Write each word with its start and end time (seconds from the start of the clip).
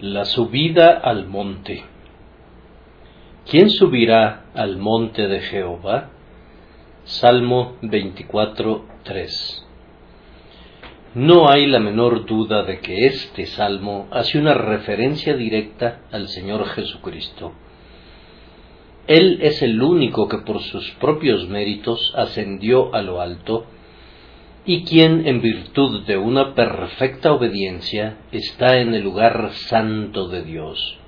La 0.00 0.26
subida 0.26 0.90
al 0.90 1.26
monte. 1.26 1.82
¿Quién 3.48 3.70
subirá 3.70 4.44
al 4.52 4.76
monte 4.76 5.26
de 5.26 5.40
Jehová? 5.40 6.10
Salmo 7.04 7.78
24.3. 7.80 9.64
No 11.14 11.48
hay 11.48 11.64
la 11.64 11.80
menor 11.80 12.26
duda 12.26 12.64
de 12.64 12.80
que 12.80 13.06
este 13.06 13.46
salmo 13.46 14.06
hace 14.10 14.38
una 14.38 14.52
referencia 14.52 15.34
directa 15.34 16.02
al 16.12 16.28
Señor 16.28 16.66
Jesucristo. 16.66 17.54
Él 19.06 19.38
es 19.40 19.62
el 19.62 19.80
único 19.80 20.28
que 20.28 20.38
por 20.38 20.60
sus 20.60 20.90
propios 21.00 21.48
méritos 21.48 22.12
ascendió 22.14 22.94
a 22.94 23.00
lo 23.00 23.22
alto 23.22 23.64
y 24.66 24.82
quien 24.82 25.28
en 25.28 25.40
virtud 25.40 26.04
de 26.06 26.16
una 26.16 26.54
perfecta 26.54 27.32
obediencia 27.32 28.18
está 28.32 28.78
en 28.78 28.94
el 28.94 29.04
lugar 29.04 29.52
santo 29.52 30.26
de 30.28 30.42
Dios. 30.42 30.98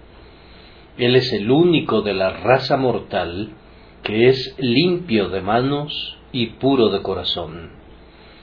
Él 0.97 1.17
es 1.17 1.33
el 1.33 1.51
único 1.51 2.03
de 2.03 2.15
la 2.15 2.31
raza 2.31 2.77
mortal 2.77 3.51
que 4.05 4.29
es 4.29 4.55
limpio 4.59 5.29
de 5.29 5.41
manos 5.41 6.17
y 6.31 6.47
puro 6.47 6.91
de 6.91 7.03
corazón. 7.03 7.73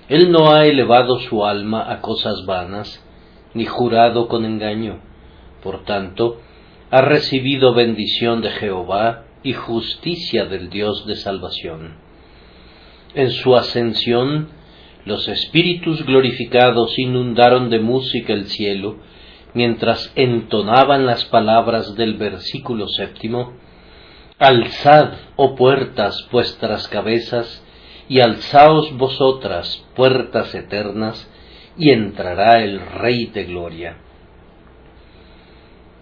Él 0.10 0.32
no 0.32 0.52
ha 0.52 0.66
elevado 0.66 1.18
su 1.20 1.46
alma 1.46 1.92
a 1.92 2.02
cosas 2.02 2.46
vanas, 2.46 3.02
ni 3.54 3.66
jurado 3.66 4.28
con 4.28 4.44
engaño. 4.44 5.00
Por 5.64 5.86
tanto, 5.86 6.42
ha 6.92 7.02
recibido 7.02 7.74
bendición 7.74 8.42
de 8.42 8.52
Jehová 8.52 9.24
y 9.44 9.54
justicia 9.54 10.46
del 10.46 10.70
Dios 10.70 11.08
de 11.08 11.16
salvación. 11.16 11.96
En 13.16 13.32
su 13.32 13.56
ascensión, 13.56 14.50
los 15.06 15.28
espíritus 15.28 16.04
glorificados 16.06 16.98
inundaron 16.98 17.70
de 17.70 17.80
música 17.80 18.34
el 18.34 18.46
cielo, 18.48 18.98
mientras 19.54 20.12
entonaban 20.16 21.06
las 21.06 21.26
palabras 21.26 21.96
del 21.96 22.16
versículo 22.16 22.88
séptimo, 22.88 23.54
Alzad, 24.38 25.14
oh 25.38 25.56
puertas, 25.56 26.28
vuestras 26.32 26.88
cabezas, 26.90 27.64
y 28.10 28.20
alzaos 28.20 28.96
vosotras, 28.98 29.86
puertas 29.96 30.54
eternas, 30.54 31.32
y 31.78 31.92
entrará 31.92 32.64
el 32.64 32.80
Rey 32.80 33.28
de 33.28 33.46
Gloria. 33.46 33.98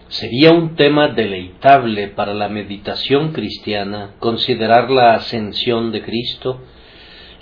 Sería 0.08 0.52
un 0.52 0.76
tema 0.76 1.10
deleitable 1.10 2.08
para 2.10 2.34
la 2.34 2.48
meditación 2.48 3.34
cristiana 3.34 4.16
considerar 4.20 4.90
la 4.90 5.16
ascensión 5.16 5.92
de 5.92 6.04
Cristo, 6.04 6.60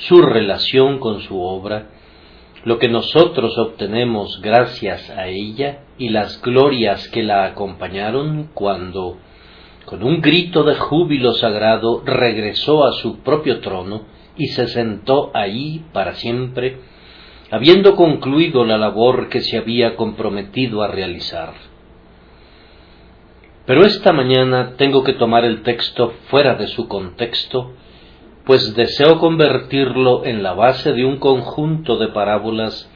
su 0.01 0.21
relación 0.21 0.99
con 0.99 1.21
su 1.21 1.39
obra, 1.39 1.89
lo 2.63 2.79
que 2.79 2.89
nosotros 2.89 3.57
obtenemos 3.57 4.39
gracias 4.41 5.09
a 5.11 5.27
ella 5.27 5.83
y 5.97 6.09
las 6.09 6.41
glorias 6.41 7.07
que 7.09 7.23
la 7.23 7.45
acompañaron 7.45 8.49
cuando, 8.53 9.17
con 9.85 10.03
un 10.03 10.21
grito 10.21 10.63
de 10.63 10.75
júbilo 10.75 11.33
sagrado, 11.33 12.01
regresó 12.03 12.85
a 12.85 12.93
su 12.93 13.19
propio 13.19 13.59
trono 13.59 14.05
y 14.37 14.47
se 14.47 14.67
sentó 14.67 15.31
ahí 15.35 15.85
para 15.93 16.13
siempre, 16.15 16.79
habiendo 17.51 17.95
concluido 17.95 18.65
la 18.65 18.77
labor 18.77 19.29
que 19.29 19.41
se 19.41 19.57
había 19.57 19.95
comprometido 19.95 20.81
a 20.81 20.87
realizar. 20.87 21.53
Pero 23.67 23.85
esta 23.85 24.13
mañana 24.13 24.73
tengo 24.77 25.03
que 25.03 25.13
tomar 25.13 25.45
el 25.45 25.61
texto 25.61 26.13
fuera 26.29 26.55
de 26.55 26.67
su 26.67 26.87
contexto 26.87 27.73
pues 28.45 28.75
deseo 28.75 29.19
convertirlo 29.19 30.25
en 30.25 30.43
la 30.43 30.53
base 30.53 30.93
de 30.93 31.05
un 31.05 31.17
conjunto 31.17 31.97
de 31.97 32.07
parábolas 32.09 32.89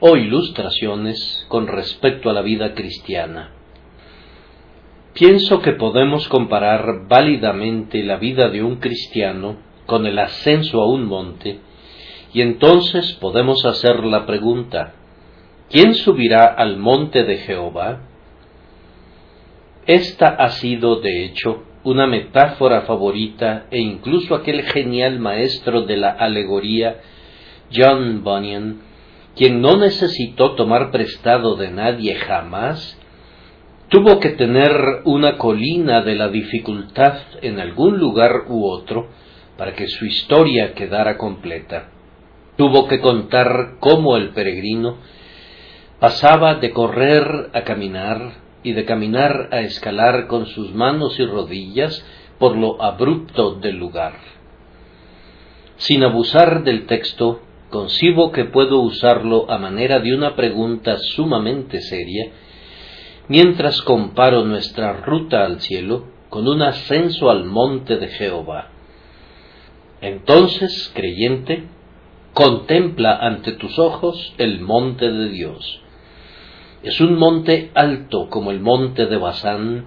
o 0.00 0.16
ilustraciones 0.16 1.44
con 1.48 1.66
respecto 1.66 2.30
a 2.30 2.32
la 2.32 2.42
vida 2.42 2.74
cristiana. 2.74 3.52
Pienso 5.14 5.60
que 5.60 5.72
podemos 5.72 6.28
comparar 6.28 7.06
válidamente 7.08 8.02
la 8.02 8.16
vida 8.16 8.48
de 8.50 8.62
un 8.62 8.76
cristiano 8.76 9.56
con 9.86 10.06
el 10.06 10.18
ascenso 10.18 10.80
a 10.80 10.88
un 10.88 11.06
monte, 11.06 11.60
y 12.34 12.42
entonces 12.42 13.14
podemos 13.14 13.64
hacer 13.64 14.04
la 14.04 14.26
pregunta, 14.26 14.92
¿quién 15.70 15.94
subirá 15.94 16.44
al 16.44 16.76
monte 16.76 17.24
de 17.24 17.38
Jehová? 17.38 18.00
Esta 19.86 20.28
ha 20.28 20.50
sido, 20.50 21.00
de 21.00 21.24
hecho, 21.24 21.62
una 21.86 22.08
metáfora 22.08 22.82
favorita 22.82 23.66
e 23.70 23.78
incluso 23.78 24.34
aquel 24.34 24.62
genial 24.62 25.20
maestro 25.20 25.82
de 25.82 25.96
la 25.96 26.10
alegoría, 26.10 27.00
John 27.72 28.24
Bunyan, 28.24 28.80
quien 29.36 29.60
no 29.60 29.76
necesitó 29.76 30.56
tomar 30.56 30.90
prestado 30.90 31.54
de 31.54 31.70
nadie 31.70 32.16
jamás, 32.16 32.98
tuvo 33.88 34.18
que 34.18 34.30
tener 34.30 35.02
una 35.04 35.38
colina 35.38 36.02
de 36.02 36.16
la 36.16 36.28
dificultad 36.28 37.18
en 37.40 37.60
algún 37.60 37.98
lugar 37.98 38.46
u 38.48 38.66
otro 38.66 39.06
para 39.56 39.74
que 39.74 39.86
su 39.86 40.06
historia 40.06 40.74
quedara 40.74 41.16
completa. 41.16 41.90
Tuvo 42.56 42.88
que 42.88 43.00
contar 43.00 43.76
cómo 43.78 44.16
el 44.16 44.30
peregrino 44.30 44.96
pasaba 46.00 46.56
de 46.56 46.72
correr 46.72 47.50
a 47.52 47.62
caminar, 47.62 48.45
y 48.66 48.72
de 48.72 48.84
caminar 48.84 49.48
a 49.52 49.60
escalar 49.60 50.26
con 50.26 50.46
sus 50.46 50.74
manos 50.74 51.20
y 51.20 51.24
rodillas 51.24 52.04
por 52.40 52.56
lo 52.56 52.82
abrupto 52.82 53.54
del 53.54 53.76
lugar. 53.76 54.14
Sin 55.76 56.02
abusar 56.02 56.64
del 56.64 56.86
texto, 56.86 57.42
concibo 57.70 58.32
que 58.32 58.44
puedo 58.46 58.80
usarlo 58.80 59.48
a 59.48 59.58
manera 59.58 60.00
de 60.00 60.12
una 60.12 60.34
pregunta 60.34 60.98
sumamente 60.98 61.80
seria, 61.80 62.32
mientras 63.28 63.82
comparo 63.82 64.44
nuestra 64.44 64.94
ruta 64.94 65.44
al 65.44 65.60
cielo 65.60 66.08
con 66.28 66.48
un 66.48 66.60
ascenso 66.62 67.30
al 67.30 67.44
monte 67.44 67.98
de 67.98 68.08
Jehová. 68.08 68.70
Entonces, 70.00 70.90
creyente, 70.92 71.68
contempla 72.34 73.16
ante 73.16 73.52
tus 73.52 73.78
ojos 73.78 74.34
el 74.38 74.60
monte 74.60 75.08
de 75.08 75.28
Dios 75.28 75.85
es 76.86 77.00
un 77.00 77.18
monte 77.18 77.72
alto 77.74 78.28
como 78.30 78.52
el 78.52 78.60
monte 78.60 79.06
de 79.06 79.16
Basán, 79.16 79.86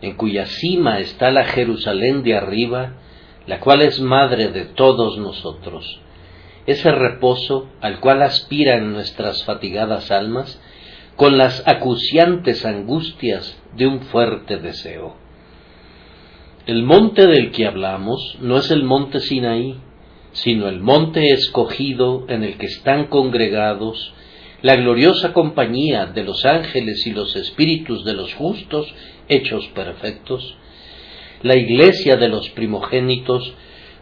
en 0.00 0.16
cuya 0.16 0.46
cima 0.46 0.98
está 0.98 1.30
la 1.30 1.44
Jerusalén 1.44 2.24
de 2.24 2.34
arriba, 2.34 2.94
la 3.46 3.60
cual 3.60 3.82
es 3.82 4.00
madre 4.00 4.48
de 4.48 4.64
todos 4.64 5.16
nosotros. 5.16 6.00
Ese 6.66 6.90
reposo 6.90 7.68
al 7.80 8.00
cual 8.00 8.20
aspiran 8.20 8.92
nuestras 8.92 9.44
fatigadas 9.44 10.10
almas 10.10 10.60
con 11.14 11.38
las 11.38 11.62
acuciantes 11.68 12.66
angustias 12.66 13.56
de 13.76 13.86
un 13.86 14.00
fuerte 14.00 14.56
deseo. 14.56 15.14
El 16.66 16.82
monte 16.82 17.28
del 17.28 17.52
que 17.52 17.68
hablamos 17.68 18.38
no 18.40 18.56
es 18.56 18.72
el 18.72 18.82
monte 18.82 19.20
Sinaí, 19.20 19.78
sino 20.32 20.66
el 20.66 20.80
monte 20.80 21.28
escogido 21.28 22.24
en 22.26 22.42
el 22.42 22.58
que 22.58 22.66
están 22.66 23.06
congregados 23.06 24.12
la 24.64 24.76
gloriosa 24.76 25.34
compañía 25.34 26.06
de 26.06 26.24
los 26.24 26.46
ángeles 26.46 27.06
y 27.06 27.10
los 27.10 27.36
espíritus 27.36 28.02
de 28.02 28.14
los 28.14 28.32
justos 28.32 28.86
hechos 29.28 29.66
perfectos, 29.74 30.56
la 31.42 31.54
iglesia 31.54 32.16
de 32.16 32.30
los 32.30 32.48
primogénitos 32.48 33.52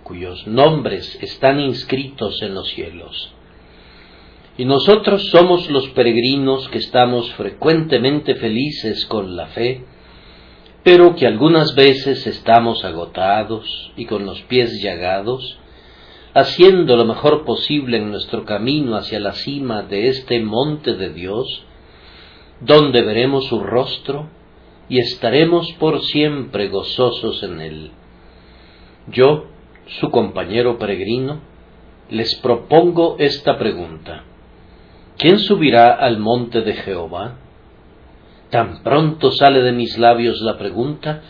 cuyos 0.05 0.47
nombres 0.47 1.19
están 1.21 1.59
inscritos 1.59 2.41
en 2.43 2.55
los 2.55 2.69
cielos. 2.69 3.33
Y 4.57 4.65
nosotros 4.65 5.31
somos 5.31 5.69
los 5.69 5.89
peregrinos 5.89 6.69
que 6.69 6.79
estamos 6.79 7.33
frecuentemente 7.33 8.37
felices 8.37 9.05
con 9.07 9.35
la 9.35 9.49
fe, 9.49 9.85
pero 10.85 11.17
que 11.17 11.27
algunas 11.27 11.75
veces 11.75 12.25
estamos 12.29 12.85
agotados 12.85 13.91
y 13.97 14.07
con 14.07 14.27
los 14.27 14.41
pies 14.43 14.81
llagados, 14.81 15.59
haciendo 16.35 16.97
lo 16.97 17.05
mejor 17.05 17.45
posible 17.45 17.99
en 17.99 18.11
nuestro 18.11 18.45
camino 18.45 18.97
hacia 18.97 19.21
la 19.21 19.33
cima 19.33 19.83
de 19.83 20.09
este 20.09 20.41
monte 20.41 20.95
de 20.95 21.11
Dios, 21.11 21.65
donde 22.61 23.03
veremos 23.03 23.47
su 23.47 23.61
rostro 23.61 24.29
y 24.89 24.99
estaremos 24.99 25.73
por 25.79 26.01
siempre 26.03 26.69
gozosos 26.69 27.43
en 27.43 27.61
él. 27.61 27.91
Yo, 29.09 29.47
su 30.01 30.11
compañero 30.11 30.79
peregrino, 30.79 31.41
les 32.09 32.35
propongo 32.37 33.17
esta 33.19 33.59
pregunta. 33.59 34.25
¿Quién 35.19 35.39
subirá 35.39 35.93
al 35.93 36.19
monte 36.19 36.63
de 36.63 36.75
Jehová? 36.75 37.39
Tan 38.51 38.83
pronto 38.83 39.33
sale 39.33 39.63
de 39.63 39.73
mis 39.73 39.99
labios 39.99 40.41
la 40.43 40.59
pregunta, 40.59 41.23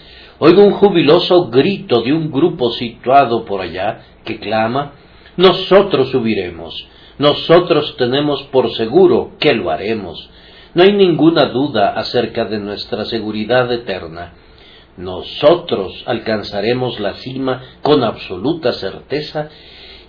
oigo 0.45 0.65
un 0.65 0.73
jubiloso 0.73 1.51
grito 1.51 2.03
de 2.03 2.13
un 2.13 2.33
grupo 2.33 2.73
situado 2.73 3.45
por 3.45 3.61
allá 3.61 4.01
que 4.25 4.41
clama, 4.41 4.95
nosotros 5.37 6.11
subiremos, 6.11 6.89
nosotros 7.17 7.97
tenemos 7.97 8.43
por 8.51 8.73
seguro 8.73 9.37
que 9.39 9.55
lo 9.55 9.71
haremos. 9.71 10.29
No 10.75 10.83
hay 10.83 10.95
ninguna 10.95 11.45
duda 11.45 11.91
acerca 11.91 12.47
de 12.47 12.59
nuestra 12.59 13.05
seguridad 13.05 13.73
eterna. 13.73 14.33
Nosotros 14.97 16.03
alcanzaremos 16.07 16.99
la 16.99 17.15
cima 17.15 17.63
con 17.81 18.03
absoluta 18.03 18.73
certeza 18.73 19.49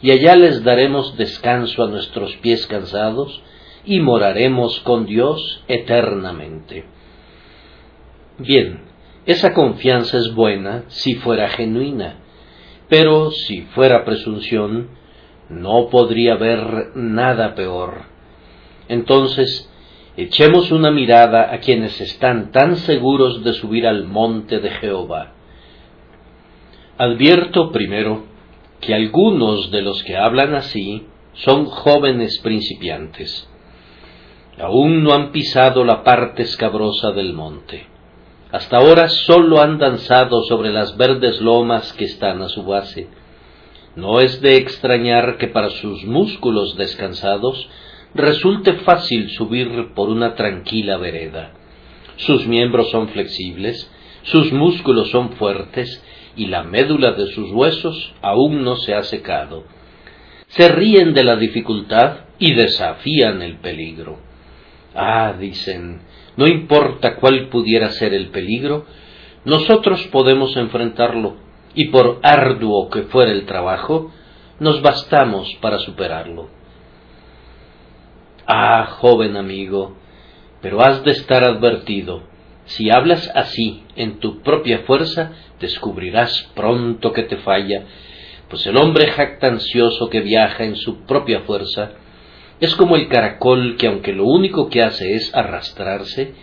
y 0.01 0.09
allá 0.09 0.35
les 0.35 0.63
daremos 0.63 1.15
descanso 1.15 1.83
a 1.83 1.89
nuestros 1.89 2.35
pies 2.37 2.65
cansados 2.65 3.39
y 3.85 3.99
moraremos 3.99 4.79
con 4.79 5.05
Dios 5.05 5.63
eternamente. 5.67 6.85
Bien, 8.39 8.92
esa 9.25 9.53
confianza 9.53 10.17
es 10.17 10.33
buena 10.33 10.83
si 10.87 11.15
fuera 11.15 11.49
genuina, 11.49 12.15
pero 12.89 13.31
si 13.31 13.61
fuera 13.61 14.03
presunción, 14.03 14.89
no 15.49 15.89
podría 15.89 16.33
haber 16.33 16.91
nada 16.95 17.55
peor. 17.55 18.03
Entonces, 18.89 19.69
echemos 20.17 20.71
una 20.71 20.91
mirada 20.91 21.53
a 21.53 21.59
quienes 21.59 22.01
están 22.01 22.51
tan 22.51 22.75
seguros 22.77 23.43
de 23.43 23.53
subir 23.53 23.87
al 23.87 24.05
monte 24.05 24.59
de 24.59 24.69
Jehová. 24.71 25.31
Advierto 26.97 27.71
primero 27.71 28.25
que 28.81 28.93
algunos 28.93 29.71
de 29.71 29.81
los 29.81 30.03
que 30.03 30.17
hablan 30.17 30.53
así 30.53 31.07
son 31.33 31.65
jóvenes 31.65 32.39
principiantes. 32.39 33.49
Aún 34.59 35.03
no 35.03 35.13
han 35.13 35.31
pisado 35.31 35.83
la 35.83 36.03
parte 36.03 36.43
escabrosa 36.43 37.11
del 37.11 37.33
monte. 37.33 37.92
Hasta 38.53 38.77
ahora 38.77 39.09
sólo 39.09 39.63
han 39.63 39.79
danzado 39.79 40.43
sobre 40.43 40.71
las 40.71 40.95
verdes 40.95 41.41
lomas 41.41 41.91
que 41.93 42.05
están 42.05 42.39
a 42.43 42.49
su 42.49 42.63
base. 42.63 43.07
No 43.95 44.19
es 44.19 44.41
de 44.41 44.57
extrañar 44.57 45.37
que 45.37 45.47
para 45.47 45.71
sus 45.71 46.05
músculos 46.05 46.77
descansados 46.77 47.67
resulte 48.13 48.73
fácil 48.81 49.31
subir 49.31 49.95
por 49.95 50.09
una 50.09 50.35
tranquila 50.35 50.97
vereda. 50.97 51.53
Sus 52.17 52.45
miembros 52.45 52.91
son 52.91 53.09
flexibles, 53.09 53.91
sus 54.21 54.53
músculos 54.53 55.09
son 55.09 55.31
fuertes 55.31 56.03
y 56.35 56.45
la 56.45 56.61
médula 56.61 57.13
de 57.13 57.25
sus 57.33 57.51
huesos 57.51 58.13
aún 58.21 58.63
no 58.63 58.75
se 58.75 58.93
ha 58.93 59.01
secado. 59.01 59.63
Se 60.49 60.69
ríen 60.69 61.15
de 61.15 61.23
la 61.23 61.37
dificultad 61.37 62.25
y 62.37 62.53
desafían 62.53 63.41
el 63.41 63.57
peligro. 63.57 64.19
Ah, 64.93 65.33
dicen, 65.39 66.01
no 66.35 66.47
importa 66.47 67.15
cuál 67.15 67.49
pudiera 67.49 67.89
ser 67.91 68.13
el 68.13 68.29
peligro, 68.29 68.85
nosotros 69.45 70.07
podemos 70.07 70.55
enfrentarlo, 70.57 71.35
y 71.75 71.89
por 71.89 72.19
arduo 72.23 72.89
que 72.89 73.03
fuera 73.03 73.31
el 73.31 73.45
trabajo, 73.45 74.11
nos 74.59 74.81
bastamos 74.81 75.53
para 75.61 75.79
superarlo. 75.79 76.49
Ah, 78.47 78.85
joven 78.99 79.35
amigo, 79.37 79.95
pero 80.61 80.81
has 80.81 81.03
de 81.03 81.11
estar 81.11 81.43
advertido. 81.43 82.23
Si 82.65 82.89
hablas 82.89 83.29
así 83.35 83.83
en 83.95 84.19
tu 84.19 84.41
propia 84.41 84.79
fuerza, 84.79 85.31
descubrirás 85.59 86.51
pronto 86.55 87.11
que 87.11 87.23
te 87.23 87.37
falla, 87.37 87.85
pues 88.49 88.65
el 88.67 88.77
hombre 88.77 89.11
jactancioso 89.11 90.09
que 90.09 90.21
viaja 90.21 90.63
en 90.63 90.75
su 90.75 91.05
propia 91.05 91.41
fuerza 91.41 91.91
es 92.59 92.75
como 92.75 92.95
el 92.95 93.07
caracol 93.07 93.75
que 93.77 93.87
aunque 93.87 94.13
lo 94.13 94.25
único 94.25 94.69
que 94.69 94.81
hace 94.81 95.15
es 95.15 95.33
arrastrarse, 95.35 96.33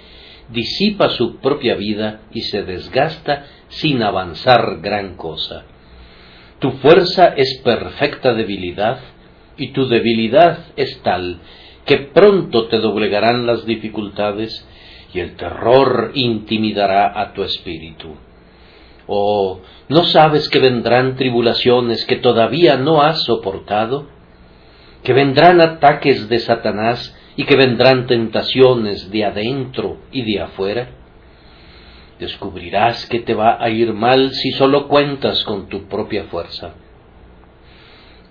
disipa 0.49 1.11
su 1.11 1.37
propia 1.37 1.75
vida 1.77 2.23
y 2.33 2.43
se 2.43 2.62
desgasta 2.62 3.47
sin 3.69 4.03
avanzar 4.03 4.81
gran 4.81 5.17
cosa. 5.17 5.65
Tu 6.59 6.73
fuerza 6.73 7.29
es 7.37 7.61
perfecta 7.65 8.35
debilidad 8.35 8.99
y 9.57 9.69
tu 9.69 9.89
debilidad 9.89 10.67
es 10.77 11.01
tal 11.03 11.41
que 11.87 11.99
pronto 11.99 12.69
te 12.69 12.79
doblegarán 12.79 13.47
las 13.47 13.65
dificultades 13.65 14.67
y 15.12 15.21
el 15.21 15.37
terror 15.37 16.12
intimidará 16.15 17.21
a 17.21 17.33
tu 17.33 17.43
espíritu. 17.43 18.15
¿O 19.07 19.61
no 19.89 20.05
sabes 20.05 20.49
que 20.49 20.61
vendrán 20.61 21.17
tribulaciones 21.17 22.05
que 22.05 22.17
todavía 22.17 22.77
no 22.77 23.03
has 23.03 23.25
soportado? 23.25 24.07
¿Que 25.02 25.12
vendrán 25.12 25.61
ataques 25.61 26.29
de 26.29 26.38
Satanás 26.41 27.17
y 27.37 27.44
que 27.44 27.56
vendrán 27.56 28.06
tentaciones 28.06 29.11
de 29.11 29.25
adentro 29.25 29.99
y 30.12 30.23
de 30.23 30.41
afuera? 30.41 30.91
Descubrirás 32.19 33.06
que 33.06 33.20
te 33.20 33.35
va 33.35 33.62
a 33.62 33.70
ir 33.70 33.94
mal 33.94 34.32
si 34.32 34.52
solo 34.52 34.88
cuentas 34.88 35.43
con 35.44 35.69
tu 35.69 35.88
propia 35.88 36.25
fuerza. 36.25 36.75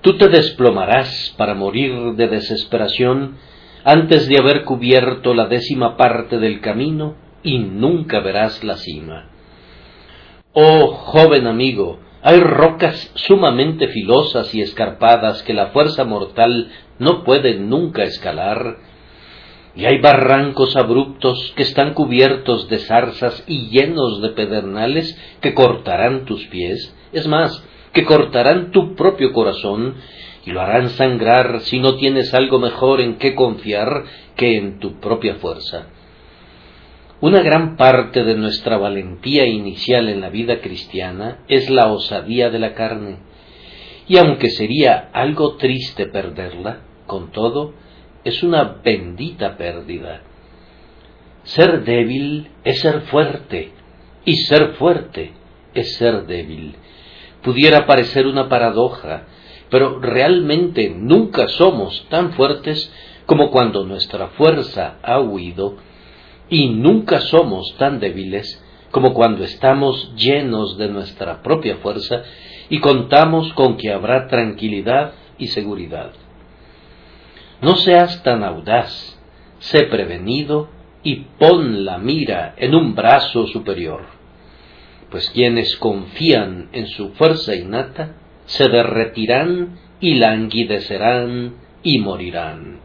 Tú 0.01 0.17
te 0.17 0.29
desplomarás 0.29 1.33
para 1.37 1.55
morir 1.55 2.13
de 2.13 2.27
desesperación 2.27 3.37
antes 3.83 4.27
de 4.27 4.37
haber 4.37 4.63
cubierto 4.63 5.33
la 5.33 5.47
décima 5.47 5.97
parte 5.97 6.37
del 6.37 6.61
camino 6.61 7.15
y 7.43 7.57
nunca 7.57 8.19
verás 8.19 8.63
la 8.63 8.77
cima. 8.77 9.29
Oh 10.53 10.93
joven 10.93 11.47
amigo, 11.47 11.99
hay 12.21 12.39
rocas 12.39 13.11
sumamente 13.15 13.87
filosas 13.87 14.53
y 14.53 14.61
escarpadas 14.61 15.43
que 15.43 15.53
la 15.53 15.67
fuerza 15.67 16.03
mortal 16.03 16.71
no 16.97 17.23
puede 17.23 17.55
nunca 17.55 18.03
escalar, 18.03 18.77
y 19.75 19.85
hay 19.85 19.99
barrancos 19.99 20.75
abruptos 20.75 21.53
que 21.55 21.63
están 21.63 21.93
cubiertos 21.93 22.67
de 22.67 22.79
zarzas 22.79 23.43
y 23.47 23.69
llenos 23.69 24.21
de 24.21 24.29
pedernales 24.29 25.17
que 25.41 25.53
cortarán 25.53 26.25
tus 26.25 26.45
pies, 26.47 26.93
es 27.13 27.27
más, 27.27 27.63
que 27.93 28.03
cortarán 28.03 28.71
tu 28.71 28.95
propio 28.95 29.31
corazón 29.31 29.95
y 30.45 30.51
lo 30.51 30.61
harán 30.61 30.89
sangrar 30.89 31.61
si 31.61 31.79
no 31.79 31.95
tienes 31.95 32.33
algo 32.33 32.59
mejor 32.59 33.01
en 33.01 33.17
qué 33.17 33.35
confiar 33.35 34.03
que 34.35 34.57
en 34.57 34.79
tu 34.79 34.99
propia 34.99 35.35
fuerza. 35.35 35.87
Una 37.21 37.41
gran 37.41 37.75
parte 37.75 38.23
de 38.23 38.35
nuestra 38.35 38.77
valentía 38.77 39.45
inicial 39.45 40.07
en 40.09 40.21
la 40.21 40.29
vida 40.29 40.61
cristiana 40.61 41.39
es 41.47 41.69
la 41.69 41.91
osadía 41.91 42.49
de 42.49 42.59
la 42.59 42.73
carne, 42.73 43.17
y 44.07 44.17
aunque 44.17 44.49
sería 44.49 45.09
algo 45.13 45.57
triste 45.57 46.07
perderla, 46.07 46.81
con 47.05 47.31
todo, 47.31 47.73
es 48.23 48.41
una 48.43 48.63
bendita 48.83 49.57
pérdida. 49.57 50.21
Ser 51.43 51.83
débil 51.83 52.49
es 52.63 52.79
ser 52.79 53.01
fuerte, 53.01 53.71
y 54.25 54.35
ser 54.35 54.75
fuerte 54.75 55.33
es 55.73 55.95
ser 55.95 56.25
débil 56.25 56.75
pudiera 57.41 57.85
parecer 57.85 58.27
una 58.27 58.49
paradoja, 58.49 59.23
pero 59.69 59.99
realmente 59.99 60.89
nunca 60.89 61.47
somos 61.47 62.05
tan 62.09 62.33
fuertes 62.33 62.91
como 63.25 63.51
cuando 63.51 63.85
nuestra 63.85 64.29
fuerza 64.29 64.97
ha 65.03 65.19
huido, 65.19 65.77
y 66.49 66.69
nunca 66.69 67.21
somos 67.21 67.75
tan 67.77 67.99
débiles 67.99 68.63
como 68.91 69.13
cuando 69.13 69.43
estamos 69.43 70.13
llenos 70.15 70.77
de 70.77 70.89
nuestra 70.89 71.41
propia 71.41 71.77
fuerza 71.77 72.23
y 72.69 72.79
contamos 72.79 73.53
con 73.53 73.77
que 73.77 73.91
habrá 73.91 74.27
tranquilidad 74.27 75.13
y 75.37 75.47
seguridad. 75.47 76.11
No 77.61 77.75
seas 77.75 78.23
tan 78.23 78.43
audaz, 78.43 79.19
sé 79.59 79.83
prevenido 79.83 80.69
y 81.03 81.15
pon 81.37 81.85
la 81.85 81.97
mira 81.97 82.55
en 82.57 82.75
un 82.75 82.95
brazo 82.95 83.47
superior 83.47 84.19
pues 85.09 85.29
quienes 85.31 85.75
confían 85.77 86.69
en 86.71 86.87
su 86.87 87.09
fuerza 87.13 87.55
innata 87.55 88.15
se 88.45 88.69
derretirán 88.69 89.79
y 89.99 90.15
languidecerán 90.15 91.55
y 91.83 91.99
morirán, 91.99 92.79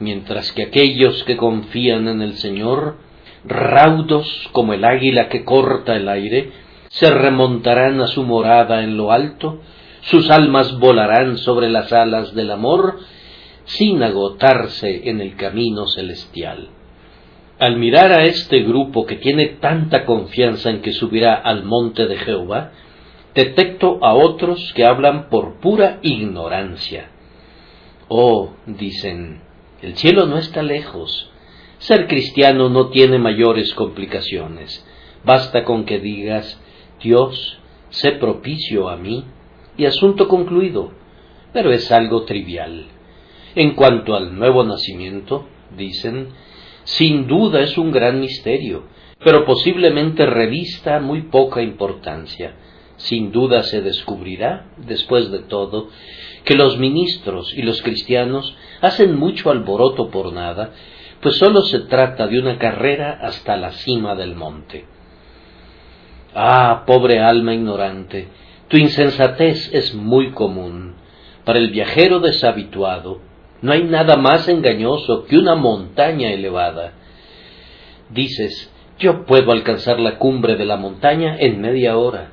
mientras 0.00 0.52
que 0.52 0.64
aquellos 0.64 1.24
que 1.24 1.36
confían 1.36 2.08
en 2.08 2.22
el 2.22 2.36
Señor, 2.36 2.96
raudos 3.44 4.48
como 4.52 4.74
el 4.74 4.84
águila 4.84 5.28
que 5.28 5.44
corta 5.44 5.96
el 5.96 6.08
aire, 6.08 6.52
se 6.88 7.10
remontarán 7.10 8.00
a 8.00 8.06
su 8.06 8.22
morada 8.22 8.82
en 8.82 8.96
lo 8.96 9.12
alto, 9.12 9.60
sus 10.02 10.30
almas 10.30 10.78
volarán 10.78 11.36
sobre 11.38 11.68
las 11.68 11.92
alas 11.92 12.34
del 12.34 12.50
amor, 12.50 12.98
sin 13.64 14.02
agotarse 14.02 15.08
en 15.10 15.20
el 15.20 15.36
camino 15.36 15.86
celestial. 15.86 16.68
Al 17.58 17.76
mirar 17.76 18.12
a 18.12 18.24
este 18.24 18.62
grupo 18.62 19.04
que 19.04 19.16
tiene 19.16 19.46
tanta 19.60 20.06
confianza 20.06 20.70
en 20.70 20.80
que 20.80 20.92
subirá 20.92 21.34
al 21.34 21.64
monte 21.64 22.06
de 22.06 22.16
Jehová, 22.16 22.70
detecto 23.34 23.98
a 24.02 24.14
otros 24.14 24.72
que 24.74 24.86
hablan 24.86 25.28
por 25.28 25.60
pura 25.60 25.98
ignorancia. 26.02 27.10
Oh, 28.08 28.54
dicen, 28.66 29.42
el 29.82 29.96
cielo 29.96 30.26
no 30.26 30.38
está 30.38 30.62
lejos. 30.62 31.30
Ser 31.78 32.08
cristiano 32.08 32.68
no 32.68 32.88
tiene 32.88 33.18
mayores 33.18 33.74
complicaciones. 33.74 34.84
Basta 35.24 35.64
con 35.64 35.84
que 35.84 36.00
digas, 36.00 36.60
Dios, 37.02 37.58
sé 37.90 38.12
propicio 38.12 38.88
a 38.88 38.96
mí, 38.96 39.24
y 39.76 39.86
asunto 39.86 40.26
concluido. 40.26 40.92
Pero 41.52 41.70
es 41.72 41.92
algo 41.92 42.24
trivial. 42.24 42.86
En 43.54 43.74
cuanto 43.74 44.14
al 44.16 44.36
nuevo 44.36 44.64
nacimiento, 44.64 45.46
dicen, 45.76 46.28
sin 46.84 47.26
duda 47.26 47.60
es 47.60 47.78
un 47.78 47.92
gran 47.92 48.20
misterio, 48.20 48.84
pero 49.22 49.44
posiblemente 49.44 50.26
revista 50.26 51.00
muy 51.00 51.22
poca 51.22 51.62
importancia. 51.62 52.54
Sin 52.98 53.32
duda 53.32 53.62
se 53.62 53.80
descubrirá, 53.80 54.66
después 54.76 55.30
de 55.30 55.38
todo, 55.40 55.88
que 56.44 56.54
los 56.54 56.78
ministros 56.78 57.54
y 57.54 57.62
los 57.62 57.80
cristianos 57.82 58.56
hacen 58.80 59.16
mucho 59.16 59.50
alboroto 59.50 60.10
por 60.10 60.32
nada, 60.32 60.72
pues 61.20 61.36
sólo 61.36 61.62
se 61.62 61.80
trata 61.80 62.26
de 62.26 62.38
una 62.38 62.58
carrera 62.58 63.18
hasta 63.22 63.56
la 63.56 63.72
cima 63.72 64.14
del 64.14 64.34
monte. 64.34 64.84
Ah, 66.34 66.84
pobre 66.86 67.20
alma 67.20 67.54
ignorante, 67.54 68.28
tu 68.68 68.76
insensatez 68.76 69.72
es 69.72 69.94
muy 69.94 70.32
común. 70.32 70.94
Para 71.44 71.58
el 71.58 71.70
viajero 71.70 72.20
deshabituado, 72.20 73.20
no 73.62 73.72
hay 73.72 73.84
nada 73.84 74.16
más 74.16 74.48
engañoso 74.48 75.24
que 75.24 75.38
una 75.38 75.54
montaña 75.54 76.30
elevada. 76.30 76.92
Dices, 78.10 78.72
yo 78.98 79.24
puedo 79.24 79.52
alcanzar 79.52 79.98
la 79.98 80.18
cumbre 80.18 80.56
de 80.56 80.64
la 80.64 80.76
montaña 80.76 81.36
en 81.38 81.60
media 81.60 81.96
hora. 81.96 82.32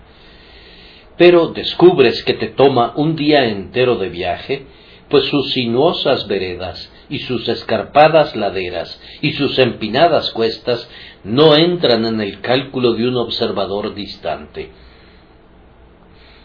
Pero 1.18 1.48
descubres 1.48 2.24
que 2.24 2.34
te 2.34 2.48
toma 2.48 2.94
un 2.96 3.16
día 3.16 3.46
entero 3.46 3.96
de 3.96 4.10
viaje, 4.10 4.66
pues 5.10 5.26
sus 5.26 5.52
sinuosas 5.54 6.28
veredas 6.28 6.92
y 7.10 7.20
sus 7.20 7.48
escarpadas 7.48 8.36
laderas 8.36 9.00
y 9.22 9.34
sus 9.34 9.60
empinadas 9.60 10.32
cuestas 10.32 10.90
no 11.24 11.56
entran 11.56 12.06
en 12.06 12.22
el 12.22 12.42
cálculo 12.42 12.94
de 12.94 13.08
un 13.08 13.18
observador 13.18 13.94
distante. 13.94 14.72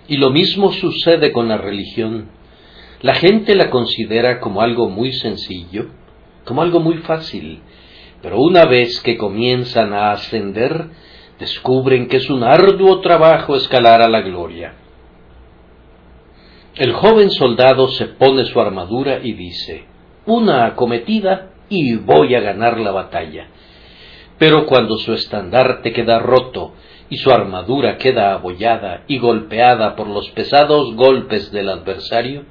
Y 0.08 0.16
lo 0.16 0.30
mismo 0.30 0.72
sucede 0.72 1.32
con 1.32 1.48
la 1.48 1.56
religión. 1.56 2.30
La 3.00 3.14
gente 3.14 3.54
la 3.54 3.70
considera 3.70 4.40
como 4.40 4.60
algo 4.60 4.88
muy 4.88 5.12
sencillo, 5.12 5.86
como 6.44 6.62
algo 6.62 6.80
muy 6.80 6.98
fácil, 6.98 7.60
pero 8.20 8.40
una 8.40 8.66
vez 8.66 9.00
que 9.00 9.16
comienzan 9.16 9.94
a 9.94 10.12
ascender, 10.12 10.88
descubren 11.40 12.06
que 12.06 12.18
es 12.18 12.28
un 12.28 12.44
arduo 12.44 13.00
trabajo 13.00 13.56
escalar 13.56 14.02
a 14.02 14.08
la 14.08 14.20
gloria. 14.20 14.74
El 16.76 16.92
joven 16.92 17.30
soldado 17.30 17.88
se 17.88 18.06
pone 18.06 18.44
su 18.44 18.60
armadura 18.60 19.20
y 19.22 19.32
dice, 19.32 19.84
una 20.26 20.66
acometida 20.66 21.50
y 21.70 21.96
voy 21.96 22.34
a 22.34 22.40
ganar 22.40 22.78
la 22.78 22.92
batalla. 22.92 23.48
Pero 24.38 24.66
cuando 24.66 24.98
su 24.98 25.12
estandarte 25.14 25.92
queda 25.92 26.18
roto 26.18 26.74
y 27.08 27.16
su 27.16 27.30
armadura 27.30 27.96
queda 27.96 28.34
abollada 28.34 29.04
y 29.08 29.18
golpeada 29.18 29.96
por 29.96 30.08
los 30.08 30.30
pesados 30.30 30.94
golpes 30.94 31.50
del 31.50 31.70
adversario, 31.70 32.44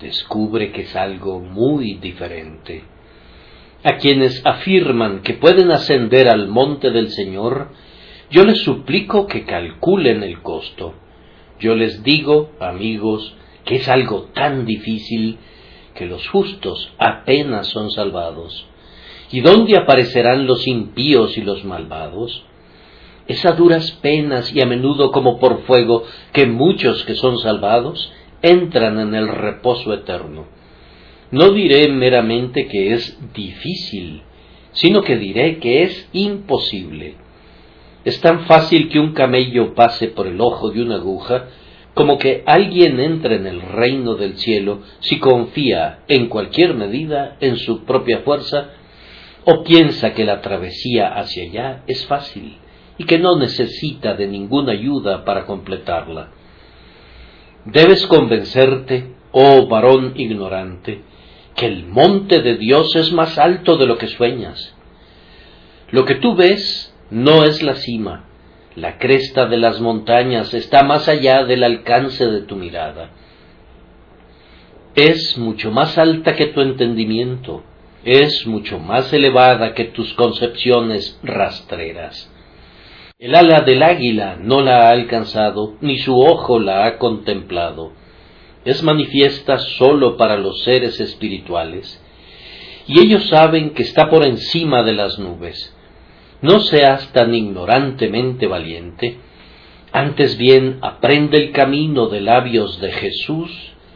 descubre 0.00 0.72
que 0.72 0.82
es 0.82 0.96
algo 0.96 1.40
muy 1.40 1.94
diferente. 1.94 2.84
A 3.84 3.96
quienes 3.98 4.44
afirman 4.44 5.22
que 5.22 5.34
pueden 5.34 5.70
ascender 5.70 6.28
al 6.28 6.48
monte 6.48 6.90
del 6.90 7.10
Señor, 7.10 7.68
yo 8.30 8.44
les 8.44 8.62
suplico 8.62 9.26
que 9.26 9.44
calculen 9.44 10.22
el 10.22 10.42
costo. 10.42 10.94
Yo 11.60 11.74
les 11.74 12.02
digo, 12.02 12.50
amigos, 12.60 13.34
que 13.64 13.76
es 13.76 13.88
algo 13.88 14.28
tan 14.34 14.66
difícil 14.66 15.38
que 15.94 16.06
los 16.06 16.28
justos 16.28 16.92
apenas 16.98 17.68
son 17.68 17.90
salvados. 17.90 18.66
¿Y 19.30 19.40
dónde 19.40 19.76
aparecerán 19.76 20.46
los 20.46 20.66
impíos 20.66 21.36
y 21.38 21.42
los 21.42 21.64
malvados? 21.64 22.44
Es 23.26 23.44
a 23.44 23.52
duras 23.52 23.90
penas 24.02 24.54
y 24.54 24.60
a 24.60 24.66
menudo 24.66 25.10
como 25.10 25.38
por 25.38 25.62
fuego 25.62 26.04
que 26.32 26.46
muchos 26.46 27.04
que 27.04 27.14
son 27.14 27.38
salvados 27.38 28.12
entran 28.42 29.00
en 29.00 29.14
el 29.14 29.28
reposo 29.28 29.92
eterno. 29.94 30.46
No 31.30 31.50
diré 31.50 31.88
meramente 31.88 32.68
que 32.68 32.92
es 32.92 33.18
difícil, 33.34 34.22
sino 34.72 35.02
que 35.02 35.16
diré 35.16 35.58
que 35.58 35.82
es 35.82 36.08
imposible. 36.12 37.25
Es 38.06 38.20
tan 38.20 38.44
fácil 38.44 38.88
que 38.88 39.00
un 39.00 39.14
camello 39.14 39.74
pase 39.74 40.06
por 40.06 40.28
el 40.28 40.40
ojo 40.40 40.70
de 40.70 40.80
una 40.80 40.94
aguja 40.94 41.48
como 41.92 42.18
que 42.18 42.44
alguien 42.46 43.00
entre 43.00 43.34
en 43.34 43.48
el 43.48 43.60
reino 43.60 44.14
del 44.14 44.36
cielo 44.36 44.82
si 45.00 45.18
confía 45.18 46.04
en 46.06 46.28
cualquier 46.28 46.74
medida 46.74 47.36
en 47.40 47.56
su 47.56 47.84
propia 47.84 48.20
fuerza 48.20 48.68
o 49.44 49.64
piensa 49.64 50.14
que 50.14 50.24
la 50.24 50.40
travesía 50.40 51.16
hacia 51.16 51.50
allá 51.50 51.82
es 51.88 52.06
fácil 52.06 52.58
y 52.96 53.06
que 53.06 53.18
no 53.18 53.36
necesita 53.40 54.14
de 54.14 54.28
ninguna 54.28 54.70
ayuda 54.70 55.24
para 55.24 55.44
completarla. 55.44 56.28
Debes 57.64 58.06
convencerte, 58.06 59.16
oh 59.32 59.66
varón 59.66 60.12
ignorante, 60.14 61.02
que 61.56 61.66
el 61.66 61.86
monte 61.86 62.40
de 62.40 62.56
Dios 62.56 62.94
es 62.94 63.12
más 63.12 63.36
alto 63.36 63.76
de 63.76 63.86
lo 63.86 63.98
que 63.98 64.06
sueñas. 64.06 64.76
Lo 65.90 66.04
que 66.04 66.14
tú 66.14 66.36
ves 66.36 66.92
no 67.10 67.44
es 67.44 67.62
la 67.62 67.76
cima, 67.76 68.24
la 68.74 68.98
cresta 68.98 69.46
de 69.46 69.56
las 69.56 69.80
montañas 69.80 70.52
está 70.52 70.82
más 70.82 71.08
allá 71.08 71.44
del 71.44 71.64
alcance 71.64 72.26
de 72.26 72.42
tu 72.42 72.56
mirada. 72.56 73.10
Es 74.94 75.38
mucho 75.38 75.70
más 75.70 75.96
alta 75.98 76.36
que 76.36 76.46
tu 76.46 76.60
entendimiento, 76.60 77.62
es 78.04 78.46
mucho 78.46 78.78
más 78.78 79.12
elevada 79.12 79.74
que 79.74 79.84
tus 79.84 80.14
concepciones 80.14 81.18
rastreras. 81.22 82.30
El 83.18 83.34
ala 83.34 83.60
del 83.62 83.82
águila 83.82 84.36
no 84.40 84.60
la 84.60 84.88
ha 84.88 84.90
alcanzado, 84.90 85.76
ni 85.80 85.98
su 85.98 86.20
ojo 86.20 86.58
la 86.58 86.86
ha 86.86 86.98
contemplado. 86.98 87.92
Es 88.64 88.82
manifiesta 88.82 89.58
sólo 89.58 90.16
para 90.16 90.36
los 90.36 90.64
seres 90.64 91.00
espirituales, 91.00 92.02
y 92.86 93.00
ellos 93.00 93.28
saben 93.28 93.70
que 93.70 93.84
está 93.84 94.10
por 94.10 94.26
encima 94.26 94.82
de 94.82 94.92
las 94.92 95.18
nubes. 95.18 95.75
No 96.42 96.60
seas 96.60 97.12
tan 97.12 97.34
ignorantemente 97.34 98.46
valiente, 98.46 99.18
antes 99.92 100.36
bien 100.36 100.78
aprende 100.82 101.38
el 101.38 101.52
camino 101.52 102.08
de 102.08 102.20
labios 102.20 102.80
de 102.80 102.92
Jesús 102.92 103.50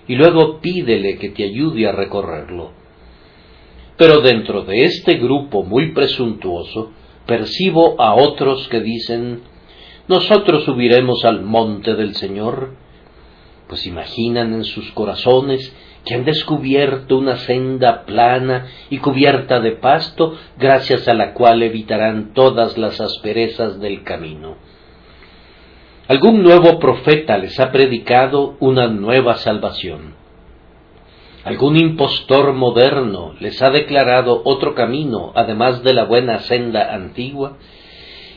y 0.09 0.15
luego 0.15 0.61
pídele 0.61 1.19
que 1.19 1.29
te 1.31 1.45
ayude 1.45 1.87
a 1.87 1.93
recorrerlo. 1.93 2.73
Pero 3.97 4.23
dentro 4.23 4.63
de 4.63 4.85
este 4.85 5.17
grupo 5.17 5.63
muy 5.63 5.93
presuntuoso, 5.93 6.91
percibo 7.27 8.01
a 8.01 8.15
otros 8.15 8.67
que 8.69 8.81
dicen, 8.81 9.43
nosotros 10.09 10.65
subiremos 10.65 11.25
al 11.27 11.43
monte 11.43 11.95
del 11.95 12.15
Señor, 12.15 12.75
pues 13.71 13.87
imaginan 13.87 14.53
en 14.53 14.65
sus 14.65 14.91
corazones 14.91 15.73
que 16.05 16.15
han 16.15 16.25
descubierto 16.25 17.17
una 17.17 17.37
senda 17.37 18.05
plana 18.05 18.67
y 18.91 18.99
cubierta 18.99 19.61
de 19.61 19.73
pasto, 19.73 20.37
gracias 20.59 21.07
a 21.07 21.15
la 21.15 21.35
cual 21.35 21.63
evitarán 21.63 22.35
todas 22.35 22.77
las 22.77 23.01
asperezas 23.01 23.79
del 23.79 24.03
camino. 24.03 24.57
Algún 26.09 26.43
nuevo 26.43 26.81
profeta 26.81 27.39
les 27.39 27.61
ha 27.61 27.71
predicado 27.71 28.57
una 28.59 28.89
nueva 28.89 29.37
salvación. 29.37 30.15
Algún 31.45 31.77
impostor 31.77 32.53
moderno 32.55 33.35
les 33.39 33.63
ha 33.63 33.71
declarado 33.71 34.43
otro 34.45 34.75
camino, 34.75 35.31
además 35.37 35.85
de 35.85 35.95
la 35.95 36.07
buena 36.07 36.41
senda 36.41 36.93
antigua, 36.93 37.57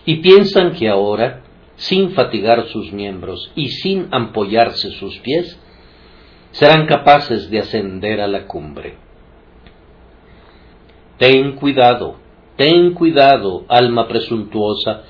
y 0.05 0.17
piensan 0.17 0.73
que 0.73 0.89
ahora, 0.89 1.41
sin 1.75 2.11
fatigar 2.11 2.67
sus 2.67 2.91
miembros 2.91 3.51
y 3.55 3.69
sin 3.69 4.07
ampollarse 4.11 4.91
sus 4.91 5.17
pies, 5.19 5.59
serán 6.51 6.85
capaces 6.85 7.49
de 7.49 7.59
ascender 7.59 8.21
a 8.21 8.27
la 8.27 8.45
cumbre. 8.45 8.95
Ten 11.17 11.53
cuidado, 11.53 12.17
ten 12.57 12.93
cuidado, 12.93 13.65
alma 13.69 14.07
presuntuosa, 14.07 15.03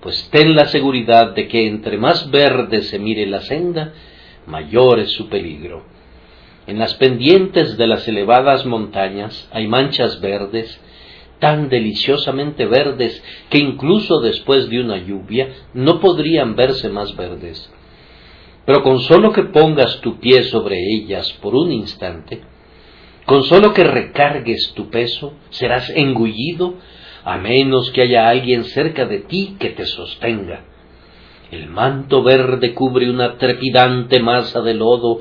pues 0.00 0.28
ten 0.30 0.54
la 0.54 0.66
seguridad 0.66 1.34
de 1.34 1.48
que 1.48 1.66
entre 1.66 1.96
más 1.96 2.30
verde 2.30 2.82
se 2.82 2.98
mire 2.98 3.26
la 3.26 3.40
senda, 3.40 3.92
mayor 4.46 5.00
es 5.00 5.12
su 5.12 5.28
peligro. 5.28 5.82
En 6.66 6.78
las 6.78 6.94
pendientes 6.94 7.76
de 7.76 7.86
las 7.86 8.06
elevadas 8.08 8.64
montañas 8.66 9.48
hay 9.52 9.66
manchas 9.66 10.20
verdes, 10.20 10.80
tan 11.44 11.68
deliciosamente 11.68 12.64
verdes 12.64 13.22
que 13.50 13.58
incluso 13.58 14.22
después 14.22 14.70
de 14.70 14.80
una 14.80 14.96
lluvia 14.96 15.50
no 15.74 16.00
podrían 16.00 16.56
verse 16.56 16.88
más 16.88 17.14
verdes. 17.16 17.70
Pero 18.64 18.82
con 18.82 19.00
solo 19.00 19.30
que 19.30 19.42
pongas 19.42 20.00
tu 20.00 20.18
pie 20.20 20.44
sobre 20.44 20.78
ellas 20.94 21.30
por 21.42 21.54
un 21.54 21.70
instante, 21.70 22.40
con 23.26 23.42
solo 23.42 23.74
que 23.74 23.84
recargues 23.84 24.72
tu 24.72 24.88
peso, 24.88 25.34
serás 25.50 25.90
engullido 25.90 26.76
a 27.24 27.36
menos 27.36 27.90
que 27.90 28.00
haya 28.00 28.26
alguien 28.26 28.64
cerca 28.64 29.04
de 29.04 29.18
ti 29.18 29.56
que 29.58 29.68
te 29.68 29.84
sostenga. 29.84 30.64
El 31.50 31.68
manto 31.68 32.22
verde 32.22 32.72
cubre 32.72 33.10
una 33.10 33.36
trepidante 33.36 34.18
masa 34.18 34.62
de 34.62 34.72
lodo 34.72 35.20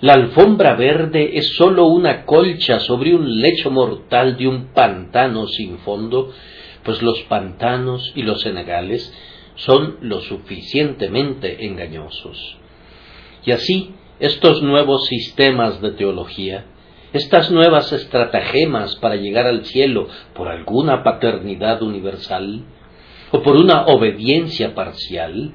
la 0.00 0.12
alfombra 0.12 0.74
verde 0.74 1.38
es 1.38 1.56
sólo 1.56 1.86
una 1.86 2.26
colcha 2.26 2.80
sobre 2.80 3.14
un 3.14 3.40
lecho 3.40 3.70
mortal 3.70 4.36
de 4.36 4.46
un 4.46 4.66
pantano 4.74 5.46
sin 5.46 5.78
fondo, 5.78 6.32
pues 6.82 7.00
los 7.02 7.22
pantanos 7.22 8.12
y 8.14 8.22
los 8.22 8.42
senegales 8.42 9.12
son 9.54 9.96
lo 10.02 10.20
suficientemente 10.20 11.64
engañosos. 11.64 12.58
Y 13.44 13.52
así, 13.52 13.94
estos 14.20 14.62
nuevos 14.62 15.06
sistemas 15.06 15.80
de 15.80 15.92
teología, 15.92 16.66
estas 17.14 17.50
nuevas 17.50 17.90
estratagemas 17.92 18.96
para 18.96 19.16
llegar 19.16 19.46
al 19.46 19.64
cielo 19.64 20.08
por 20.34 20.48
alguna 20.48 21.02
paternidad 21.02 21.82
universal, 21.82 22.64
o 23.30 23.42
por 23.42 23.56
una 23.56 23.86
obediencia 23.86 24.74
parcial, 24.74 25.54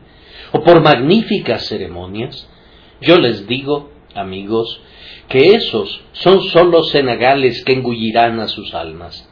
o 0.52 0.64
por 0.64 0.82
magníficas 0.82 1.68
ceremonias, 1.68 2.50
yo 3.02 3.18
les 3.18 3.48
digo 3.48 3.92
amigos, 4.16 4.82
que 5.28 5.54
esos 5.54 6.02
son 6.14 6.44
sólo 6.44 6.84
cenagales 6.84 7.64
que 7.64 7.74
engullirán 7.74 8.40
a 8.40 8.48
sus 8.48 8.74
almas. 8.74 9.28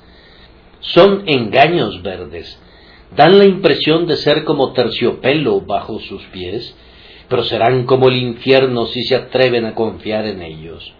Son 0.79 1.23
engaños 1.27 2.01
verdes, 2.01 2.59
dan 3.15 3.37
la 3.37 3.45
impresión 3.45 4.07
de 4.07 4.15
ser 4.15 4.43
como 4.43 4.73
terciopelo 4.73 5.61
bajo 5.61 5.99
sus 5.99 6.23
pies, 6.27 6.75
pero 7.27 7.43
serán 7.43 7.85
como 7.85 8.07
el 8.07 8.17
infierno 8.17 8.85
si 8.87 9.03
se 9.03 9.15
atreven 9.15 9.65
a 9.65 9.75
confiar 9.75 10.25
en 10.25 10.41
ellos. 10.41 10.93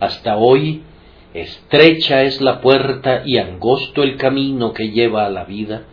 Hasta 0.00 0.36
hoy, 0.36 0.82
estrecha 1.34 2.22
es 2.22 2.40
la 2.40 2.60
puerta 2.60 3.22
y 3.24 3.38
angosto 3.38 4.02
el 4.02 4.16
camino 4.16 4.72
que 4.72 4.90
lleva 4.90 5.26
a 5.26 5.30
la 5.30 5.44
vida, 5.44 5.84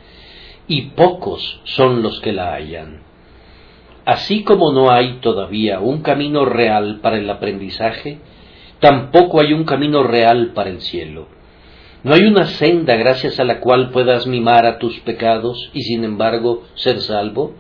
y 0.68 0.82
pocos 0.92 1.62
son 1.64 2.02
los 2.02 2.20
que 2.22 2.34
la 2.34 2.54
hallan. 2.54 3.05
Así 4.06 4.44
como 4.44 4.72
no 4.72 4.92
hay 4.92 5.18
todavía 5.20 5.80
un 5.80 6.02
camino 6.02 6.46
real 6.46 7.00
para 7.02 7.18
el 7.18 7.30
aprendizaje, 7.30 8.20
tampoco 8.80 9.42
hay 9.42 9.54
un 9.54 9.64
camino 9.64 10.04
real 10.04 10.52
para 10.54 10.70
el 10.70 10.82
cielo. 10.82 11.28
No 12.04 12.14
hay 12.14 12.22
una 12.22 12.46
senda 12.46 12.96
gracias 12.98 13.40
a 13.40 13.44
la 13.44 13.60
cual 13.60 13.90
puedas 13.90 14.28
mimar 14.28 14.68
a 14.68 14.78
tus 14.78 15.00
pecados 15.00 15.72
y 15.74 15.82
sin 15.82 16.04
embargo 16.04 16.64
ser 16.76 17.02
salvo, 17.02 17.56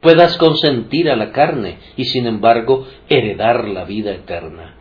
puedas 0.00 0.36
consentir 0.38 1.08
a 1.08 1.14
la 1.14 1.30
carne 1.30 1.78
y 1.96 2.06
sin 2.06 2.26
embargo 2.26 2.88
heredar 3.08 3.68
la 3.68 3.84
vida 3.84 4.12
eterna. 4.12 4.74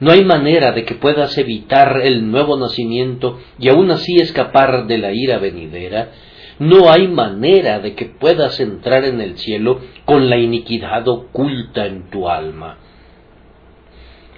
No 0.00 0.10
hay 0.12 0.24
manera 0.24 0.72
de 0.72 0.84
que 0.84 0.94
puedas 0.94 1.36
evitar 1.38 2.00
el 2.02 2.30
nuevo 2.30 2.56
nacimiento 2.56 3.38
y 3.58 3.68
aún 3.68 3.90
así 3.90 4.16
escapar 4.16 4.86
de 4.86 4.98
la 4.98 5.12
ira 5.12 5.38
venidera. 5.38 6.10
No 6.58 6.90
hay 6.90 7.06
manera 7.08 7.78
de 7.78 7.94
que 7.94 8.06
puedas 8.06 8.58
entrar 8.58 9.04
en 9.04 9.20
el 9.20 9.38
cielo 9.38 9.80
con 10.04 10.28
la 10.28 10.38
iniquidad 10.38 11.06
oculta 11.06 11.86
en 11.86 12.10
tu 12.10 12.28
alma. 12.28 12.78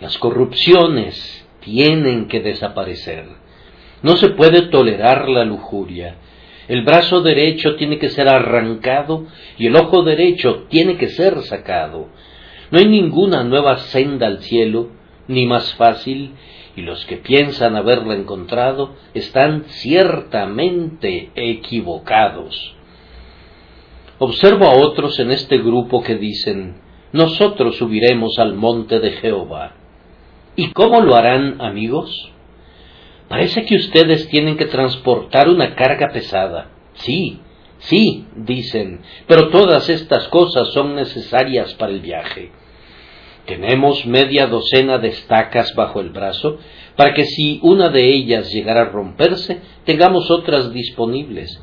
Las 0.01 0.19
corrupciones 0.19 1.47
tienen 1.61 2.29
que 2.29 2.41
desaparecer. 2.41 3.25
No 4.03 4.17
se 4.17 4.31
puede 4.31 4.69
tolerar 4.69 5.29
la 5.29 5.45
lujuria. 5.45 6.17
El 6.69 6.85
brazo 6.85 7.21
derecho 7.21 7.77
tiene 7.77 7.99
que 7.99 8.11
ser 8.11 8.29
arrancado 8.29 9.27
y 9.59 9.67
el 9.67 9.77
ojo 9.77 10.03
derecho 10.03 10.67
tiene 10.69 10.97
que 10.97 11.09
ser 11.09 11.41
sacado. 11.43 12.09
No 12.71 12.79
hay 12.79 12.87
ninguna 12.87 13.43
nueva 13.45 13.79
senda 13.79 14.27
al 14.27 14.41
cielo, 14.41 14.91
ni 15.27 15.47
más 15.47 15.75
fácil, 15.75 16.35
y 16.81 16.83
los 16.83 17.05
que 17.05 17.19
piensan 17.19 17.77
haberla 17.77 18.15
encontrado 18.15 18.95
están 19.13 19.65
ciertamente 19.67 21.31
equivocados. 21.35 22.75
Observo 24.19 24.65
a 24.65 24.77
otros 24.77 25.19
en 25.21 25.31
este 25.31 25.59
grupo 25.59 26.03
que 26.03 26.17
dicen, 26.17 26.81
nosotros 27.13 27.77
subiremos 27.77 28.39
al 28.39 28.55
monte 28.55 28.99
de 28.99 29.11
Jehová. 29.13 29.75
¿Y 30.57 30.73
cómo 30.73 31.03
lo 31.03 31.17
harán, 31.17 31.61
amigos? 31.61 32.33
Parece 33.29 33.67
que 33.67 33.77
ustedes 33.77 34.29
tienen 34.29 34.57
que 34.57 34.67
transportar 34.67 35.51
una 35.51 35.75
carga 35.75 36.09
pesada. 36.13 36.71
Sí, 36.95 37.41
sí, 37.79 38.27
dicen, 38.37 39.03
pero 39.27 39.51
todas 39.51 39.91
estas 39.91 40.29
cosas 40.29 40.73
son 40.73 40.95
necesarias 40.95 41.75
para 41.75 41.93
el 41.93 42.01
viaje. 42.01 42.53
Tenemos 43.51 44.07
media 44.07 44.47
docena 44.47 44.99
de 44.99 45.09
estacas 45.09 45.75
bajo 45.75 45.99
el 45.99 46.11
brazo 46.11 46.59
para 46.95 47.15
que 47.15 47.25
si 47.25 47.59
una 47.65 47.89
de 47.89 48.09
ellas 48.09 48.53
llegara 48.53 48.83
a 48.83 48.91
romperse, 48.91 49.61
tengamos 49.85 50.31
otras 50.31 50.73
disponibles. 50.73 51.61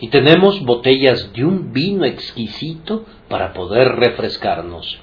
Y 0.00 0.08
tenemos 0.08 0.64
botellas 0.64 1.30
de 1.34 1.44
un 1.44 1.70
vino 1.70 2.06
exquisito 2.06 3.04
para 3.28 3.52
poder 3.52 3.88
refrescarnos. 3.96 5.00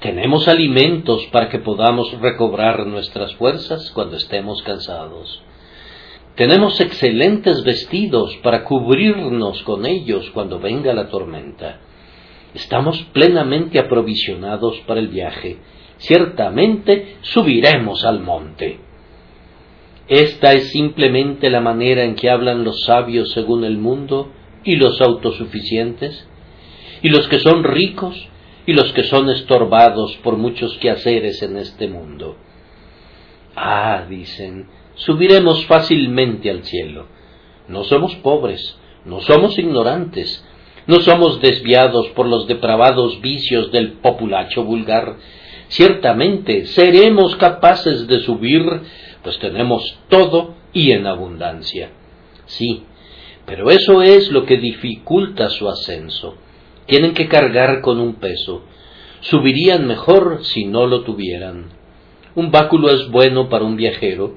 Tenemos 0.00 0.46
alimentos 0.48 1.24
para 1.32 1.48
que 1.48 1.58
podamos 1.58 2.12
recobrar 2.20 2.86
nuestras 2.86 3.34
fuerzas 3.36 3.90
cuando 3.92 4.18
estemos 4.18 4.62
cansados. 4.62 5.42
Tenemos 6.34 6.78
excelentes 6.78 7.64
vestidos 7.64 8.36
para 8.42 8.64
cubrirnos 8.64 9.62
con 9.62 9.86
ellos 9.86 10.30
cuando 10.34 10.60
venga 10.60 10.92
la 10.92 11.08
tormenta. 11.08 11.78
Estamos 12.54 13.02
plenamente 13.12 13.78
aprovisionados 13.78 14.78
para 14.86 15.00
el 15.00 15.08
viaje. 15.08 15.58
Ciertamente 15.98 17.16
subiremos 17.22 18.04
al 18.04 18.20
monte. 18.20 18.80
Esta 20.08 20.52
es 20.52 20.70
simplemente 20.70 21.48
la 21.48 21.60
manera 21.60 22.04
en 22.04 22.14
que 22.14 22.28
hablan 22.28 22.64
los 22.64 22.84
sabios 22.84 23.32
según 23.32 23.64
el 23.64 23.78
mundo 23.78 24.30
y 24.64 24.76
los 24.76 25.00
autosuficientes, 25.00 26.28
y 27.02 27.08
los 27.08 27.28
que 27.28 27.38
son 27.38 27.64
ricos 27.64 28.28
y 28.66 28.74
los 28.74 28.92
que 28.92 29.04
son 29.04 29.30
estorbados 29.30 30.16
por 30.18 30.36
muchos 30.36 30.76
quehaceres 30.78 31.42
en 31.42 31.56
este 31.56 31.88
mundo. 31.88 32.36
Ah, 33.56 34.04
dicen, 34.08 34.68
subiremos 34.94 35.66
fácilmente 35.66 36.50
al 36.50 36.64
cielo. 36.64 37.06
No 37.68 37.84
somos 37.84 38.14
pobres, 38.16 38.78
no 39.04 39.20
somos 39.20 39.58
ignorantes, 39.58 40.44
no 40.86 41.00
somos 41.00 41.40
desviados 41.40 42.08
por 42.10 42.26
los 42.26 42.46
depravados 42.46 43.20
vicios 43.20 43.70
del 43.72 43.92
populacho 43.92 44.64
vulgar. 44.64 45.16
Ciertamente 45.68 46.66
seremos 46.66 47.36
capaces 47.36 48.06
de 48.06 48.20
subir, 48.20 48.62
pues 49.22 49.38
tenemos 49.38 49.98
todo 50.08 50.54
y 50.72 50.92
en 50.92 51.06
abundancia. 51.06 51.90
Sí, 52.46 52.82
pero 53.46 53.70
eso 53.70 54.02
es 54.02 54.30
lo 54.30 54.44
que 54.44 54.56
dificulta 54.58 55.48
su 55.48 55.68
ascenso 55.68 56.36
tienen 56.86 57.14
que 57.14 57.28
cargar 57.28 57.80
con 57.80 58.00
un 58.00 58.16
peso. 58.16 58.62
Subirían 59.20 59.86
mejor 59.86 60.40
si 60.42 60.64
no 60.64 60.86
lo 60.86 61.02
tuvieran. 61.02 61.70
Un 62.34 62.50
báculo 62.50 62.90
es 62.90 63.08
bueno 63.10 63.48
para 63.48 63.64
un 63.64 63.76
viajero, 63.76 64.36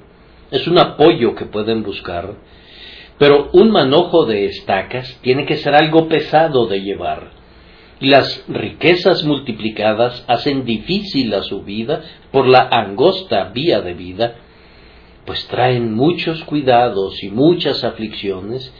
es 0.51 0.67
un 0.67 0.77
apoyo 0.77 1.33
que 1.35 1.45
pueden 1.45 1.83
buscar, 1.83 2.35
pero 3.17 3.49
un 3.53 3.71
manojo 3.71 4.25
de 4.25 4.45
estacas 4.45 5.19
tiene 5.21 5.45
que 5.45 5.57
ser 5.57 5.75
algo 5.75 6.07
pesado 6.07 6.67
de 6.67 6.81
llevar. 6.81 7.31
Y 7.99 8.09
las 8.09 8.43
riquezas 8.49 9.23
multiplicadas 9.23 10.25
hacen 10.27 10.65
difícil 10.65 11.29
la 11.29 11.43
subida 11.43 12.03
por 12.31 12.47
la 12.47 12.67
angosta 12.69 13.45
vía 13.53 13.81
de 13.81 13.93
vida, 13.93 14.35
pues 15.25 15.47
traen 15.47 15.93
muchos 15.93 16.43
cuidados 16.43 17.23
y 17.23 17.29
muchas 17.29 17.83
aflicciones 17.83 18.73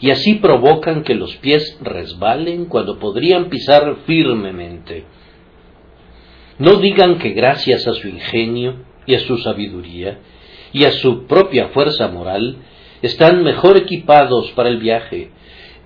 y 0.00 0.10
así 0.10 0.34
provocan 0.34 1.02
que 1.02 1.14
los 1.14 1.36
pies 1.36 1.76
resbalen 1.80 2.66
cuando 2.66 2.98
podrían 2.98 3.48
pisar 3.48 3.96
firmemente. 4.06 5.04
No 6.58 6.74
digan 6.74 7.18
que 7.18 7.30
gracias 7.30 7.86
a 7.86 7.94
su 7.94 8.08
ingenio 8.08 8.84
y 9.06 9.14
a 9.14 9.20
su 9.20 9.38
sabiduría 9.38 10.18
y 10.72 10.84
a 10.84 10.92
su 10.92 11.26
propia 11.26 11.68
fuerza 11.68 12.08
moral 12.08 12.58
están 13.02 13.42
mejor 13.42 13.76
equipados 13.76 14.50
para 14.52 14.68
el 14.68 14.78
viaje. 14.78 15.30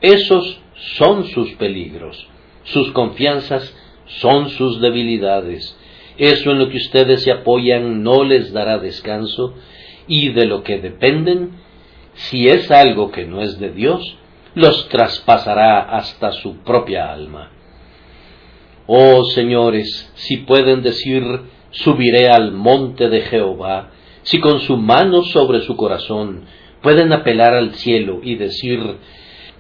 Esos 0.00 0.60
son 0.96 1.24
sus 1.26 1.52
peligros, 1.54 2.28
sus 2.64 2.90
confianzas 2.92 3.74
son 4.06 4.50
sus 4.50 4.80
debilidades. 4.80 5.76
Eso 6.18 6.50
en 6.50 6.58
lo 6.58 6.68
que 6.68 6.76
ustedes 6.76 7.22
se 7.22 7.32
apoyan 7.32 8.02
no 8.02 8.24
les 8.24 8.52
dará 8.52 8.78
descanso 8.78 9.54
y 10.06 10.30
de 10.30 10.46
lo 10.46 10.62
que 10.62 10.78
dependen 10.78 11.60
si 12.14 12.48
es 12.48 12.70
algo 12.70 13.10
que 13.10 13.24
no 13.24 13.40
es 13.40 13.58
de 13.58 13.70
Dios, 13.70 14.16
los 14.54 14.88
traspasará 14.88 15.80
hasta 15.80 16.32
su 16.32 16.58
propia 16.58 17.10
alma. 17.10 17.50
Oh 18.86 19.24
señores, 19.24 20.12
si 20.14 20.38
pueden 20.38 20.82
decir, 20.82 21.24
subiré 21.70 22.28
al 22.28 22.52
monte 22.52 23.08
de 23.08 23.22
Jehová, 23.22 23.90
si 24.22 24.40
con 24.40 24.60
su 24.60 24.76
mano 24.76 25.22
sobre 25.22 25.62
su 25.62 25.76
corazón 25.76 26.44
pueden 26.82 27.12
apelar 27.12 27.54
al 27.54 27.74
cielo 27.74 28.20
y 28.22 28.34
decir, 28.34 28.98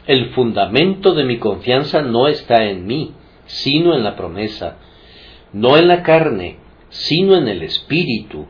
el 0.06 0.30
fundamento 0.30 1.14
de 1.14 1.24
mi 1.24 1.38
confianza 1.38 2.02
no 2.02 2.28
está 2.28 2.64
en 2.64 2.86
mí, 2.86 3.12
sino 3.46 3.94
en 3.94 4.02
la 4.02 4.16
promesa, 4.16 4.78
no 5.52 5.76
en 5.76 5.88
la 5.88 6.02
carne, 6.02 6.58
sino 6.88 7.36
en 7.36 7.48
el 7.48 7.62
espíritu, 7.62 8.46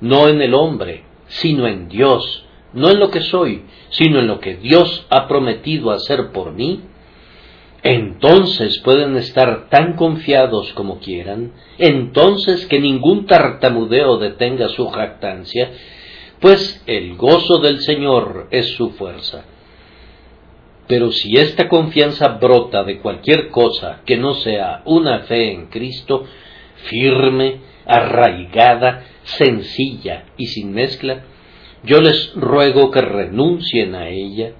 no 0.00 0.28
en 0.28 0.40
el 0.40 0.54
hombre, 0.54 1.04
sino 1.26 1.66
en 1.66 1.88
Dios, 1.88 2.44
no 2.72 2.90
en 2.90 2.98
lo 2.98 3.10
que 3.10 3.20
soy, 3.20 3.64
sino 3.90 4.18
en 4.18 4.26
lo 4.26 4.40
que 4.40 4.56
Dios 4.56 5.06
ha 5.10 5.28
prometido 5.28 5.90
hacer 5.90 6.32
por 6.32 6.52
mí, 6.52 6.80
entonces 7.82 8.80
pueden 8.80 9.16
estar 9.16 9.68
tan 9.68 9.94
confiados 9.94 10.72
como 10.72 11.00
quieran, 11.00 11.52
entonces 11.76 12.66
que 12.66 12.80
ningún 12.80 13.26
tartamudeo 13.26 14.16
detenga 14.16 14.68
su 14.68 14.88
jactancia, 14.88 15.70
pues 16.44 16.82
el 16.86 17.16
gozo 17.16 17.56
del 17.60 17.80
Señor 17.80 18.48
es 18.50 18.74
su 18.74 18.90
fuerza. 18.90 19.46
Pero 20.86 21.10
si 21.10 21.38
esta 21.38 21.70
confianza 21.70 22.36
brota 22.36 22.84
de 22.84 22.98
cualquier 22.98 23.48
cosa 23.48 24.02
que 24.04 24.18
no 24.18 24.34
sea 24.34 24.82
una 24.84 25.20
fe 25.20 25.52
en 25.52 25.68
Cristo, 25.68 26.26
firme, 26.90 27.60
arraigada, 27.86 29.06
sencilla 29.22 30.26
y 30.36 30.48
sin 30.48 30.74
mezcla, 30.74 31.22
yo 31.82 32.02
les 32.02 32.34
ruego 32.34 32.90
que 32.90 33.00
renuncien 33.00 33.94
a 33.94 34.10
ella, 34.10 34.52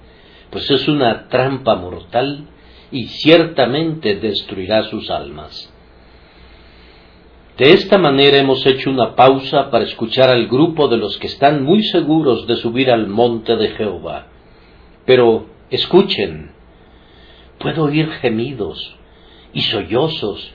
pues 0.49 0.71
es 0.71 0.87
una 0.87 1.27
trampa 1.27 1.75
mortal 1.75 2.47
y 2.91 3.09
ciertamente 3.09 4.15
destruirá 4.15 4.85
sus 4.89 5.11
almas. 5.11 5.71
De 7.57 7.71
esta 7.71 7.97
manera 7.97 8.37
hemos 8.37 8.65
hecho 8.65 8.89
una 8.89 9.15
pausa 9.15 9.71
para 9.71 9.85
escuchar 9.85 10.29
al 10.29 10.47
grupo 10.47 10.89
de 10.89 10.97
los 10.97 11.17
que 11.17 11.27
están 11.27 11.63
muy 11.63 11.83
seguros 11.83 12.47
de 12.47 12.57
subir 12.57 12.91
al 12.91 13.07
monte 13.07 13.55
de 13.55 13.69
Jehová. 13.69 14.27
Pero 15.05 15.45
escuchen, 15.69 16.51
puedo 17.57 17.85
oír 17.85 18.09
gemidos 18.09 18.97
y 19.53 19.61
sollozos 19.61 20.51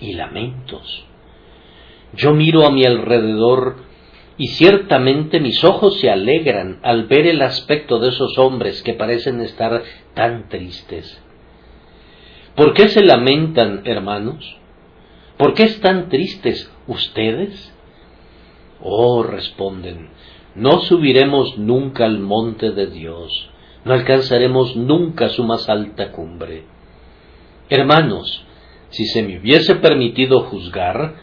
y 0.00 0.12
lamentos. 0.12 1.04
Yo 2.12 2.32
miro 2.32 2.64
a 2.64 2.70
mi 2.70 2.84
alrededor 2.84 3.78
y 4.38 4.46
ciertamente 4.48 5.40
mis 5.40 5.64
ojos 5.64 5.98
se 5.98 6.08
alegran 6.08 6.78
al 6.84 7.06
ver 7.06 7.26
el 7.26 7.42
aspecto 7.42 7.98
de 7.98 8.10
esos 8.10 8.38
hombres 8.38 8.80
que 8.84 8.94
parecen 8.94 9.40
estar 9.40 9.82
tan 10.14 10.48
tristes. 10.48 11.20
¿Por 12.54 12.74
qué 12.74 12.88
se 12.88 13.02
lamentan, 13.02 13.82
hermanos? 13.84 14.58
¿Por 15.44 15.52
qué 15.52 15.64
están 15.64 16.08
tristes 16.08 16.72
ustedes? 16.86 17.70
Oh, 18.80 19.22
responden, 19.22 20.08
no 20.54 20.80
subiremos 20.80 21.58
nunca 21.58 22.06
al 22.06 22.18
monte 22.18 22.70
de 22.70 22.86
Dios, 22.86 23.50
no 23.84 23.92
alcanzaremos 23.92 24.74
nunca 24.74 25.28
su 25.28 25.44
más 25.44 25.68
alta 25.68 26.12
cumbre. 26.12 26.64
Hermanos, 27.68 28.42
si 28.88 29.04
se 29.04 29.22
me 29.22 29.38
hubiese 29.38 29.74
permitido 29.74 30.44
juzgar, 30.44 31.16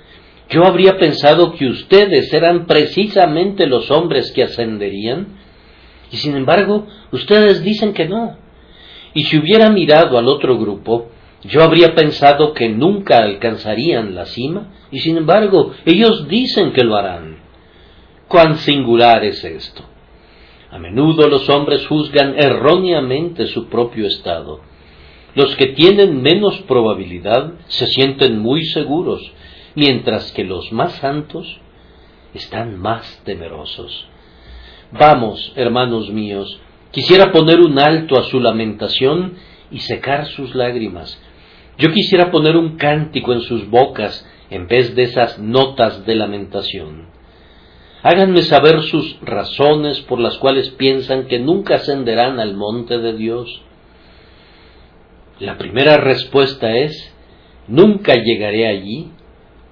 yo 0.51 0.65
habría 0.65 0.99
pensado 0.99 1.53
que 1.53 1.65
ustedes 1.65 2.31
eran 2.31 2.67
precisamente 2.67 3.65
los 3.65 3.89
hombres 3.89 4.31
que 4.33 4.43
ascenderían, 4.43 5.29
y 6.11 6.17
sin 6.17 6.35
embargo 6.35 6.85
ustedes 7.11 7.63
dicen 7.63 7.93
que 7.93 8.07
no. 8.07 8.37
Y 9.15 9.23
si 9.23 9.39
hubiera 9.39 9.71
mirado 9.71 10.19
al 10.19 10.27
otro 10.27 10.59
grupo, 10.59 11.09
yo 11.43 11.63
habría 11.63 11.95
pensado 11.95 12.53
que 12.53 12.69
nunca 12.69 13.17
alcanzarían 13.17 14.13
la 14.13 14.25
cima, 14.25 14.73
y 14.91 14.99
sin 14.99 15.17
embargo 15.17 15.73
ellos 15.85 16.27
dicen 16.27 16.71
que 16.71 16.83
lo 16.83 16.95
harán. 16.95 17.37
Cuán 18.27 18.57
singular 18.57 19.23
es 19.23 19.43
esto. 19.43 19.83
A 20.69 20.79
menudo 20.79 21.27
los 21.27 21.49
hombres 21.49 21.85
juzgan 21.87 22.35
erróneamente 22.37 23.47
su 23.47 23.67
propio 23.67 24.07
estado. 24.07 24.61
Los 25.35 25.55
que 25.55 25.67
tienen 25.67 26.21
menos 26.21 26.59
probabilidad 26.61 27.53
se 27.67 27.87
sienten 27.87 28.39
muy 28.39 28.63
seguros 28.65 29.21
mientras 29.75 30.31
que 30.33 30.43
los 30.43 30.71
más 30.71 30.93
santos 30.93 31.59
están 32.33 32.79
más 32.79 33.21
temerosos. 33.25 34.07
Vamos, 34.91 35.53
hermanos 35.55 36.09
míos, 36.09 36.59
quisiera 36.91 37.31
poner 37.31 37.61
un 37.61 37.79
alto 37.79 38.17
a 38.19 38.23
su 38.23 38.39
lamentación 38.39 39.35
y 39.71 39.79
secar 39.79 40.27
sus 40.27 40.53
lágrimas. 40.53 41.21
Yo 41.77 41.91
quisiera 41.91 42.31
poner 42.31 42.57
un 42.57 42.77
cántico 42.77 43.33
en 43.33 43.41
sus 43.41 43.69
bocas 43.69 44.27
en 44.49 44.67
vez 44.67 44.95
de 44.95 45.03
esas 45.03 45.39
notas 45.39 46.05
de 46.05 46.15
lamentación. 46.15 47.07
Háganme 48.03 48.41
saber 48.41 48.81
sus 48.81 49.19
razones 49.21 50.01
por 50.01 50.19
las 50.19 50.37
cuales 50.37 50.69
piensan 50.71 51.27
que 51.27 51.39
nunca 51.39 51.75
ascenderán 51.75 52.39
al 52.39 52.55
monte 52.55 52.97
de 52.97 53.13
Dios. 53.13 53.61
La 55.39 55.57
primera 55.57 55.97
respuesta 55.97 56.75
es, 56.75 57.13
nunca 57.67 58.15
llegaré 58.15 58.67
allí 58.67 59.09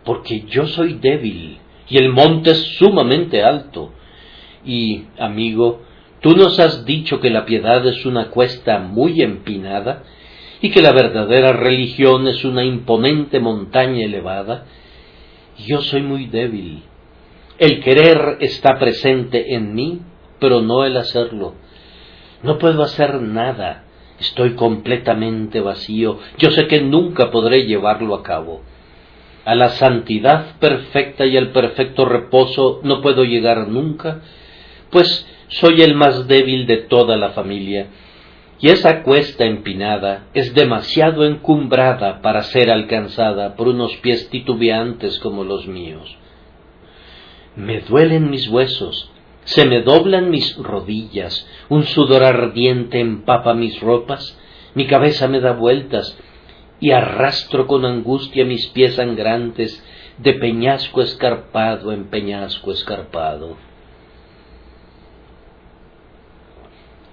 porque 0.05 0.45
yo 0.47 0.67
soy 0.67 0.93
débil 0.93 1.59
y 1.89 1.97
el 1.97 2.09
monte 2.09 2.51
es 2.51 2.77
sumamente 2.77 3.43
alto. 3.43 3.91
Y, 4.63 5.05
amigo, 5.17 5.81
tú 6.21 6.35
nos 6.35 6.59
has 6.59 6.85
dicho 6.85 7.19
que 7.19 7.29
la 7.29 7.45
piedad 7.45 7.85
es 7.85 8.05
una 8.05 8.29
cuesta 8.29 8.79
muy 8.79 9.21
empinada 9.21 10.03
y 10.61 10.71
que 10.71 10.81
la 10.81 10.91
verdadera 10.91 11.53
religión 11.53 12.27
es 12.27 12.43
una 12.43 12.63
imponente 12.63 13.39
montaña 13.39 14.03
elevada. 14.03 14.65
Yo 15.65 15.81
soy 15.81 16.01
muy 16.01 16.25
débil. 16.25 16.83
El 17.57 17.81
querer 17.81 18.37
está 18.39 18.77
presente 18.79 19.53
en 19.55 19.73
mí, 19.73 20.01
pero 20.39 20.61
no 20.61 20.85
el 20.85 20.97
hacerlo. 20.97 21.55
No 22.43 22.57
puedo 22.57 22.83
hacer 22.83 23.21
nada. 23.21 23.83
Estoy 24.19 24.55
completamente 24.55 25.61
vacío. 25.61 26.19
Yo 26.37 26.51
sé 26.51 26.67
que 26.67 26.81
nunca 26.81 27.31
podré 27.31 27.65
llevarlo 27.65 28.15
a 28.15 28.23
cabo. 28.23 28.61
A 29.45 29.55
la 29.55 29.69
santidad 29.69 30.57
perfecta 30.59 31.25
y 31.25 31.37
al 31.37 31.51
perfecto 31.51 32.05
reposo 32.05 32.81
no 32.83 33.01
puedo 33.01 33.23
llegar 33.23 33.67
nunca, 33.69 34.21
pues 34.89 35.25
soy 35.47 35.81
el 35.81 35.95
más 35.95 36.27
débil 36.27 36.67
de 36.67 36.77
toda 36.77 37.17
la 37.17 37.31
familia, 37.31 37.87
y 38.61 38.69
esa 38.69 39.03
cuesta 39.03 39.45
empinada 39.45 40.27
es 40.33 40.53
demasiado 40.53 41.25
encumbrada 41.25 42.21
para 42.21 42.43
ser 42.43 42.69
alcanzada 42.69 43.55
por 43.55 43.69
unos 43.69 43.95
pies 43.97 44.29
titubeantes 44.29 45.19
como 45.19 45.43
los 45.43 45.65
míos. 45.65 46.17
Me 47.55 47.79
duelen 47.81 48.29
mis 48.29 48.47
huesos, 48.49 49.09
se 49.45 49.65
me 49.65 49.81
doblan 49.81 50.29
mis 50.29 50.57
rodillas, 50.57 51.47
un 51.69 51.83
sudor 51.83 52.23
ardiente 52.23 52.99
empapa 52.99 53.53
mis 53.53 53.79
ropas, 53.79 54.37
mi 54.75 54.87
cabeza 54.87 55.27
me 55.27 55.39
da 55.39 55.53
vueltas, 55.53 56.17
y 56.81 56.91
arrastro 56.91 57.65
con 57.65 57.85
angustia 57.85 58.45
mis 58.45 58.67
pies 58.67 58.95
sangrantes 58.95 59.83
de 60.17 60.33
peñasco 60.33 61.01
escarpado 61.01 61.91
en 61.91 62.09
peñasco 62.09 62.71
escarpado. 62.71 63.68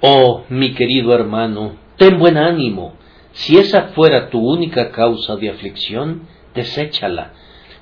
Oh, 0.00 0.44
mi 0.50 0.74
querido 0.74 1.14
hermano, 1.14 1.76
ten 1.96 2.18
buen 2.18 2.36
ánimo. 2.36 2.96
Si 3.32 3.56
esa 3.56 3.88
fuera 3.88 4.28
tu 4.28 4.40
única 4.40 4.90
causa 4.90 5.36
de 5.36 5.48
aflicción, 5.48 6.28
deséchala, 6.54 7.32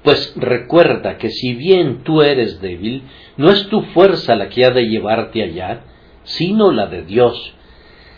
pues 0.04 0.32
recuerda 0.36 1.18
que 1.18 1.30
si 1.30 1.54
bien 1.54 2.04
tú 2.04 2.22
eres 2.22 2.60
débil, 2.60 3.02
no 3.36 3.50
es 3.50 3.68
tu 3.68 3.82
fuerza 3.82 4.36
la 4.36 4.48
que 4.48 4.64
ha 4.64 4.70
de 4.70 4.88
llevarte 4.88 5.42
allá, 5.42 5.80
sino 6.22 6.70
la 6.70 6.86
de 6.86 7.02
Dios, 7.02 7.54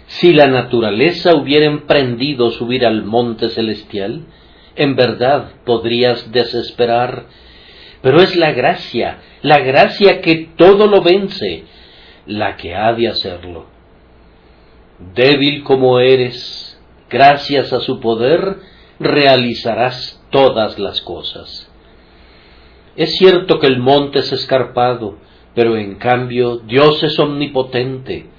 si 0.06 0.32
la 0.32 0.46
naturaleza 0.46 1.34
hubiera 1.34 1.66
emprendido 1.66 2.50
subir 2.50 2.84
al 2.84 3.04
monte 3.04 3.48
celestial, 3.48 4.26
en 4.76 4.94
verdad 4.94 5.52
podrías 5.64 6.30
desesperar, 6.32 7.26
pero 8.02 8.20
es 8.20 8.36
la 8.36 8.52
gracia, 8.52 9.18
la 9.42 9.58
gracia 9.60 10.20
que 10.20 10.50
todo 10.56 10.86
lo 10.86 11.00
vence, 11.00 11.64
la 12.26 12.56
que 12.56 12.74
ha 12.74 12.92
de 12.92 13.08
hacerlo. 13.08 13.75
Débil 14.98 15.62
como 15.62 16.00
eres, 16.00 16.80
gracias 17.10 17.72
a 17.72 17.80
su 17.80 18.00
poder, 18.00 18.56
realizarás 18.98 20.22
todas 20.30 20.78
las 20.78 21.02
cosas. 21.02 21.70
Es 22.96 23.16
cierto 23.16 23.58
que 23.58 23.66
el 23.66 23.78
monte 23.78 24.20
es 24.20 24.32
escarpado, 24.32 25.18
pero 25.54 25.76
en 25.76 25.96
cambio 25.96 26.58
Dios 26.58 27.02
es 27.02 27.18
omnipotente, 27.18 28.30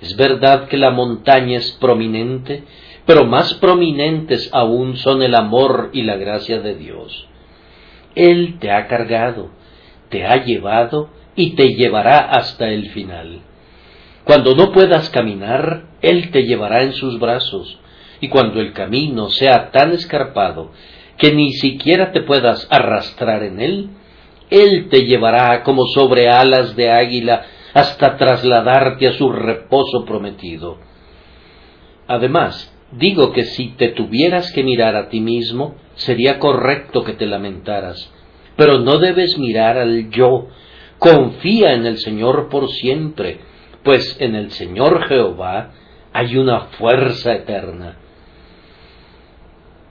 es 0.00 0.16
verdad 0.16 0.68
que 0.68 0.78
la 0.78 0.90
montaña 0.90 1.58
es 1.58 1.72
prominente, 1.72 2.64
pero 3.04 3.24
más 3.24 3.54
prominentes 3.54 4.50
aún 4.52 4.96
son 4.96 5.22
el 5.22 5.34
amor 5.34 5.90
y 5.92 6.02
la 6.02 6.16
gracia 6.16 6.60
de 6.60 6.74
Dios. 6.74 7.28
Él 8.14 8.56
te 8.58 8.70
ha 8.70 8.86
cargado, 8.88 9.50
te 10.08 10.26
ha 10.26 10.44
llevado 10.44 11.10
y 11.34 11.54
te 11.56 11.74
llevará 11.74 12.18
hasta 12.18 12.68
el 12.68 12.90
final. 12.90 13.40
Cuando 14.26 14.56
no 14.56 14.72
puedas 14.72 15.08
caminar, 15.10 15.84
Él 16.02 16.32
te 16.32 16.42
llevará 16.42 16.82
en 16.82 16.94
sus 16.94 17.20
brazos, 17.20 17.78
y 18.20 18.28
cuando 18.28 18.60
el 18.60 18.72
camino 18.72 19.30
sea 19.30 19.70
tan 19.70 19.92
escarpado 19.92 20.72
que 21.16 21.32
ni 21.32 21.52
siquiera 21.52 22.10
te 22.10 22.22
puedas 22.22 22.66
arrastrar 22.68 23.44
en 23.44 23.60
él, 23.60 23.90
Él 24.50 24.88
te 24.90 25.04
llevará 25.04 25.62
como 25.62 25.86
sobre 25.86 26.28
alas 26.28 26.74
de 26.74 26.90
águila 26.90 27.46
hasta 27.72 28.16
trasladarte 28.16 29.06
a 29.06 29.12
su 29.12 29.30
reposo 29.30 30.04
prometido. 30.04 30.78
Además, 32.08 32.74
digo 32.90 33.32
que 33.32 33.44
si 33.44 33.76
te 33.76 33.90
tuvieras 33.90 34.50
que 34.50 34.64
mirar 34.64 34.96
a 34.96 35.08
ti 35.08 35.20
mismo, 35.20 35.76
sería 35.94 36.40
correcto 36.40 37.04
que 37.04 37.12
te 37.12 37.26
lamentaras, 37.26 38.12
pero 38.56 38.80
no 38.80 38.98
debes 38.98 39.38
mirar 39.38 39.78
al 39.78 40.10
yo, 40.10 40.48
confía 40.98 41.74
en 41.74 41.86
el 41.86 41.98
Señor 41.98 42.48
por 42.48 42.68
siempre, 42.70 43.54
pues 43.86 44.16
en 44.20 44.34
el 44.34 44.50
Señor 44.50 45.06
Jehová 45.06 45.70
hay 46.12 46.36
una 46.36 46.62
fuerza 46.76 47.34
eterna. 47.34 47.96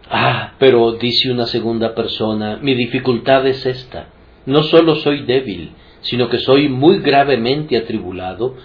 Ah, 0.10 0.54
pero 0.60 0.92
dice 0.92 1.32
una 1.32 1.46
segunda 1.46 1.96
persona, 1.96 2.60
mi 2.62 2.76
dificultad 2.76 3.48
es 3.48 3.66
esta, 3.66 4.10
no 4.46 4.64
solo 4.64 4.96
soy 4.98 5.24
débil, 5.24 5.72
sino 6.02 6.28
que 6.28 6.40
soy 6.40 6.68
muy 6.68 7.00
gravemente 7.00 7.78
atribulado 7.78 8.58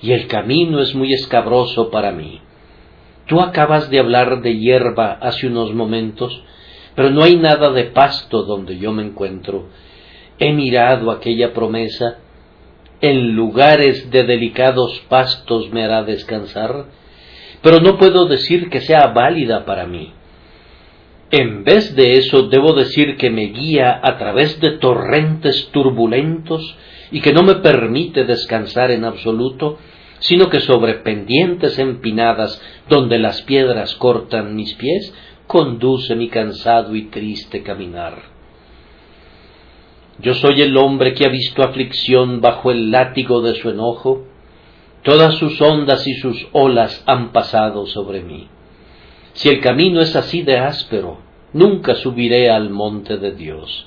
y 0.00 0.12
el 0.12 0.26
camino 0.26 0.80
es 0.80 0.94
muy 0.94 1.12
escabroso 1.12 1.90
para 1.90 2.10
mí. 2.10 2.40
Tú 3.26 3.42
acabas 3.42 3.90
de 3.90 3.98
hablar 3.98 4.40
de 4.40 4.56
hierba 4.56 5.18
hace 5.20 5.48
unos 5.48 5.74
momentos, 5.74 6.42
pero 6.94 7.10
no 7.10 7.22
hay 7.22 7.36
nada 7.36 7.72
de 7.72 7.84
pasto 7.84 8.42
donde 8.42 8.78
yo 8.78 8.90
me 8.92 9.04
encuentro. 9.04 9.66
He 10.38 10.54
mirado 10.54 11.10
aquella 11.10 11.52
promesa, 11.52 12.20
en 13.00 13.34
lugares 13.34 14.10
de 14.10 14.24
delicados 14.24 15.00
pastos 15.08 15.70
me 15.70 15.84
hará 15.84 16.02
descansar, 16.02 16.86
pero 17.62 17.80
no 17.80 17.98
puedo 17.98 18.26
decir 18.26 18.70
que 18.70 18.80
sea 18.80 19.08
válida 19.08 19.64
para 19.64 19.86
mí. 19.86 20.12
En 21.30 21.62
vez 21.62 21.94
de 21.94 22.14
eso, 22.14 22.48
debo 22.48 22.72
decir 22.72 23.16
que 23.16 23.30
me 23.30 23.46
guía 23.46 24.00
a 24.02 24.16
través 24.16 24.60
de 24.60 24.78
torrentes 24.78 25.68
turbulentos 25.72 26.76
y 27.10 27.20
que 27.20 27.32
no 27.32 27.42
me 27.42 27.56
permite 27.56 28.24
descansar 28.24 28.90
en 28.90 29.04
absoluto, 29.04 29.78
sino 30.20 30.48
que 30.48 30.60
sobre 30.60 30.94
pendientes 30.94 31.78
empinadas 31.78 32.60
donde 32.88 33.18
las 33.18 33.42
piedras 33.42 33.94
cortan 33.96 34.56
mis 34.56 34.74
pies, 34.74 35.14
conduce 35.46 36.14
mi 36.14 36.28
cansado 36.28 36.96
y 36.96 37.06
triste 37.06 37.62
caminar. 37.62 38.37
Yo 40.20 40.34
soy 40.34 40.62
el 40.62 40.76
hombre 40.76 41.14
que 41.14 41.24
ha 41.24 41.28
visto 41.28 41.62
aflicción 41.62 42.40
bajo 42.40 42.72
el 42.72 42.90
látigo 42.90 43.40
de 43.40 43.54
su 43.54 43.70
enojo. 43.70 44.24
Todas 45.02 45.34
sus 45.34 45.60
ondas 45.60 46.06
y 46.08 46.14
sus 46.14 46.48
olas 46.52 47.04
han 47.06 47.30
pasado 47.30 47.86
sobre 47.86 48.22
mí. 48.22 48.48
Si 49.34 49.48
el 49.48 49.60
camino 49.60 50.00
es 50.00 50.16
así 50.16 50.42
de 50.42 50.58
áspero, 50.58 51.18
nunca 51.52 51.94
subiré 51.94 52.50
al 52.50 52.70
monte 52.70 53.16
de 53.16 53.32
Dios. 53.32 53.86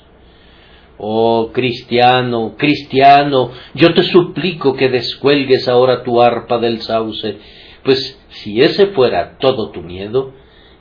Oh 0.96 1.50
cristiano, 1.52 2.54
cristiano, 2.56 3.50
yo 3.74 3.92
te 3.92 4.02
suplico 4.02 4.74
que 4.74 4.88
descuelgues 4.88 5.68
ahora 5.68 6.02
tu 6.02 6.22
arpa 6.22 6.58
del 6.58 6.80
sauce, 6.80 7.38
pues 7.84 8.18
si 8.28 8.62
ese 8.62 8.86
fuera 8.88 9.36
todo 9.38 9.70
tu 9.70 9.82
miedo, 9.82 10.32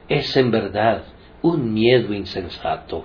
es 0.08 0.38
en 0.38 0.52
verdad 0.52 1.04
un 1.42 1.74
miedo 1.74 2.14
insensato. 2.14 3.04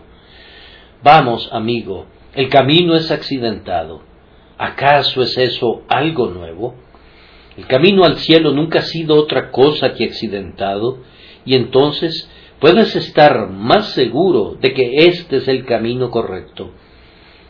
Vamos, 1.02 1.48
amigo, 1.52 2.06
el 2.36 2.50
camino 2.50 2.94
es 2.94 3.10
accidentado. 3.10 4.02
¿Acaso 4.58 5.22
es 5.22 5.36
eso 5.38 5.82
algo 5.88 6.28
nuevo? 6.28 6.74
El 7.56 7.66
camino 7.66 8.04
al 8.04 8.18
cielo 8.18 8.52
nunca 8.52 8.80
ha 8.80 8.82
sido 8.82 9.16
otra 9.16 9.50
cosa 9.50 9.94
que 9.94 10.04
accidentado, 10.04 10.98
y 11.46 11.54
entonces 11.54 12.30
puedes 12.60 12.94
estar 12.94 13.48
más 13.48 13.92
seguro 13.92 14.56
de 14.60 14.74
que 14.74 15.06
este 15.06 15.36
es 15.38 15.48
el 15.48 15.64
camino 15.64 16.10
correcto. 16.10 16.72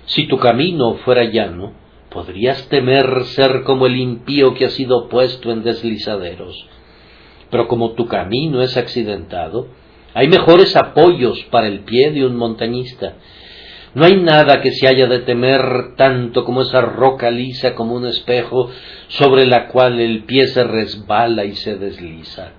Si 0.05 0.29
tu 0.29 0.39
camino 0.39 0.95
fuera 1.05 1.25
llano, 1.25 1.73
podrías 2.11 2.69
temer 2.69 3.25
ser 3.25 3.65
como 3.65 3.87
el 3.87 3.97
impío 3.97 4.55
que 4.55 4.67
ha 4.67 4.71
sido 4.71 5.09
puesto 5.09 5.51
en 5.51 5.65
deslizaderos. 5.65 6.69
Pero 7.51 7.67
como 7.67 7.93
tu 7.93 8.07
camino 8.07 8.63
es 8.63 8.77
accidentado, 8.77 9.67
hay 10.15 10.29
mejores 10.29 10.77
apoyos 10.77 11.43
para 11.51 11.67
el 11.67 11.81
pie 11.81 12.13
de 12.13 12.25
un 12.25 12.37
montañista. 12.37 13.17
No 13.97 14.05
hay 14.05 14.21
nada 14.21 14.61
que 14.61 14.73
se 14.73 14.87
haya 14.87 15.07
de 15.07 15.21
temer 15.21 15.95
tanto 15.97 16.45
como 16.45 16.61
esa 16.61 16.83
roca 16.83 17.31
lisa 17.31 17.75
como 17.75 17.95
un 17.95 18.07
espejo 18.07 18.69
sobre 19.09 19.47
la 19.47 19.69
cual 19.69 20.01
el 20.01 20.25
pie 20.25 20.49
se 20.49 20.65
resbala 20.65 21.47
y 21.47 21.55
se 21.55 21.77
desliza. 21.77 22.53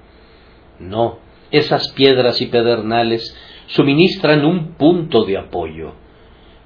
No, 0.80 1.20
esas 1.52 1.90
piedras 1.90 2.42
y 2.42 2.48
pedernales 2.48 3.38
suministran 3.68 4.46
un 4.46 4.78
punto 4.78 5.26
de 5.26 5.38
apoyo. 5.38 5.94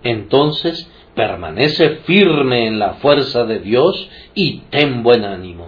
Entonces 0.04 0.90
permanece 1.16 1.98
firme 2.06 2.68
en 2.68 2.80
la 2.80 2.94
fuerza 2.94 3.44
de 3.44 3.60
Dios 3.60 4.10
y 4.36 4.60
ten 4.70 5.04
buen 5.04 5.26
ánimo. 5.26 5.68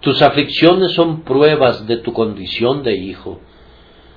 Tus 0.00 0.20
aflicciones 0.20 0.94
son 0.94 1.22
pruebas 1.22 1.86
de 1.86 1.98
tu 1.98 2.12
condición 2.12 2.82
de 2.82 2.96
hijo. 2.96 3.40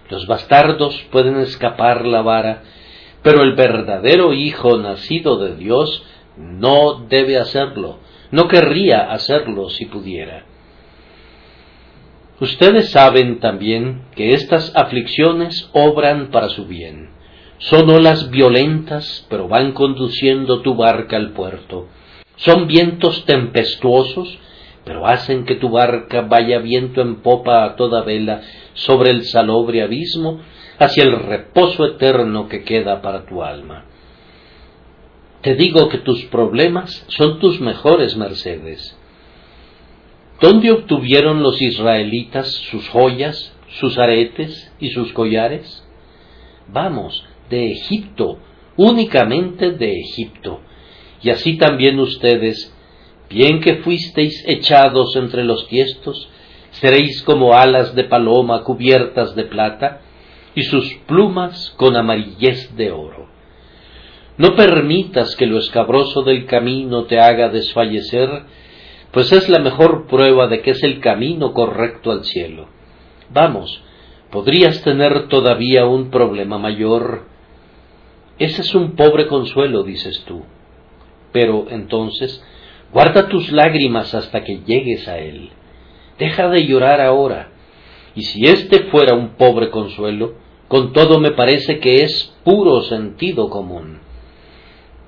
Los 0.09 0.25
bastardos 0.25 0.99
pueden 1.11 1.37
escapar 1.37 2.07
la 2.07 2.23
vara, 2.23 2.63
pero 3.23 3.41
el 3.41 3.55
verdadero 3.55 4.33
hijo 4.33 4.77
nacido 4.77 5.37
de 5.37 5.55
Dios 5.55 6.03
no 6.37 7.05
debe 7.09 7.37
hacerlo, 7.37 7.99
no 8.31 8.47
querría 8.47 9.11
hacerlo 9.11 9.69
si 9.69 9.85
pudiera. 9.85 10.45
Ustedes 12.39 12.91
saben 12.91 13.39
también 13.39 14.01
que 14.15 14.33
estas 14.33 14.75
aflicciones 14.75 15.69
obran 15.71 16.29
para 16.31 16.49
su 16.49 16.65
bien. 16.65 17.11
Son 17.59 17.89
olas 17.89 18.29
violentas, 18.31 19.25
pero 19.29 19.47
van 19.47 19.71
conduciendo 19.71 20.61
tu 20.61 20.75
barca 20.75 21.15
al 21.15 21.31
puerto. 21.31 21.87
Son 22.35 22.67
vientos 22.67 23.23
tempestuosos, 23.25 24.37
pero 24.83 25.07
hacen 25.07 25.45
que 25.45 25.55
tu 25.55 25.69
barca 25.69 26.21
vaya 26.21 26.59
viento 26.59 27.01
en 27.01 27.21
popa 27.21 27.63
a 27.63 27.75
toda 27.77 28.01
vela 28.01 28.41
sobre 28.73 29.11
el 29.11 29.23
salobre 29.23 29.81
abismo 29.81 30.41
hacia 30.79 31.03
el 31.03 31.19
reposo 31.19 31.85
eterno 31.85 32.47
que 32.47 32.63
queda 32.63 33.01
para 33.01 33.25
tu 33.25 33.43
alma. 33.43 33.85
Te 35.41 35.55
digo 35.55 35.89
que 35.89 35.97
tus 35.99 36.23
problemas 36.25 37.05
son 37.09 37.39
tus 37.39 37.59
mejores 37.59 38.15
mercedes. 38.15 38.97
¿Dónde 40.39 40.71
obtuvieron 40.71 41.43
los 41.43 41.61
israelitas 41.61 42.47
sus 42.71 42.87
joyas, 42.89 43.53
sus 43.79 43.97
aretes 43.97 44.73
y 44.79 44.89
sus 44.89 45.11
collares? 45.13 45.85
Vamos, 46.67 47.25
de 47.49 47.71
Egipto, 47.71 48.39
únicamente 48.77 49.71
de 49.71 49.99
Egipto. 49.99 50.61
Y 51.21 51.29
así 51.29 51.57
también 51.57 51.99
ustedes, 51.99 52.73
bien 53.29 53.61
que 53.61 53.77
fuisteis 53.77 54.43
echados 54.47 55.15
entre 55.15 55.43
los 55.43 55.67
tiestos, 55.67 56.29
seréis 56.71 57.21
como 57.23 57.53
alas 57.53 57.95
de 57.95 58.05
paloma 58.05 58.63
cubiertas 58.63 59.35
de 59.35 59.43
plata, 59.43 60.01
y 60.55 60.63
sus 60.63 60.93
plumas 61.07 61.73
con 61.77 61.95
amarillez 61.95 62.75
de 62.75 62.91
oro. 62.91 63.27
No 64.37 64.55
permitas 64.55 65.35
que 65.35 65.45
lo 65.45 65.59
escabroso 65.59 66.23
del 66.23 66.45
camino 66.45 67.03
te 67.05 67.19
haga 67.19 67.49
desfallecer, 67.49 68.45
pues 69.11 69.31
es 69.31 69.47
la 69.47 69.59
mejor 69.59 70.07
prueba 70.07 70.47
de 70.47 70.61
que 70.61 70.71
es 70.71 70.83
el 70.83 70.99
camino 70.99 71.53
correcto 71.53 72.11
al 72.11 72.23
cielo. 72.23 72.67
Vamos, 73.29 73.83
podrías 74.31 74.81
tener 74.83 75.27
todavía 75.27 75.85
un 75.85 76.09
problema 76.09 76.57
mayor. 76.57 77.27
Ese 78.39 78.61
es 78.61 78.73
un 78.73 78.95
pobre 78.95 79.27
consuelo, 79.27 79.83
dices 79.83 80.23
tú. 80.25 80.43
Pero 81.31 81.67
entonces, 81.69 82.43
guarda 82.91 83.27
tus 83.27 83.51
lágrimas 83.51 84.15
hasta 84.15 84.43
que 84.43 84.61
llegues 84.65 85.07
a 85.07 85.19
él. 85.19 85.51
Deja 86.17 86.49
de 86.49 86.65
llorar 86.65 87.01
ahora. 87.01 87.49
Y 88.15 88.23
si 88.23 88.45
este 88.45 88.85
fuera 88.85 89.13
un 89.13 89.35
pobre 89.35 89.69
consuelo, 89.69 90.35
con 90.67 90.93
todo 90.93 91.19
me 91.19 91.31
parece 91.31 91.79
que 91.79 92.03
es 92.03 92.33
puro 92.43 92.81
sentido 92.81 93.49
común. 93.49 93.99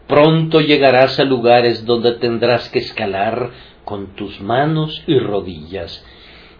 Pronto 0.08 0.62
llegarás 0.62 1.20
a 1.20 1.24
lugares 1.24 1.86
donde 1.86 2.14
tendrás 2.14 2.70
que 2.70 2.80
escalar 2.80 3.50
con 3.84 4.16
tus 4.16 4.40
manos 4.42 5.04
y 5.08 5.18
rodillas, 5.18 6.06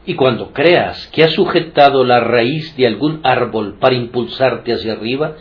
y 0.06 0.16
cuando 0.16 0.54
creas 0.54 1.08
que 1.08 1.24
has 1.24 1.34
sujetado 1.34 2.04
la 2.04 2.20
raíz 2.20 2.76
de 2.78 2.88
algún 2.88 3.22
árbol 3.24 3.78
para 3.80 3.96
impulsarte 3.96 4.74
hacia 4.74 4.94
arriba, 4.94 5.36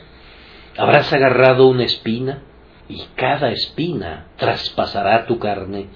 habrás 0.76 1.12
agarrado 1.12 1.66
una 1.66 1.84
espina, 1.84 2.42
y 2.88 3.02
cada 3.14 3.50
espina 3.50 4.28
traspasará 4.36 5.26
tu 5.26 5.38
carne, 5.38 5.88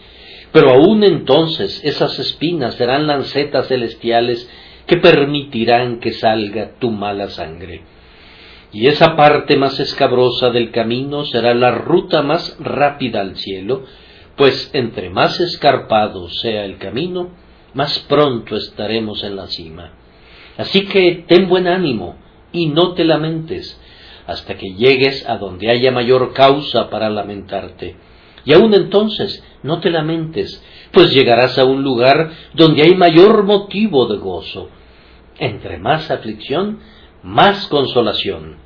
pero 0.53 0.71
aún 0.71 1.05
entonces 1.05 1.83
esas 1.85 2.19
espinas 2.19 2.75
serán 2.75 3.07
lancetas 3.07 3.69
celestiales 3.69 4.51
que 4.89 4.97
permitirán 4.97 6.01
que 6.01 6.13
salga 6.13 6.73
tu 6.81 6.91
mala 6.91 7.29
sangre. 7.29 7.83
Y 8.73 8.87
esa 8.87 9.17
parte 9.17 9.57
más 9.57 9.79
escabrosa 9.79 10.51
del 10.51 10.71
camino 10.71 11.25
será 11.25 11.55
la 11.55 11.71
ruta 11.71 12.23
más 12.23 12.57
rápida 12.59 13.21
al 13.21 13.37
cielo, 13.37 13.85
pues 14.37 14.71
entre 14.73 15.11
más 15.11 15.41
escarpado 15.41 16.29
sea 16.29 16.65
el 16.65 16.79
camino, 16.79 17.31
más 17.75 17.99
pronto 18.01 18.57
estaremos 18.57 19.23
en 19.25 19.37
la 19.37 19.47
cima. 19.47 19.93
Así 20.57 20.87
que 20.87 21.25
ten 21.29 21.49
buen 21.49 21.67
ánimo 21.67 22.17
y 22.53 22.67
no 22.67 22.95
te 22.95 23.05
lamentes 23.05 23.79
hasta 24.27 24.57
que 24.57 24.75
llegues 24.75 25.29
a 25.29 25.37
donde 25.37 25.71
haya 25.71 25.91
mayor 25.91 26.33
causa 26.33 26.91
para 26.91 27.11
lamentarte. 27.11 27.97
Y 28.45 28.53
aun 28.55 28.73
entonces 28.75 29.43
no 29.63 29.81
te 29.81 29.91
lamentes, 29.91 30.63
pues 30.93 31.13
llegarás 31.13 31.59
a 31.59 31.65
un 31.65 31.83
lugar 31.83 32.31
donde 32.55 32.83
hay 32.83 32.95
mayor 32.95 33.45
motivo 33.45 34.07
de 34.07 34.17
gozo. 34.17 34.71
Entre 35.39 35.79
más 35.79 36.11
aflicción, 36.11 36.81
más 37.23 37.67
consolación. 37.69 38.57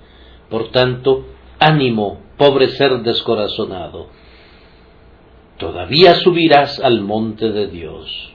Por 0.49 0.71
tanto, 0.71 1.27
ánimo, 1.59 2.21
pobre 2.37 2.69
ser 2.69 3.03
descorazonado 3.03 4.09
todavía 5.63 6.17
subirás 6.17 6.81
al 6.81 7.03
monte 7.03 7.53
de 7.53 7.69
Dios. 7.69 8.35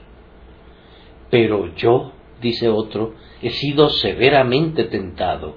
Pero 1.30 1.74
yo, 1.76 2.12
dice 2.40 2.70
otro, 2.70 3.16
he 3.42 3.50
sido 3.50 3.90
severamente 3.90 4.84
tentado. 4.84 5.56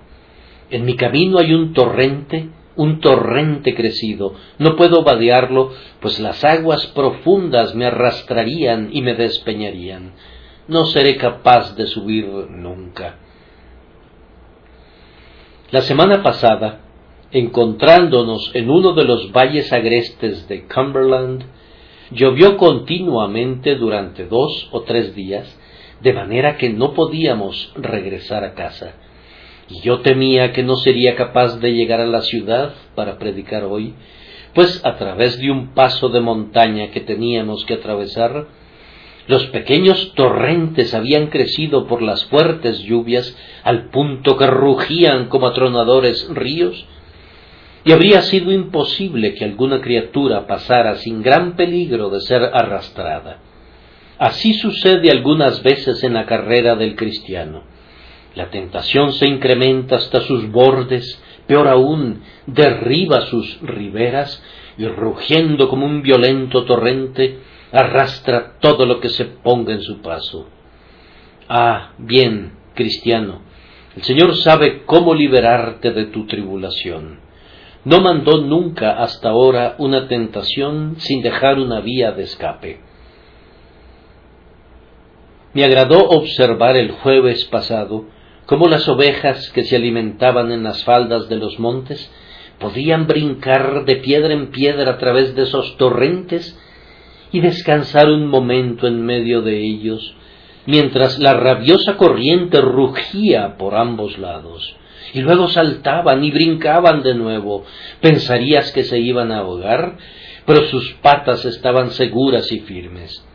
En 0.69 0.83
mi 0.83 0.97
camino 0.97 1.39
hay 1.39 1.53
un 1.53 1.71
torrente, 1.71 2.49
un 2.75 2.99
torrente 2.99 3.73
crecido. 3.73 4.33
No 4.59 4.75
puedo 4.75 5.05
vadearlo, 5.05 5.71
pues 6.01 6.19
las 6.19 6.43
aguas 6.43 6.87
profundas 6.87 7.73
me 7.73 7.85
arrastrarían 7.85 8.89
y 8.91 9.01
me 9.01 9.13
despeñarían. 9.13 10.11
No 10.71 10.85
seré 10.85 11.17
capaz 11.17 11.75
de 11.75 11.85
subir 11.85 12.25
nunca. 12.49 13.17
La 15.69 15.81
semana 15.81 16.23
pasada, 16.23 16.79
encontrándonos 17.31 18.51
en 18.53 18.69
uno 18.69 18.93
de 18.93 19.03
los 19.03 19.33
valles 19.33 19.73
agrestes 19.73 20.47
de 20.47 20.65
Cumberland, 20.67 21.43
Llovió 22.11 22.57
continuamente 22.57 23.75
durante 23.75 24.25
dos 24.25 24.69
o 24.71 24.81
tres 24.81 25.13
días, 25.13 25.57
de 26.01 26.13
manera 26.13 26.57
que 26.57 26.69
no 26.69 26.93
podíamos 26.93 27.73
regresar 27.75 28.45
a 28.45 28.53
casa. 28.53 28.93
Y 29.69 29.81
yo 29.81 29.99
temía 30.01 30.53
que 30.53 30.63
no 30.63 30.75
sería 30.75 31.15
capaz 31.15 31.59
de 31.59 31.73
llegar 31.73 31.99
a 31.99 32.05
la 32.05 32.21
ciudad 32.21 32.73
para 32.95 33.17
predicar 33.17 33.63
hoy, 33.65 33.93
pues 34.53 34.85
a 34.85 34.97
través 34.97 35.37
de 35.39 35.51
un 35.51 35.73
paso 35.73 36.07
de 36.09 36.21
montaña 36.21 36.91
que 36.91 37.01
teníamos 37.01 37.65
que 37.65 37.75
atravesar, 37.75 38.47
los 39.31 39.45
pequeños 39.45 40.11
torrentes 40.13 40.93
habían 40.93 41.27
crecido 41.27 41.87
por 41.87 42.01
las 42.01 42.25
fuertes 42.25 42.79
lluvias 42.79 43.33
al 43.63 43.89
punto 43.89 44.35
que 44.35 44.45
rugían 44.45 45.29
como 45.29 45.47
atronadores 45.47 46.27
ríos, 46.33 46.85
y 47.85 47.93
habría 47.93 48.23
sido 48.23 48.51
imposible 48.51 49.33
que 49.33 49.45
alguna 49.45 49.79
criatura 49.79 50.47
pasara 50.47 50.97
sin 50.97 51.21
gran 51.21 51.55
peligro 51.55 52.09
de 52.09 52.19
ser 52.19 52.43
arrastrada. 52.43 53.37
Así 54.19 54.53
sucede 54.55 55.09
algunas 55.09 55.63
veces 55.63 56.03
en 56.03 56.13
la 56.13 56.25
carrera 56.25 56.75
del 56.75 56.97
cristiano. 56.97 57.63
La 58.35 58.49
tentación 58.49 59.13
se 59.13 59.27
incrementa 59.27 59.95
hasta 59.95 60.19
sus 60.19 60.51
bordes, 60.51 61.23
peor 61.47 61.69
aún, 61.69 62.21
derriba 62.47 63.21
sus 63.27 63.61
riberas 63.61 64.43
y 64.77 64.87
rugiendo 64.87 65.69
como 65.69 65.85
un 65.85 66.01
violento 66.01 66.65
torrente, 66.65 67.37
arrastra 67.71 68.57
todo 68.59 68.85
lo 68.85 68.99
que 68.99 69.09
se 69.09 69.25
ponga 69.25 69.73
en 69.73 69.81
su 69.81 70.01
paso. 70.01 70.47
Ah, 71.47 71.91
bien, 71.97 72.53
cristiano, 72.75 73.41
el 73.95 74.03
Señor 74.03 74.35
sabe 74.37 74.83
cómo 74.85 75.13
liberarte 75.13 75.91
de 75.91 76.05
tu 76.05 76.25
tribulación. 76.25 77.19
No 77.83 77.99
mandó 77.99 78.41
nunca 78.41 79.01
hasta 79.01 79.29
ahora 79.29 79.75
una 79.79 80.07
tentación 80.07 80.95
sin 80.99 81.21
dejar 81.21 81.57
una 81.57 81.81
vía 81.81 82.11
de 82.11 82.23
escape. 82.23 82.79
Me 85.53 85.65
agradó 85.65 86.07
observar 86.07 86.77
el 86.77 86.91
jueves 86.91 87.43
pasado 87.45 88.05
cómo 88.45 88.67
las 88.67 88.87
ovejas 88.87 89.49
que 89.51 89.63
se 89.63 89.75
alimentaban 89.75 90.51
en 90.51 90.63
las 90.63 90.83
faldas 90.83 91.27
de 91.27 91.35
los 91.37 91.59
montes 91.59 92.09
podían 92.59 93.07
brincar 93.07 93.83
de 93.85 93.97
piedra 93.97 94.33
en 94.33 94.51
piedra 94.51 94.91
a 94.91 94.97
través 94.97 95.35
de 95.35 95.43
esos 95.43 95.75
torrentes 95.77 96.57
y 97.31 97.39
descansar 97.39 98.09
un 98.09 98.27
momento 98.27 98.87
en 98.87 99.01
medio 99.05 99.41
de 99.41 99.59
ellos, 99.63 100.13
mientras 100.65 101.19
la 101.19 101.33
rabiosa 101.33 101.97
corriente 101.97 102.61
rugía 102.61 103.57
por 103.57 103.75
ambos 103.75 104.17
lados, 104.17 104.75
y 105.13 105.21
luego 105.21 105.47
saltaban 105.49 106.23
y 106.23 106.31
brincaban 106.31 107.03
de 107.03 107.15
nuevo. 107.15 107.65
Pensarías 108.01 108.71
que 108.71 108.83
se 108.83 108.99
iban 108.99 109.31
a 109.31 109.39
ahogar, 109.39 109.97
pero 110.45 110.65
sus 110.67 110.93
patas 111.01 111.45
estaban 111.45 111.91
seguras 111.91 112.51
y 112.51 112.59
firmes. 112.59 113.25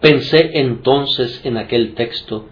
Pensé 0.00 0.50
entonces 0.54 1.40
en 1.44 1.56
aquel 1.56 1.94
texto, 1.94 2.48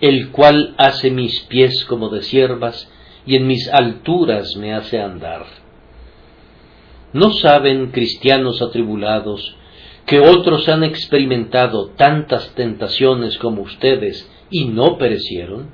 el 0.00 0.30
cual 0.30 0.74
hace 0.78 1.10
mis 1.10 1.40
pies 1.40 1.84
como 1.84 2.08
de 2.08 2.22
siervas 2.22 2.90
y 3.26 3.36
en 3.36 3.46
mis 3.46 3.68
alturas 3.68 4.56
me 4.56 4.74
hace 4.74 5.00
andar. 5.00 5.44
¿No 7.12 7.30
saben, 7.32 7.90
cristianos 7.92 8.62
atribulados, 8.62 9.54
que 10.06 10.20
otros 10.20 10.68
han 10.68 10.84
experimentado 10.84 11.90
tantas 11.90 12.54
tentaciones 12.54 13.38
como 13.38 13.62
ustedes 13.62 14.30
y 14.50 14.66
no 14.66 14.98
perecieron? 14.98 15.70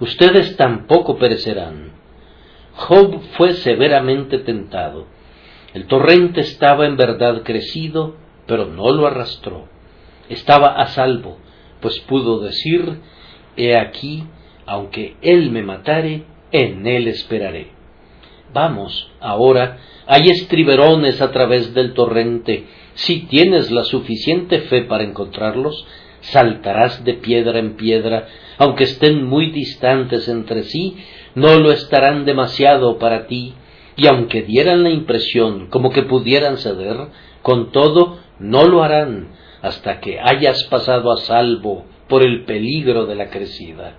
Ustedes 0.00 0.56
tampoco 0.56 1.16
perecerán. 1.18 1.92
Job 2.74 3.20
fue 3.36 3.54
severamente 3.54 4.38
tentado. 4.38 5.06
El 5.72 5.86
torrente 5.86 6.40
estaba 6.40 6.86
en 6.86 6.96
verdad 6.96 7.42
crecido, 7.42 8.16
pero 8.46 8.66
no 8.66 8.90
lo 8.92 9.06
arrastró. 9.06 9.68
Estaba 10.28 10.68
a 10.68 10.88
salvo, 10.88 11.38
pues 11.80 11.98
pudo 12.00 12.40
decir, 12.40 13.00
He 13.56 13.76
aquí, 13.76 14.24
aunque 14.66 15.16
él 15.22 15.50
me 15.50 15.62
matare, 15.62 16.24
en 16.52 16.86
él 16.86 17.08
esperaré. 17.08 17.68
Vamos, 18.52 19.10
ahora, 19.20 19.78
hay 20.06 20.28
estriberones 20.28 21.20
a 21.20 21.32
través 21.32 21.74
del 21.74 21.94
torrente, 21.94 22.64
si 22.96 23.26
tienes 23.26 23.70
la 23.70 23.84
suficiente 23.84 24.62
fe 24.62 24.82
para 24.82 25.04
encontrarlos, 25.04 25.86
saltarás 26.22 27.04
de 27.04 27.14
piedra 27.14 27.58
en 27.58 27.76
piedra, 27.76 28.26
aunque 28.58 28.84
estén 28.84 29.22
muy 29.22 29.50
distantes 29.50 30.28
entre 30.28 30.64
sí, 30.64 30.96
no 31.34 31.58
lo 31.58 31.72
estarán 31.72 32.24
demasiado 32.24 32.98
para 32.98 33.26
ti, 33.26 33.54
y 33.96 34.06
aunque 34.06 34.42
dieran 34.42 34.82
la 34.82 34.90
impresión 34.90 35.68
como 35.68 35.90
que 35.90 36.02
pudieran 36.02 36.56
ceder, 36.56 36.96
con 37.42 37.70
todo 37.70 38.18
no 38.38 38.64
lo 38.64 38.82
harán 38.82 39.28
hasta 39.62 40.00
que 40.00 40.18
hayas 40.20 40.64
pasado 40.64 41.12
a 41.12 41.18
salvo 41.18 41.84
por 42.08 42.22
el 42.22 42.44
peligro 42.44 43.06
de 43.06 43.14
la 43.14 43.30
crecida. 43.30 43.98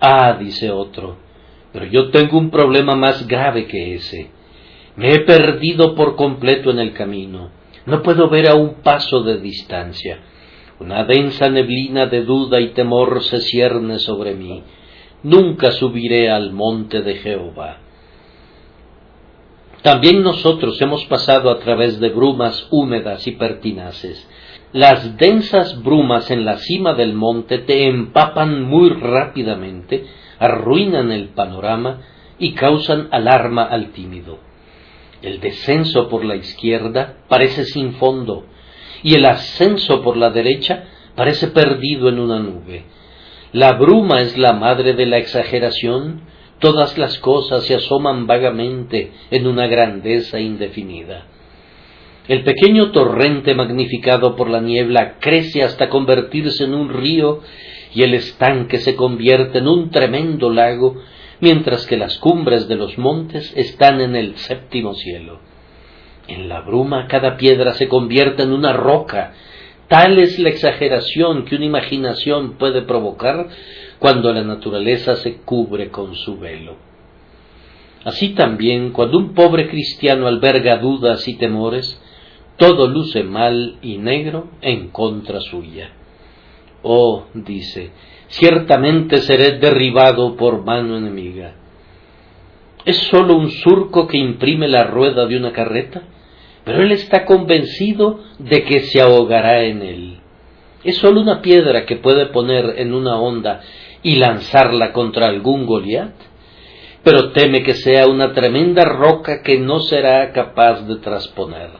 Ah, 0.00 0.36
dice 0.38 0.70
otro, 0.70 1.18
pero 1.72 1.86
yo 1.86 2.10
tengo 2.10 2.38
un 2.38 2.50
problema 2.50 2.94
más 2.94 3.26
grave 3.26 3.66
que 3.66 3.94
ese. 3.94 4.30
Me 4.96 5.14
he 5.14 5.20
perdido 5.20 5.94
por 5.94 6.16
completo 6.16 6.70
en 6.70 6.78
el 6.78 6.92
camino. 6.92 7.50
No 7.86 8.02
puedo 8.02 8.28
ver 8.28 8.48
a 8.48 8.54
un 8.54 8.82
paso 8.82 9.22
de 9.22 9.38
distancia. 9.38 10.20
Una 10.78 11.04
densa 11.04 11.48
neblina 11.48 12.06
de 12.06 12.22
duda 12.24 12.60
y 12.60 12.68
temor 12.68 13.22
se 13.22 13.40
cierne 13.40 13.98
sobre 13.98 14.34
mí. 14.34 14.62
Nunca 15.22 15.70
subiré 15.72 16.30
al 16.30 16.52
monte 16.52 17.02
de 17.02 17.16
Jehová. 17.16 17.78
También 19.82 20.22
nosotros 20.22 20.80
hemos 20.82 21.04
pasado 21.06 21.50
a 21.50 21.58
través 21.58 22.00
de 22.00 22.10
brumas 22.10 22.66
húmedas 22.70 23.26
y 23.26 23.32
pertinaces. 23.32 24.28
Las 24.72 25.16
densas 25.16 25.82
brumas 25.82 26.30
en 26.30 26.44
la 26.44 26.58
cima 26.58 26.94
del 26.94 27.14
monte 27.14 27.58
te 27.58 27.88
empapan 27.88 28.62
muy 28.62 28.90
rápidamente, 28.90 30.04
arruinan 30.38 31.10
el 31.12 31.30
panorama 31.30 32.02
y 32.38 32.52
causan 32.52 33.08
alarma 33.10 33.64
al 33.64 33.92
tímido. 33.92 34.49
El 35.22 35.40
descenso 35.40 36.08
por 36.08 36.24
la 36.24 36.36
izquierda 36.36 37.18
parece 37.28 37.64
sin 37.64 37.94
fondo 37.94 38.46
y 39.02 39.14
el 39.14 39.24
ascenso 39.26 40.02
por 40.02 40.16
la 40.16 40.30
derecha 40.30 40.84
parece 41.14 41.48
perdido 41.48 42.08
en 42.08 42.18
una 42.18 42.38
nube. 42.38 42.84
La 43.52 43.72
bruma 43.72 44.20
es 44.20 44.38
la 44.38 44.52
madre 44.52 44.94
de 44.94 45.06
la 45.06 45.18
exageración, 45.18 46.22
todas 46.58 46.96
las 46.98 47.18
cosas 47.18 47.64
se 47.64 47.74
asoman 47.74 48.26
vagamente 48.26 49.12
en 49.30 49.46
una 49.46 49.66
grandeza 49.66 50.38
indefinida. 50.38 51.26
El 52.28 52.44
pequeño 52.44 52.92
torrente 52.92 53.54
magnificado 53.54 54.36
por 54.36 54.48
la 54.48 54.60
niebla 54.60 55.16
crece 55.18 55.62
hasta 55.64 55.88
convertirse 55.88 56.64
en 56.64 56.74
un 56.74 56.88
río 56.90 57.40
y 57.92 58.02
el 58.02 58.14
estanque 58.14 58.78
se 58.78 58.94
convierte 58.94 59.58
en 59.58 59.66
un 59.66 59.90
tremendo 59.90 60.48
lago 60.50 60.96
mientras 61.40 61.86
que 61.86 61.96
las 61.96 62.18
cumbres 62.18 62.68
de 62.68 62.76
los 62.76 62.98
montes 62.98 63.52
están 63.56 64.00
en 64.00 64.16
el 64.16 64.36
séptimo 64.36 64.94
cielo. 64.94 65.40
En 66.28 66.48
la 66.48 66.60
bruma 66.60 67.06
cada 67.08 67.36
piedra 67.36 67.74
se 67.74 67.88
convierte 67.88 68.42
en 68.42 68.52
una 68.52 68.72
roca. 68.72 69.32
Tal 69.88 70.18
es 70.18 70.38
la 70.38 70.50
exageración 70.50 71.44
que 71.44 71.56
una 71.56 71.64
imaginación 71.64 72.52
puede 72.52 72.82
provocar 72.82 73.48
cuando 73.98 74.32
la 74.32 74.44
naturaleza 74.44 75.16
se 75.16 75.38
cubre 75.38 75.90
con 75.90 76.14
su 76.14 76.38
velo. 76.38 76.76
Así 78.04 78.30
también, 78.30 78.92
cuando 78.92 79.18
un 79.18 79.34
pobre 79.34 79.68
cristiano 79.68 80.26
alberga 80.26 80.78
dudas 80.78 81.26
y 81.28 81.36
temores, 81.36 82.00
todo 82.56 82.86
luce 82.88 83.22
mal 83.24 83.78
y 83.82 83.98
negro 83.98 84.48
en 84.62 84.88
contra 84.88 85.40
suya. 85.40 85.92
Oh, 86.82 87.24
dice, 87.34 87.90
ciertamente 88.30 89.18
seré 89.18 89.58
derribado 89.58 90.36
por 90.36 90.64
mano 90.64 90.96
enemiga. 90.96 91.54
Es 92.84 92.96
sólo 93.08 93.36
un 93.36 93.50
surco 93.50 94.06
que 94.06 94.16
imprime 94.16 94.68
la 94.68 94.84
rueda 94.84 95.26
de 95.26 95.36
una 95.36 95.52
carreta, 95.52 96.02
pero 96.64 96.82
él 96.82 96.92
está 96.92 97.24
convencido 97.24 98.20
de 98.38 98.64
que 98.64 98.80
se 98.80 99.00
ahogará 99.00 99.64
en 99.64 99.82
él. 99.82 100.20
Es 100.82 100.96
sólo 100.96 101.20
una 101.20 101.42
piedra 101.42 101.84
que 101.84 101.96
puede 101.96 102.26
poner 102.26 102.76
en 102.78 102.94
una 102.94 103.20
onda 103.20 103.60
y 104.02 104.16
lanzarla 104.16 104.92
contra 104.92 105.26
algún 105.26 105.66
Goliat, 105.66 106.14
pero 107.02 107.32
teme 107.32 107.62
que 107.62 107.74
sea 107.74 108.06
una 108.06 108.32
tremenda 108.32 108.84
roca 108.84 109.42
que 109.42 109.58
no 109.58 109.80
será 109.80 110.32
capaz 110.32 110.82
de 110.86 110.96
trasponer. 110.96 111.70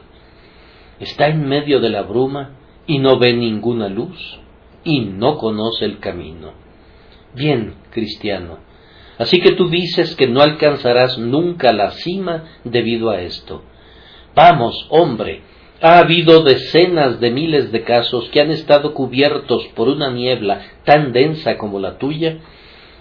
Está 0.99 1.27
en 1.27 1.47
medio 1.47 1.79
de 1.79 1.89
la 1.89 2.03
bruma 2.03 2.57
y 2.85 2.99
no 2.99 3.17
ve 3.17 3.33
ninguna 3.33 3.87
luz 3.87 4.40
y 4.83 5.01
no 5.01 5.37
conoce 5.37 5.85
el 5.85 5.99
camino. 5.99 6.53
Bien, 7.35 7.75
cristiano, 7.91 8.59
así 9.17 9.39
que 9.39 9.51
tú 9.51 9.69
dices 9.69 10.15
que 10.15 10.27
no 10.27 10.41
alcanzarás 10.41 11.17
nunca 11.17 11.71
la 11.71 11.91
cima 11.91 12.45
debido 12.63 13.09
a 13.09 13.21
esto. 13.21 13.63
Vamos, 14.35 14.87
hombre, 14.89 15.41
ha 15.81 15.97
habido 15.97 16.43
decenas 16.43 17.19
de 17.19 17.31
miles 17.31 17.71
de 17.71 17.83
casos 17.83 18.29
que 18.29 18.41
han 18.41 18.51
estado 18.51 18.93
cubiertos 18.93 19.67
por 19.75 19.89
una 19.89 20.11
niebla 20.11 20.61
tan 20.85 21.11
densa 21.11 21.57
como 21.57 21.79
la 21.79 21.97
tuya, 21.97 22.37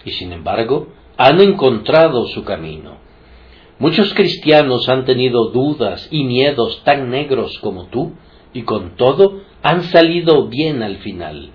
y 0.05 0.13
sin 0.13 0.33
embargo 0.33 0.89
han 1.17 1.41
encontrado 1.41 2.27
su 2.29 2.45
camino. 2.45 2.99
Muchos 3.79 4.15
cristianos 4.15 4.89
han 4.89 5.05
tenido 5.05 5.51
dudas 5.51 6.09
y 6.11 6.25
miedos 6.25 6.83
tan 6.85 7.11
negros 7.11 7.59
como 7.61 7.87
tú, 7.87 8.15
y 8.53 8.63
con 8.63 8.97
todo 8.97 9.43
han 9.63 9.85
salido 9.85 10.49
bien 10.49 10.83
al 10.83 10.97
final. 10.99 11.51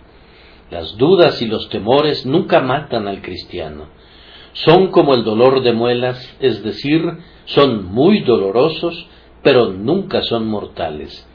Las 0.76 0.98
dudas 0.98 1.42
y 1.42 1.46
los 1.46 1.70
temores 1.70 2.26
nunca 2.26 2.60
matan 2.60 3.08
al 3.08 3.22
cristiano. 3.22 3.88
Son 4.52 4.88
como 4.88 5.14
el 5.14 5.24
dolor 5.24 5.64
de 5.64 5.72
muelas, 5.72 6.36
es 6.42 6.64
decir, 6.66 7.02
son 7.46 7.86
muy 7.94 8.20
dolorosos, 8.24 9.08
pero 9.42 9.72
nunca 9.72 10.22
son 10.22 10.50
mortales. 10.50 11.26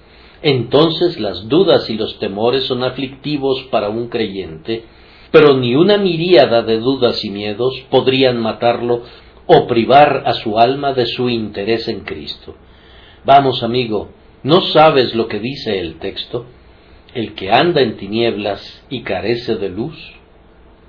Entonces 0.43 1.19
las 1.19 1.49
dudas 1.49 1.89
y 1.89 1.95
los 1.95 2.19
temores 2.19 2.65
son 2.65 2.85
aflictivos 2.85 3.63
para 3.71 3.89
un 3.89 4.09
creyente, 4.09 4.85
pero 5.31 5.57
ni 5.57 5.75
una 5.75 5.97
miríada 5.97 6.61
de 6.61 6.79
dudas 6.79 7.25
y 7.25 7.31
miedos 7.31 7.73
podrían 7.89 8.37
matarlo 8.43 9.05
o 9.47 9.67
privar 9.67 10.25
a 10.27 10.35
su 10.35 10.59
alma 10.59 10.93
de 10.93 11.07
su 11.07 11.31
interés 11.31 11.89
en 11.89 12.01
Cristo. 12.01 12.57
Vamos, 13.25 13.63
amigo, 13.63 14.11
¿no 14.43 14.61
sabes 14.61 15.15
lo 15.15 15.29
que 15.29 15.41
dice 15.41 15.81
el 15.81 15.99
texto? 15.99 16.45
El 17.15 17.35
que 17.35 17.51
anda 17.51 17.81
en 17.81 17.97
tinieblas 17.97 18.85
y 18.89 19.03
carece 19.03 19.57
de 19.57 19.69
luz, 19.69 19.97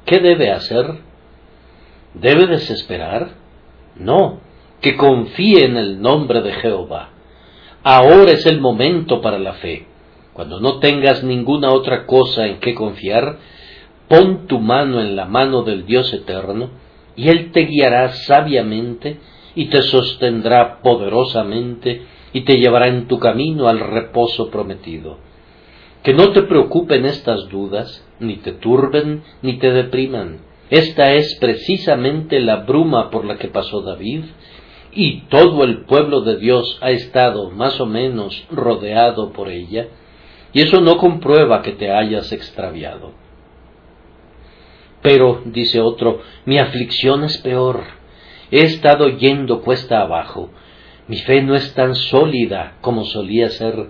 ¿qué 0.05 0.19
debe 0.19 0.51
hacer? 0.51 0.85
¿Debe 2.13 2.45
desesperar? 2.45 3.29
No, 3.95 4.39
que 4.81 4.95
confíe 4.95 5.65
en 5.65 5.77
el 5.77 5.99
nombre 5.99 6.41
de 6.41 6.53
Jehová. 6.53 7.09
Ahora 7.83 8.31
es 8.33 8.45
el 8.45 8.61
momento 8.61 9.21
para 9.21 9.39
la 9.39 9.53
fe. 9.53 9.87
Cuando 10.33 10.59
no 10.59 10.77
tengas 10.77 11.23
ninguna 11.23 11.71
otra 11.71 12.05
cosa 12.05 12.45
en 12.45 12.59
que 12.59 12.75
confiar, 12.75 13.39
pon 14.07 14.45
tu 14.45 14.59
mano 14.59 15.01
en 15.01 15.15
la 15.15 15.25
mano 15.25 15.63
del 15.63 15.85
Dios 15.87 16.13
eterno, 16.13 16.69
y 17.15 17.29
Él 17.29 17.51
te 17.51 17.61
guiará 17.61 18.09
sabiamente 18.09 19.19
y 19.55 19.65
te 19.65 19.81
sostendrá 19.81 20.81
poderosamente 20.81 22.03
y 22.31 22.41
te 22.41 22.57
llevará 22.57 22.87
en 22.87 23.07
tu 23.07 23.19
camino 23.19 23.67
al 23.67 23.79
reposo 23.79 24.49
prometido. 24.49 25.17
Que 26.03 26.13
no 26.13 26.31
te 26.31 26.43
preocupen 26.43 27.05
estas 27.05 27.47
dudas, 27.49 28.05
ni 28.19 28.37
te 28.37 28.53
turben, 28.53 29.23
ni 29.41 29.59
te 29.59 29.71
depriman. 29.71 30.39
Esta 30.69 31.13
es 31.13 31.37
precisamente 31.39 32.39
la 32.39 32.57
bruma 32.57 33.09
por 33.11 33.25
la 33.25 33.37
que 33.37 33.49
pasó 33.49 33.81
David, 33.81 34.23
y 34.93 35.21
todo 35.23 35.63
el 35.63 35.85
pueblo 35.85 36.21
de 36.21 36.37
Dios 36.37 36.79
ha 36.81 36.91
estado 36.91 37.51
más 37.51 37.79
o 37.79 37.85
menos 37.85 38.45
rodeado 38.49 39.31
por 39.31 39.49
ella, 39.49 39.87
y 40.53 40.61
eso 40.61 40.81
no 40.81 40.97
comprueba 40.97 41.61
que 41.61 41.73
te 41.73 41.91
hayas 41.91 42.31
extraviado. 42.31 43.11
Pero, 45.01 45.41
dice 45.45 45.81
otro, 45.81 46.21
mi 46.45 46.57
aflicción 46.57 47.23
es 47.23 47.37
peor. 47.39 47.83
He 48.51 48.61
estado 48.61 49.09
yendo 49.09 49.61
cuesta 49.61 50.01
abajo. 50.01 50.49
Mi 51.07 51.17
fe 51.17 51.41
no 51.41 51.55
es 51.55 51.73
tan 51.73 51.95
sólida 51.95 52.77
como 52.81 53.05
solía 53.05 53.49
ser. 53.49 53.87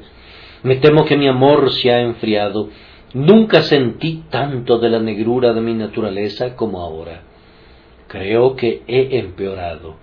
Me 0.64 0.76
temo 0.76 1.06
que 1.06 1.18
mi 1.18 1.28
amor 1.28 1.72
se 1.72 1.92
ha 1.92 2.02
enfriado. 2.02 2.70
Nunca 3.14 3.62
sentí 3.64 4.24
tanto 4.30 4.78
de 4.78 4.90
la 4.90 5.00
negrura 5.00 5.54
de 5.54 5.62
mi 5.62 5.74
naturaleza 5.74 6.56
como 6.56 6.82
ahora. 6.82 7.24
Creo 8.08 8.56
que 8.56 8.84
he 8.88 9.18
empeorado. 9.20 9.96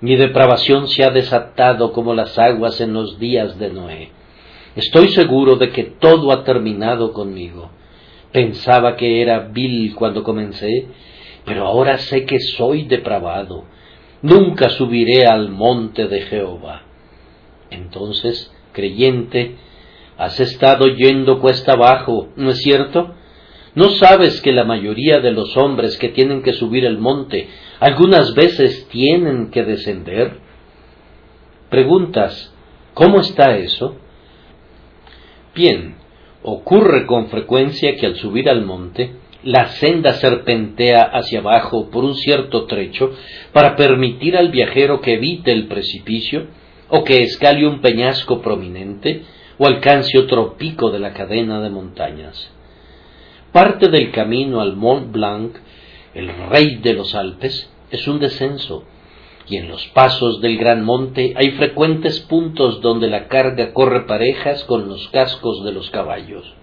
Mi 0.00 0.16
depravación 0.16 0.88
se 0.88 1.04
ha 1.04 1.10
desatado 1.10 1.92
como 1.92 2.14
las 2.14 2.38
aguas 2.38 2.80
en 2.80 2.92
los 2.92 3.18
días 3.18 3.58
de 3.58 3.70
Noé. 3.70 4.10
Estoy 4.76 5.08
seguro 5.08 5.56
de 5.56 5.70
que 5.70 5.84
todo 5.84 6.30
ha 6.30 6.44
terminado 6.44 7.12
conmigo. 7.12 7.70
Pensaba 8.32 8.96
que 8.96 9.22
era 9.22 9.40
vil 9.40 9.94
cuando 9.94 10.22
comencé, 10.22 10.86
pero 11.44 11.66
ahora 11.66 11.98
sé 11.98 12.24
que 12.24 12.38
soy 12.38 12.84
depravado. 12.84 13.64
Nunca 14.22 14.68
subiré 14.68 15.26
al 15.26 15.50
monte 15.50 16.06
de 16.06 16.20
Jehová. 16.22 16.82
Entonces, 17.70 18.52
creyente, 18.72 19.56
has 20.18 20.40
estado 20.40 20.88
yendo 20.88 21.40
cuesta 21.40 21.72
abajo, 21.72 22.30
¿no 22.36 22.50
es 22.50 22.58
cierto? 22.58 23.14
¿No 23.76 23.90
sabes 23.90 24.40
que 24.40 24.50
la 24.50 24.64
mayoría 24.64 25.20
de 25.20 25.30
los 25.30 25.56
hombres 25.56 25.96
que 25.96 26.08
tienen 26.08 26.42
que 26.42 26.52
subir 26.52 26.84
el 26.84 26.98
monte 26.98 27.48
algunas 27.78 28.34
veces 28.34 28.88
tienen 28.88 29.52
que 29.52 29.62
descender? 29.62 30.40
Preguntas, 31.70 32.52
¿cómo 32.94 33.20
está 33.20 33.56
eso? 33.56 33.96
Bien, 35.54 35.94
ocurre 36.42 37.06
con 37.06 37.28
frecuencia 37.28 37.94
que 37.96 38.06
al 38.06 38.16
subir 38.16 38.48
al 38.48 38.64
monte, 38.64 39.12
la 39.44 39.68
senda 39.68 40.14
serpentea 40.14 41.02
hacia 41.02 41.38
abajo 41.38 41.90
por 41.90 42.02
un 42.02 42.16
cierto 42.16 42.66
trecho 42.66 43.12
para 43.52 43.76
permitir 43.76 44.36
al 44.36 44.50
viajero 44.50 45.00
que 45.00 45.14
evite 45.14 45.52
el 45.52 45.68
precipicio 45.68 46.48
o 46.88 47.04
que 47.04 47.22
escale 47.22 47.68
un 47.68 47.80
peñasco 47.80 48.42
prominente 48.42 49.22
o 49.58 49.66
alcance 49.66 50.18
otro 50.18 50.56
pico 50.56 50.90
de 50.90 51.00
la 51.00 51.12
cadena 51.12 51.60
de 51.60 51.70
montañas. 51.70 52.50
Parte 53.52 53.88
del 53.88 54.12
camino 54.12 54.60
al 54.60 54.76
Mont 54.76 55.10
Blanc, 55.10 55.56
el 56.14 56.28
rey 56.48 56.76
de 56.76 56.94
los 56.94 57.14
Alpes, 57.14 57.70
es 57.90 58.06
un 58.06 58.20
descenso, 58.20 58.84
y 59.48 59.56
en 59.56 59.68
los 59.68 59.86
pasos 59.88 60.40
del 60.40 60.58
gran 60.58 60.84
monte 60.84 61.32
hay 61.36 61.52
frecuentes 61.52 62.20
puntos 62.20 62.80
donde 62.80 63.08
la 63.08 63.28
carga 63.28 63.72
corre 63.72 64.06
parejas 64.06 64.64
con 64.64 64.88
los 64.88 65.08
cascos 65.08 65.64
de 65.64 65.72
los 65.72 65.90
caballos. 65.90 66.54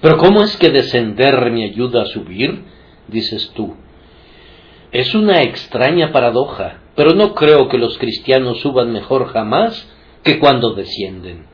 Pero 0.00 0.16
¿cómo 0.16 0.42
es 0.42 0.56
que 0.56 0.70
descender 0.70 1.50
me 1.50 1.64
ayuda 1.64 2.02
a 2.02 2.06
subir? 2.06 2.62
dices 3.08 3.52
tú. 3.54 3.74
Es 4.92 5.14
una 5.14 5.42
extraña 5.42 6.12
paradoja, 6.12 6.82
pero 6.94 7.14
no 7.14 7.34
creo 7.34 7.68
que 7.68 7.78
los 7.78 7.98
cristianos 7.98 8.60
suban 8.60 8.92
mejor 8.92 9.26
jamás 9.32 9.90
que 10.22 10.38
cuando 10.38 10.74
descienden. 10.74 11.47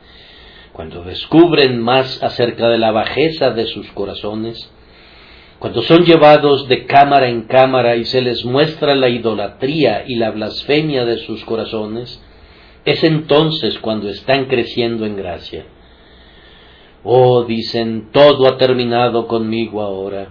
Cuando 0.74 1.04
descubren 1.04 1.80
más 1.80 2.20
acerca 2.20 2.68
de 2.68 2.78
la 2.78 2.90
bajeza 2.90 3.50
de 3.50 3.66
sus 3.66 3.86
corazones, 3.92 4.68
cuando 5.60 5.82
son 5.82 6.04
llevados 6.04 6.66
de 6.66 6.84
cámara 6.84 7.28
en 7.28 7.42
cámara 7.42 7.94
y 7.94 8.04
se 8.04 8.20
les 8.20 8.44
muestra 8.44 8.96
la 8.96 9.08
idolatría 9.08 10.02
y 10.04 10.16
la 10.16 10.32
blasfemia 10.32 11.04
de 11.04 11.18
sus 11.18 11.44
corazones, 11.44 12.20
es 12.84 13.04
entonces 13.04 13.78
cuando 13.78 14.08
están 14.08 14.46
creciendo 14.46 15.06
en 15.06 15.14
gracia. 15.14 15.64
Oh, 17.04 17.44
dicen, 17.44 18.08
todo 18.10 18.48
ha 18.48 18.58
terminado 18.58 19.28
conmigo 19.28 19.80
ahora. 19.80 20.30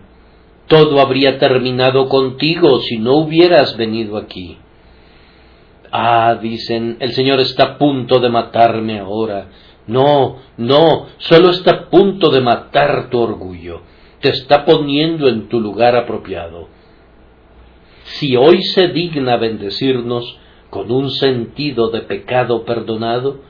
Todo 0.68 1.00
habría 1.00 1.38
terminado 1.38 2.10
contigo 2.10 2.82
si 2.82 2.98
no 2.98 3.16
hubieras 3.16 3.78
venido 3.78 4.18
aquí. 4.18 4.58
Ah, 5.90 6.38
dicen, 6.42 6.98
el 7.00 7.14
Señor 7.14 7.40
está 7.40 7.64
a 7.64 7.78
punto 7.78 8.20
de 8.20 8.28
matarme 8.28 9.00
ahora. 9.00 9.48
No, 9.88 10.38
no, 10.58 11.08
solo 11.18 11.50
está 11.50 11.72
a 11.72 11.90
punto 11.90 12.30
de 12.30 12.42
matar 12.42 13.10
tu 13.10 13.20
orgullo 13.20 13.82
te 14.24 14.30
está 14.30 14.64
poniendo 14.64 15.28
en 15.28 15.50
tu 15.50 15.60
lugar 15.60 15.98
apropiado. 15.98 16.70
Si 18.06 18.38
hoy 18.38 18.64
se 18.64 18.88
digna 18.88 19.36
bendecirnos 19.36 20.38
con 20.70 20.90
un 20.94 21.12
sentido 21.12 21.90
de 21.90 22.04
pecado 22.04 22.64
perdonado, 22.64 23.42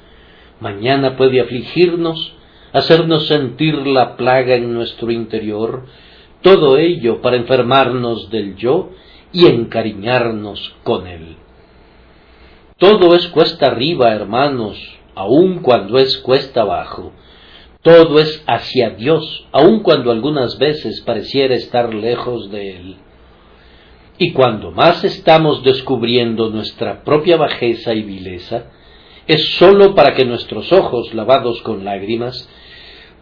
mañana 0.59 1.15
puede 1.15 1.41
afligirnos, 1.41 2.33
hacernos 2.73 3.27
sentir 3.27 3.85
la 3.85 4.17
plaga 4.17 4.55
en 4.55 4.73
nuestro 4.73 5.11
interior, 5.11 5.85
todo 6.41 6.79
ello 6.79 7.21
para 7.21 7.37
enfermarnos 7.37 8.31
del 8.31 8.55
yo 8.55 8.89
y 9.31 9.45
encariñarnos 9.45 10.73
con 10.81 11.05
él. 11.05 11.37
Todo 12.79 13.13
es 13.13 13.27
cuesta 13.27 13.67
arriba, 13.67 14.11
hermanos, 14.11 14.79
aun 15.15 15.59
cuando 15.59 15.97
es 15.97 16.17
cuesta 16.17 16.61
abajo. 16.61 17.11
Todo 17.81 18.19
es 18.19 18.43
hacia 18.47 18.91
Dios, 18.91 19.45
aun 19.51 19.81
cuando 19.81 20.11
algunas 20.11 20.57
veces 20.57 21.01
pareciera 21.01 21.55
estar 21.55 21.93
lejos 21.93 22.49
de 22.49 22.77
Él. 22.77 22.95
Y 24.17 24.31
cuando 24.31 24.71
más 24.71 25.03
estamos 25.03 25.63
descubriendo 25.63 26.49
nuestra 26.49 27.03
propia 27.03 27.35
bajeza 27.35 27.93
y 27.93 28.03
vileza, 28.03 28.65
es 29.27 29.55
sólo 29.55 29.95
para 29.95 30.15
que 30.15 30.25
nuestros 30.25 30.71
ojos, 30.71 31.13
lavados 31.13 31.61
con 31.61 31.83
lágrimas, 31.83 32.47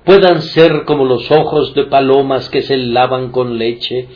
puedan 0.03 0.41
ser 0.41 0.83
como 0.85 1.05
los 1.05 1.31
ojos 1.31 1.73
de 1.73 1.85
palomas 1.85 2.49
que 2.49 2.61
se 2.61 2.77
lavan 2.77 3.31
con 3.31 3.57
leche 3.57 4.07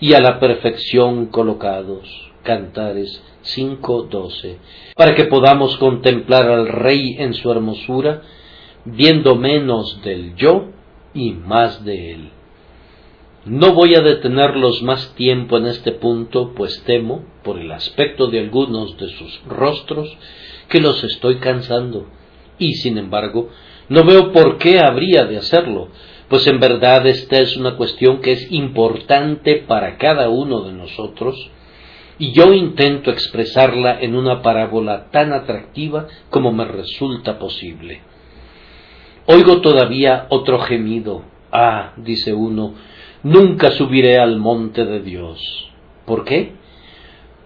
y 0.00 0.14
a 0.14 0.20
la 0.20 0.40
perfección 0.40 1.26
colocados. 1.26 2.08
Cantares 2.42 3.22
5.12. 3.42 4.56
Para 4.96 5.14
que 5.14 5.24
podamos 5.24 5.76
contemplar 5.76 6.50
al 6.50 6.68
Rey 6.68 7.16
en 7.18 7.34
su 7.34 7.50
hermosura, 7.50 8.22
viendo 8.84 9.36
menos 9.36 10.02
del 10.02 10.34
yo 10.36 10.68
y 11.14 11.32
más 11.32 11.84
de 11.84 12.12
él. 12.12 12.30
No 13.44 13.74
voy 13.74 13.96
a 13.96 14.00
detenerlos 14.00 14.82
más 14.82 15.14
tiempo 15.16 15.56
en 15.56 15.66
este 15.66 15.92
punto, 15.92 16.52
pues 16.54 16.82
temo, 16.84 17.24
por 17.42 17.58
el 17.58 17.72
aspecto 17.72 18.28
de 18.28 18.38
algunos 18.38 18.96
de 18.98 19.08
sus 19.08 19.42
rostros, 19.46 20.16
que 20.68 20.80
los 20.80 21.02
estoy 21.02 21.36
cansando, 21.38 22.06
y 22.58 22.74
sin 22.74 22.98
embargo, 22.98 23.48
no 23.88 24.04
veo 24.04 24.32
por 24.32 24.58
qué 24.58 24.78
habría 24.78 25.24
de 25.24 25.38
hacerlo, 25.38 25.88
pues 26.28 26.46
en 26.46 26.60
verdad 26.60 27.04
esta 27.06 27.40
es 27.40 27.56
una 27.56 27.76
cuestión 27.76 28.20
que 28.20 28.32
es 28.32 28.52
importante 28.52 29.56
para 29.56 29.98
cada 29.98 30.28
uno 30.28 30.62
de 30.62 30.72
nosotros, 30.72 31.50
y 32.22 32.30
yo 32.30 32.52
intento 32.52 33.10
expresarla 33.10 34.00
en 34.00 34.14
una 34.14 34.42
parábola 34.42 35.10
tan 35.10 35.32
atractiva 35.32 36.06
como 36.30 36.52
me 36.52 36.64
resulta 36.64 37.36
posible. 37.40 38.00
Oigo 39.26 39.60
todavía 39.60 40.26
otro 40.28 40.60
gemido. 40.60 41.24
Ah, 41.50 41.94
dice 41.96 42.32
uno, 42.32 42.74
nunca 43.24 43.72
subiré 43.72 44.20
al 44.20 44.38
monte 44.38 44.84
de 44.84 45.00
Dios. 45.00 45.68
¿Por 46.06 46.24
qué? 46.24 46.52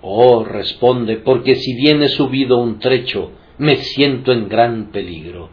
Oh, 0.03 0.45
responde, 0.45 1.17
porque 1.17 1.55
si 1.55 1.75
bien 1.75 2.03
he 2.03 2.11
subido 2.11 2.59
un 2.59 2.79
trecho, 2.79 3.33
me 3.57 3.77
siento 3.77 4.31
en 4.31 4.47
gran 4.47 4.91
peligro. 4.91 5.49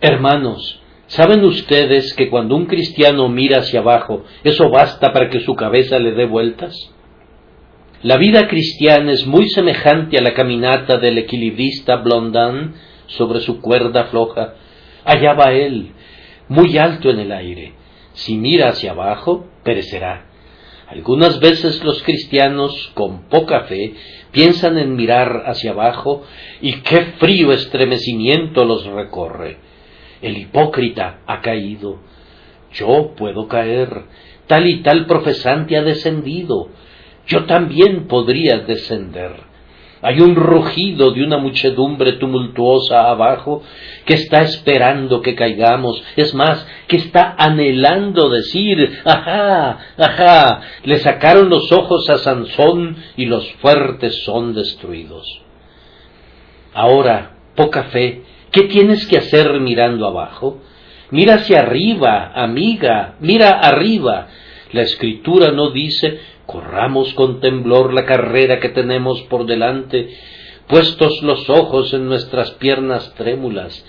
Hermanos, 0.00 0.80
¿saben 1.08 1.44
ustedes 1.44 2.14
que 2.14 2.30
cuando 2.30 2.54
un 2.54 2.66
cristiano 2.66 3.28
mira 3.28 3.58
hacia 3.58 3.80
abajo, 3.80 4.22
eso 4.44 4.70
basta 4.70 5.12
para 5.12 5.28
que 5.28 5.40
su 5.40 5.56
cabeza 5.56 5.98
le 5.98 6.12
dé 6.12 6.24
vueltas? 6.24 6.92
La 8.02 8.18
vida 8.18 8.46
cristiana 8.46 9.12
es 9.12 9.26
muy 9.26 9.48
semejante 9.48 10.18
a 10.18 10.22
la 10.22 10.34
caminata 10.34 10.98
del 10.98 11.16
equilibrista 11.16 11.96
Blondin 11.96 12.74
sobre 13.06 13.40
su 13.40 13.62
cuerda 13.62 14.04
floja. 14.04 14.54
Allá 15.02 15.32
va 15.32 15.52
él, 15.52 15.92
muy 16.48 16.76
alto 16.76 17.08
en 17.08 17.20
el 17.20 17.32
aire. 17.32 17.72
Si 18.12 18.36
mira 18.36 18.68
hacia 18.68 18.90
abajo, 18.90 19.46
perecerá. 19.64 20.26
Algunas 20.88 21.40
veces 21.40 21.82
los 21.84 22.02
cristianos, 22.02 22.90
con 22.92 23.28
poca 23.28 23.62
fe, 23.64 23.94
piensan 24.30 24.76
en 24.76 24.94
mirar 24.94 25.44
hacia 25.46 25.70
abajo 25.70 26.22
y 26.60 26.80
qué 26.82 27.14
frío 27.18 27.50
estremecimiento 27.50 28.66
los 28.66 28.84
recorre. 28.84 29.56
El 30.20 30.36
hipócrita 30.36 31.20
ha 31.26 31.40
caído. 31.40 32.00
Yo 32.74 33.14
puedo 33.16 33.48
caer. 33.48 34.04
Tal 34.46 34.66
y 34.66 34.82
tal 34.82 35.06
profesante 35.06 35.78
ha 35.78 35.82
descendido 35.82 36.68
yo 37.26 37.44
también 37.44 38.06
podría 38.06 38.58
descender. 38.58 39.46
Hay 40.02 40.20
un 40.20 40.36
rugido 40.36 41.10
de 41.10 41.24
una 41.24 41.38
muchedumbre 41.38 42.12
tumultuosa 42.12 43.10
abajo 43.10 43.62
que 44.04 44.14
está 44.14 44.42
esperando 44.42 45.22
que 45.22 45.34
caigamos, 45.34 46.02
es 46.16 46.34
más, 46.34 46.66
que 46.86 46.96
está 46.96 47.34
anhelando 47.38 48.28
decir, 48.28 49.00
ajá, 49.04 49.78
ajá, 49.96 50.60
le 50.84 50.98
sacaron 50.98 51.48
los 51.48 51.72
ojos 51.72 52.08
a 52.10 52.18
Sansón 52.18 52.96
y 53.16 53.24
los 53.24 53.50
fuertes 53.54 54.22
son 54.24 54.54
destruidos. 54.54 55.40
Ahora, 56.74 57.38
poca 57.56 57.84
fe, 57.84 58.22
¿qué 58.52 58.64
tienes 58.64 59.06
que 59.06 59.16
hacer 59.16 59.60
mirando 59.60 60.06
abajo? 60.06 60.60
Mira 61.10 61.36
hacia 61.36 61.60
arriba, 61.60 62.32
amiga, 62.34 63.16
mira 63.20 63.48
arriba. 63.48 64.28
La 64.72 64.82
escritura 64.82 65.52
no 65.52 65.70
dice 65.70 66.20
Corramos 66.46 67.12
con 67.14 67.40
temblor 67.40 67.92
la 67.92 68.04
carrera 68.06 68.60
que 68.60 68.68
tenemos 68.68 69.22
por 69.22 69.46
delante, 69.46 70.10
puestos 70.68 71.22
los 71.22 71.50
ojos 71.50 71.92
en 71.92 72.06
nuestras 72.06 72.52
piernas 72.52 73.14
trémulas. 73.14 73.84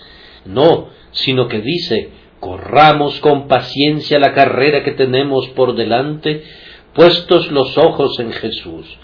No, 0.45 0.89
sino 1.12 1.47
que 1.47 1.62
dice, 1.62 2.10
corramos 2.39 3.20
con 3.20 3.47
paciencia 3.47 4.20
la 4.20 4.34
carrera 4.34 4.84
que 4.84 4.91
tenemos 4.91 5.47
por 5.49 5.76
delante, 5.76 6.43
puestos 6.93 7.51
los 7.51 7.78
ojos 7.78 8.20
en 8.20 8.32
Jesús. 8.32 8.97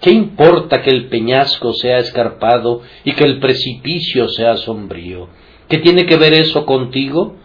¿Qué 0.00 0.10
importa 0.10 0.82
que 0.82 0.90
el 0.90 1.06
peñasco 1.08 1.72
sea 1.72 1.98
escarpado 1.98 2.82
y 3.04 3.12
que 3.12 3.24
el 3.24 3.40
precipicio 3.40 4.28
sea 4.28 4.56
sombrío? 4.56 5.28
¿Qué 5.68 5.78
tiene 5.78 6.06
que 6.06 6.16
ver 6.16 6.34
eso 6.34 6.64
contigo? 6.66 7.36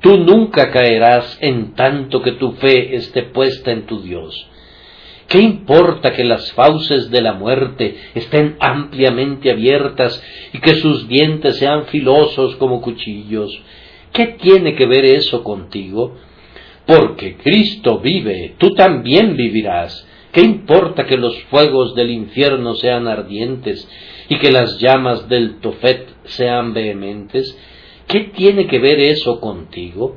Tú 0.00 0.18
nunca 0.18 0.70
caerás 0.70 1.38
en 1.40 1.74
tanto 1.74 2.20
que 2.20 2.32
tu 2.32 2.52
fe 2.52 2.96
esté 2.96 3.22
puesta 3.22 3.72
en 3.72 3.86
tu 3.86 4.02
Dios. 4.02 4.48
¿Qué 5.28 5.40
importa 5.40 6.12
que 6.12 6.24
las 6.24 6.52
fauces 6.52 7.10
de 7.10 7.20
la 7.20 7.32
muerte 7.32 7.96
estén 8.14 8.56
ampliamente 8.60 9.50
abiertas 9.50 10.22
y 10.52 10.58
que 10.58 10.76
sus 10.76 11.08
dientes 11.08 11.56
sean 11.56 11.86
filosos 11.86 12.54
como 12.56 12.80
cuchillos? 12.80 13.60
¿Qué 14.12 14.26
tiene 14.40 14.76
que 14.76 14.86
ver 14.86 15.04
eso 15.04 15.42
contigo? 15.42 16.16
Porque 16.86 17.36
Cristo 17.36 17.98
vive, 17.98 18.54
tú 18.58 18.74
también 18.74 19.36
vivirás. 19.36 20.06
¿Qué 20.30 20.42
importa 20.42 21.06
que 21.06 21.16
los 21.16 21.36
fuegos 21.44 21.94
del 21.94 22.10
infierno 22.10 22.74
sean 22.74 23.08
ardientes 23.08 23.88
y 24.28 24.38
que 24.38 24.52
las 24.52 24.78
llamas 24.78 25.28
del 25.28 25.60
Tofet 25.60 26.06
sean 26.24 26.72
vehementes? 26.72 27.58
¿Qué 28.06 28.20
tiene 28.36 28.68
que 28.68 28.78
ver 28.78 29.00
eso 29.00 29.40
contigo? 29.40 30.16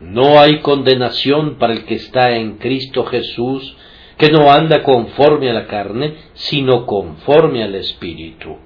No 0.00 0.38
hay 0.38 0.60
condenación 0.60 1.56
para 1.58 1.72
el 1.72 1.84
que 1.84 1.94
está 1.94 2.36
en 2.36 2.58
Cristo 2.58 3.04
Jesús, 3.04 3.76
que 4.18 4.28
no 4.28 4.50
anda 4.50 4.82
conforme 4.82 5.48
a 5.48 5.54
la 5.54 5.66
carne, 5.66 6.14
sino 6.34 6.84
conforme 6.84 7.62
al 7.62 7.76
Espíritu. 7.76 8.58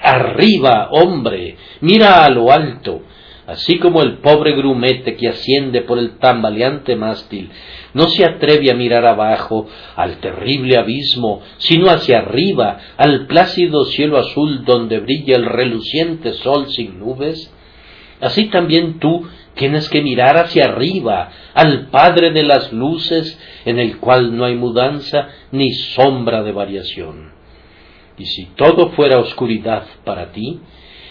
Arriba, 0.00 0.88
hombre, 0.90 1.56
mira 1.80 2.24
a 2.24 2.30
lo 2.30 2.50
alto, 2.50 3.02
así 3.46 3.78
como 3.78 4.02
el 4.02 4.18
pobre 4.18 4.52
grumete 4.52 5.16
que 5.16 5.28
asciende 5.28 5.82
por 5.82 5.98
el 5.98 6.18
tambaleante 6.18 6.96
mástil, 6.96 7.50
no 7.94 8.08
se 8.08 8.24
atreve 8.24 8.70
a 8.70 8.74
mirar 8.74 9.06
abajo, 9.06 9.68
al 9.94 10.18
terrible 10.18 10.78
abismo, 10.78 11.42
sino 11.58 11.90
hacia 11.90 12.18
arriba, 12.18 12.78
al 12.96 13.26
plácido 13.26 13.84
cielo 13.84 14.18
azul 14.18 14.64
donde 14.64 15.00
brilla 15.00 15.36
el 15.36 15.44
reluciente 15.44 16.32
sol 16.34 16.66
sin 16.70 16.98
nubes, 16.98 17.52
así 18.20 18.46
también 18.46 18.98
tú 18.98 19.26
Tienes 19.56 19.88
que 19.88 20.02
mirar 20.02 20.36
hacia 20.36 20.66
arriba, 20.66 21.30
al 21.54 21.86
Padre 21.86 22.30
de 22.30 22.42
las 22.42 22.74
luces, 22.74 23.40
en 23.64 23.78
el 23.78 23.96
cual 23.96 24.36
no 24.36 24.44
hay 24.44 24.54
mudanza 24.54 25.28
ni 25.50 25.72
sombra 25.72 26.42
de 26.42 26.52
variación. 26.52 27.32
Y 28.18 28.26
si 28.26 28.44
todo 28.54 28.90
fuera 28.90 29.18
oscuridad 29.18 29.84
para 30.04 30.30
ti, 30.32 30.60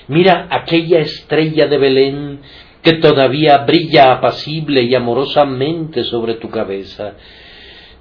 mira 0.07 0.47
aquella 0.51 0.99
estrella 0.99 1.65
de 1.65 1.77
Belén 1.79 2.39
que 2.83 2.93
todavía 2.93 3.57
brilla 3.65 4.11
apacible 4.11 4.83
y 4.83 4.93
amorosamente 4.93 6.03
sobre 6.03 6.35
tu 6.35 6.51
cabeza. 6.51 7.13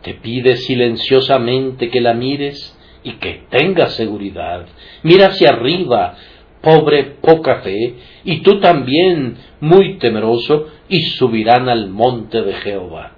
Te 0.03 0.13
pide 0.13 0.57
silenciosamente 0.57 1.89
que 1.89 2.03
la 2.03 2.13
mires 2.13 2.79
y 3.03 3.13
que 3.13 3.45
tengas 3.49 3.95
seguridad. 3.95 4.67
Mira 5.03 5.29
hacia 5.29 5.51
arriba, 5.51 6.17
pobre 6.65 7.19
poca 7.21 7.61
fe, 7.61 7.95
y 8.25 8.41
tú 8.41 8.59
también, 8.59 9.37
muy 9.61 9.99
temeroso, 9.99 10.67
y 10.89 11.03
subirán 11.03 11.69
al 11.69 11.91
monte 11.91 12.41
de 12.43 12.55
Jehová. 12.55 13.13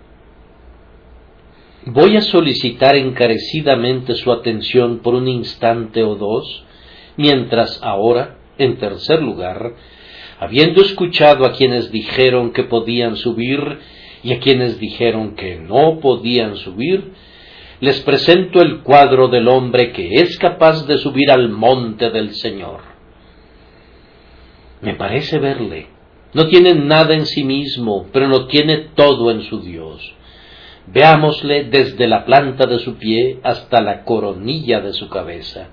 Voy 1.86 2.16
a 2.16 2.20
solicitar 2.20 2.96
encarecidamente 2.96 4.16
su 4.16 4.32
atención 4.32 4.98
por 4.98 5.14
un 5.14 5.28
instante 5.28 6.02
o 6.02 6.16
dos, 6.16 6.64
mientras 7.16 7.80
ahora, 7.84 8.38
en 8.58 8.78
tercer 8.78 9.22
lugar, 9.22 9.74
habiendo 10.40 10.82
escuchado 10.82 11.46
a 11.46 11.52
quienes 11.52 11.92
dijeron 11.92 12.52
que 12.52 12.64
podían 12.64 13.16
subir 13.16 13.78
y 14.24 14.32
a 14.32 14.40
quienes 14.40 14.80
dijeron 14.80 15.36
que 15.36 15.60
no 15.60 16.00
podían 16.00 16.56
subir, 16.56 17.12
les 17.78 18.00
presento 18.00 18.60
el 18.60 18.80
cuadro 18.80 19.28
del 19.28 19.46
hombre 19.46 19.92
que 19.92 20.08
es 20.14 20.36
capaz 20.38 20.86
de 20.86 20.98
subir 20.98 21.30
al 21.30 21.50
monte 21.50 22.10
del 22.10 22.34
Señor. 22.34 22.95
Me 24.80 24.94
parece 24.94 25.38
verle. 25.38 25.88
No 26.34 26.48
tiene 26.48 26.74
nada 26.74 27.14
en 27.14 27.26
sí 27.26 27.44
mismo, 27.44 28.06
pero 28.12 28.28
lo 28.28 28.46
tiene 28.46 28.88
todo 28.94 29.30
en 29.30 29.42
su 29.42 29.60
Dios. 29.60 30.14
Veámosle 30.88 31.64
desde 31.64 32.06
la 32.06 32.24
planta 32.24 32.66
de 32.66 32.78
su 32.78 32.96
pie 32.96 33.40
hasta 33.42 33.80
la 33.80 34.04
coronilla 34.04 34.80
de 34.80 34.92
su 34.92 35.08
cabeza. 35.08 35.68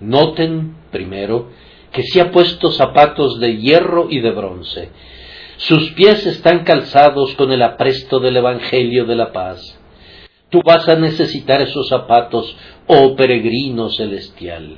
Noten, 0.00 0.76
primero, 0.90 1.48
que 1.90 2.02
se 2.02 2.20
ha 2.20 2.30
puesto 2.30 2.70
zapatos 2.70 3.40
de 3.40 3.56
hierro 3.56 4.08
y 4.10 4.20
de 4.20 4.30
bronce. 4.30 4.90
Sus 5.56 5.92
pies 5.92 6.26
están 6.26 6.64
calzados 6.64 7.34
con 7.34 7.50
el 7.50 7.62
apresto 7.62 8.20
del 8.20 8.36
Evangelio 8.36 9.06
de 9.06 9.16
la 9.16 9.32
paz. 9.32 9.80
Tú 10.50 10.60
vas 10.62 10.86
a 10.88 10.96
necesitar 10.96 11.62
esos 11.62 11.88
zapatos, 11.88 12.54
oh 12.86 13.16
peregrino 13.16 13.88
celestial. 13.88 14.76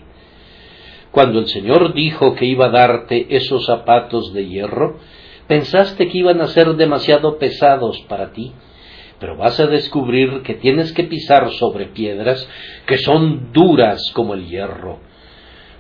Cuando 1.11 1.39
el 1.39 1.49
Señor 1.49 1.95
dijo 1.95 2.35
que 2.35 2.45
iba 2.45 2.67
a 2.67 2.71
darte 2.71 3.35
esos 3.37 3.67
zapatos 3.67 4.33
de 4.35 4.47
hierro, 4.47 4.99
pensaste 5.47 6.09
que 6.09 6.19
iban 6.19 6.41
a 6.41 6.49
ser 6.49 6.75
demasiado 6.75 7.39
pesados 7.39 7.99
para 8.09 8.33
ti, 8.33 8.53
pero 9.19 9.37
vas 9.37 9.59
a 9.59 9.67
descubrir 9.67 10.43
que 10.43 10.55
tienes 10.55 10.93
que 10.93 11.05
pisar 11.05 11.51
sobre 11.53 11.87
piedras 11.87 12.49
que 12.87 12.99
son 12.99 13.53
duras 13.53 14.13
como 14.15 14.35
el 14.35 14.47
hierro. 14.47 15.01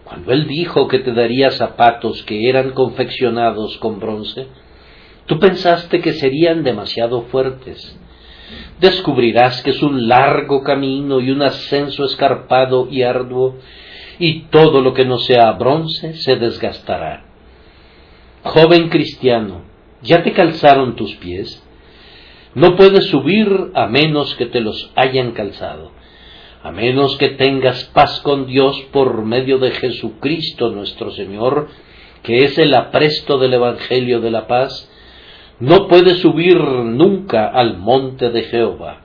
Cuando 0.04 0.32
Él 0.32 0.46
dijo 0.46 0.88
que 0.88 1.00
te 1.00 1.12
daría 1.12 1.50
zapatos 1.50 2.22
que 2.22 2.48
eran 2.48 2.70
confeccionados 2.70 3.76
con 3.76 4.00
bronce, 4.00 4.46
tú 5.26 5.38
pensaste 5.38 6.00
que 6.00 6.14
serían 6.14 6.64
demasiado 6.64 7.22
fuertes. 7.24 7.98
Descubrirás 8.80 9.62
que 9.62 9.70
es 9.70 9.82
un 9.82 10.08
largo 10.08 10.62
camino 10.62 11.20
y 11.20 11.30
un 11.30 11.42
ascenso 11.42 12.06
escarpado 12.06 12.88
y 12.90 13.02
arduo, 13.02 13.56
y 14.18 14.42
todo 14.50 14.80
lo 14.80 14.94
que 14.94 15.04
no 15.04 15.18
sea 15.18 15.52
bronce 15.52 16.14
se 16.14 16.36
desgastará. 16.36 17.24
Joven 18.42 18.88
cristiano, 18.88 19.62
¿ya 20.02 20.22
te 20.22 20.32
calzaron 20.32 20.96
tus 20.96 21.14
pies? 21.16 21.62
No 22.54 22.76
puedes 22.76 23.06
subir 23.06 23.70
a 23.74 23.86
menos 23.86 24.34
que 24.34 24.46
te 24.46 24.60
los 24.60 24.90
hayan 24.96 25.32
calzado, 25.32 25.92
a 26.62 26.72
menos 26.72 27.16
que 27.16 27.30
tengas 27.30 27.84
paz 27.84 28.20
con 28.20 28.46
Dios 28.46 28.80
por 28.92 29.24
medio 29.24 29.58
de 29.58 29.70
Jesucristo 29.72 30.70
nuestro 30.70 31.10
Señor, 31.12 31.68
que 32.22 32.44
es 32.44 32.58
el 32.58 32.74
apresto 32.74 33.38
del 33.38 33.54
Evangelio 33.54 34.20
de 34.20 34.30
la 34.30 34.46
paz, 34.46 34.90
no 35.60 35.88
puedes 35.88 36.18
subir 36.18 36.58
nunca 36.58 37.48
al 37.48 37.78
monte 37.78 38.30
de 38.30 38.42
Jehová. 38.44 39.02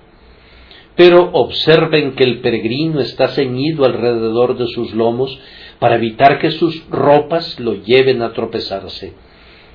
Pero 0.96 1.30
observen 1.34 2.14
que 2.14 2.24
el 2.24 2.39
peregrino 2.39 3.00
está 3.00 3.30
ceñido 3.30 3.86
alrededor 3.86 4.58
de 4.58 4.68
sus 4.68 4.94
lomos 4.94 5.39
para 5.80 5.96
evitar 5.96 6.39
que 6.39 6.52
sus 6.52 6.88
ropas 6.89 7.60
lo 7.60 7.74
lleven 7.74 8.22
a 8.22 8.34
tropezarse. 8.34 9.14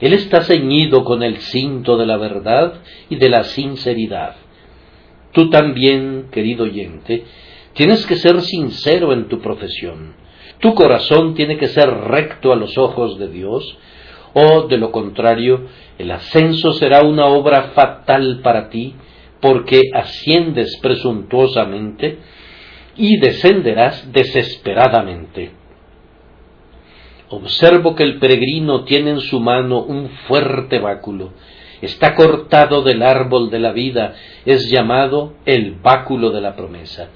Él 0.00 0.12
está 0.12 0.42
ceñido 0.42 1.02
con 1.02 1.22
el 1.22 1.38
cinto 1.38 1.96
de 1.96 2.06
la 2.06 2.16
verdad 2.16 2.74
y 3.10 3.16
de 3.16 3.28
la 3.28 3.42
sinceridad. 3.44 4.36
Tú 5.32 5.50
también, 5.50 6.28
querido 6.30 6.64
oyente, 6.64 7.24
Tienes 7.78 8.04
que 8.06 8.16
ser 8.16 8.40
sincero 8.40 9.12
en 9.12 9.28
tu 9.28 9.38
profesión. 9.38 10.16
Tu 10.58 10.74
corazón 10.74 11.34
tiene 11.34 11.58
que 11.58 11.68
ser 11.68 11.88
recto 11.88 12.52
a 12.52 12.56
los 12.56 12.76
ojos 12.76 13.20
de 13.20 13.28
Dios, 13.28 13.78
o 14.34 14.66
de 14.66 14.78
lo 14.78 14.90
contrario, 14.90 15.68
el 15.96 16.10
ascenso 16.10 16.72
será 16.72 17.02
una 17.02 17.26
obra 17.26 17.70
fatal 17.76 18.40
para 18.42 18.68
ti, 18.68 18.96
porque 19.40 19.82
asciendes 19.94 20.76
presuntuosamente 20.78 22.18
y 22.96 23.18
descenderás 23.18 24.12
desesperadamente. 24.12 25.52
Observo 27.30 27.94
que 27.94 28.04
el 28.04 28.18
peregrino 28.18 28.84
tiene 28.84 29.10
en 29.10 29.20
su 29.20 29.38
mano 29.38 29.82
un 29.82 30.08
fuerte 30.26 30.78
báculo, 30.78 31.32
está 31.82 32.14
cortado 32.14 32.82
del 32.82 33.02
árbol 33.02 33.50
de 33.50 33.58
la 33.58 33.72
vida, 33.72 34.14
es 34.46 34.70
llamado 34.70 35.34
el 35.44 35.72
báculo 35.72 36.30
de 36.30 36.40
la 36.40 36.56
promesa, 36.56 37.10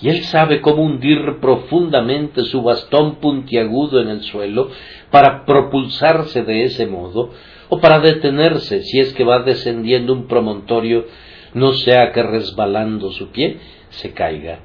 y 0.00 0.08
él 0.08 0.22
sabe 0.22 0.60
cómo 0.60 0.84
hundir 0.84 1.40
profundamente 1.40 2.44
su 2.44 2.62
bastón 2.62 3.16
puntiagudo 3.16 4.00
en 4.00 4.08
el 4.08 4.22
suelo 4.22 4.70
para 5.10 5.44
propulsarse 5.44 6.44
de 6.44 6.64
ese 6.64 6.86
modo, 6.86 7.30
o 7.68 7.80
para 7.80 7.98
detenerse 7.98 8.82
si 8.84 9.00
es 9.00 9.12
que 9.14 9.24
va 9.24 9.42
descendiendo 9.42 10.12
un 10.12 10.28
promontorio, 10.28 11.06
no 11.54 11.72
sea 11.72 12.12
que 12.12 12.22
resbalando 12.22 13.10
su 13.12 13.30
pie 13.30 13.58
se 13.90 14.12
caiga. 14.12 14.60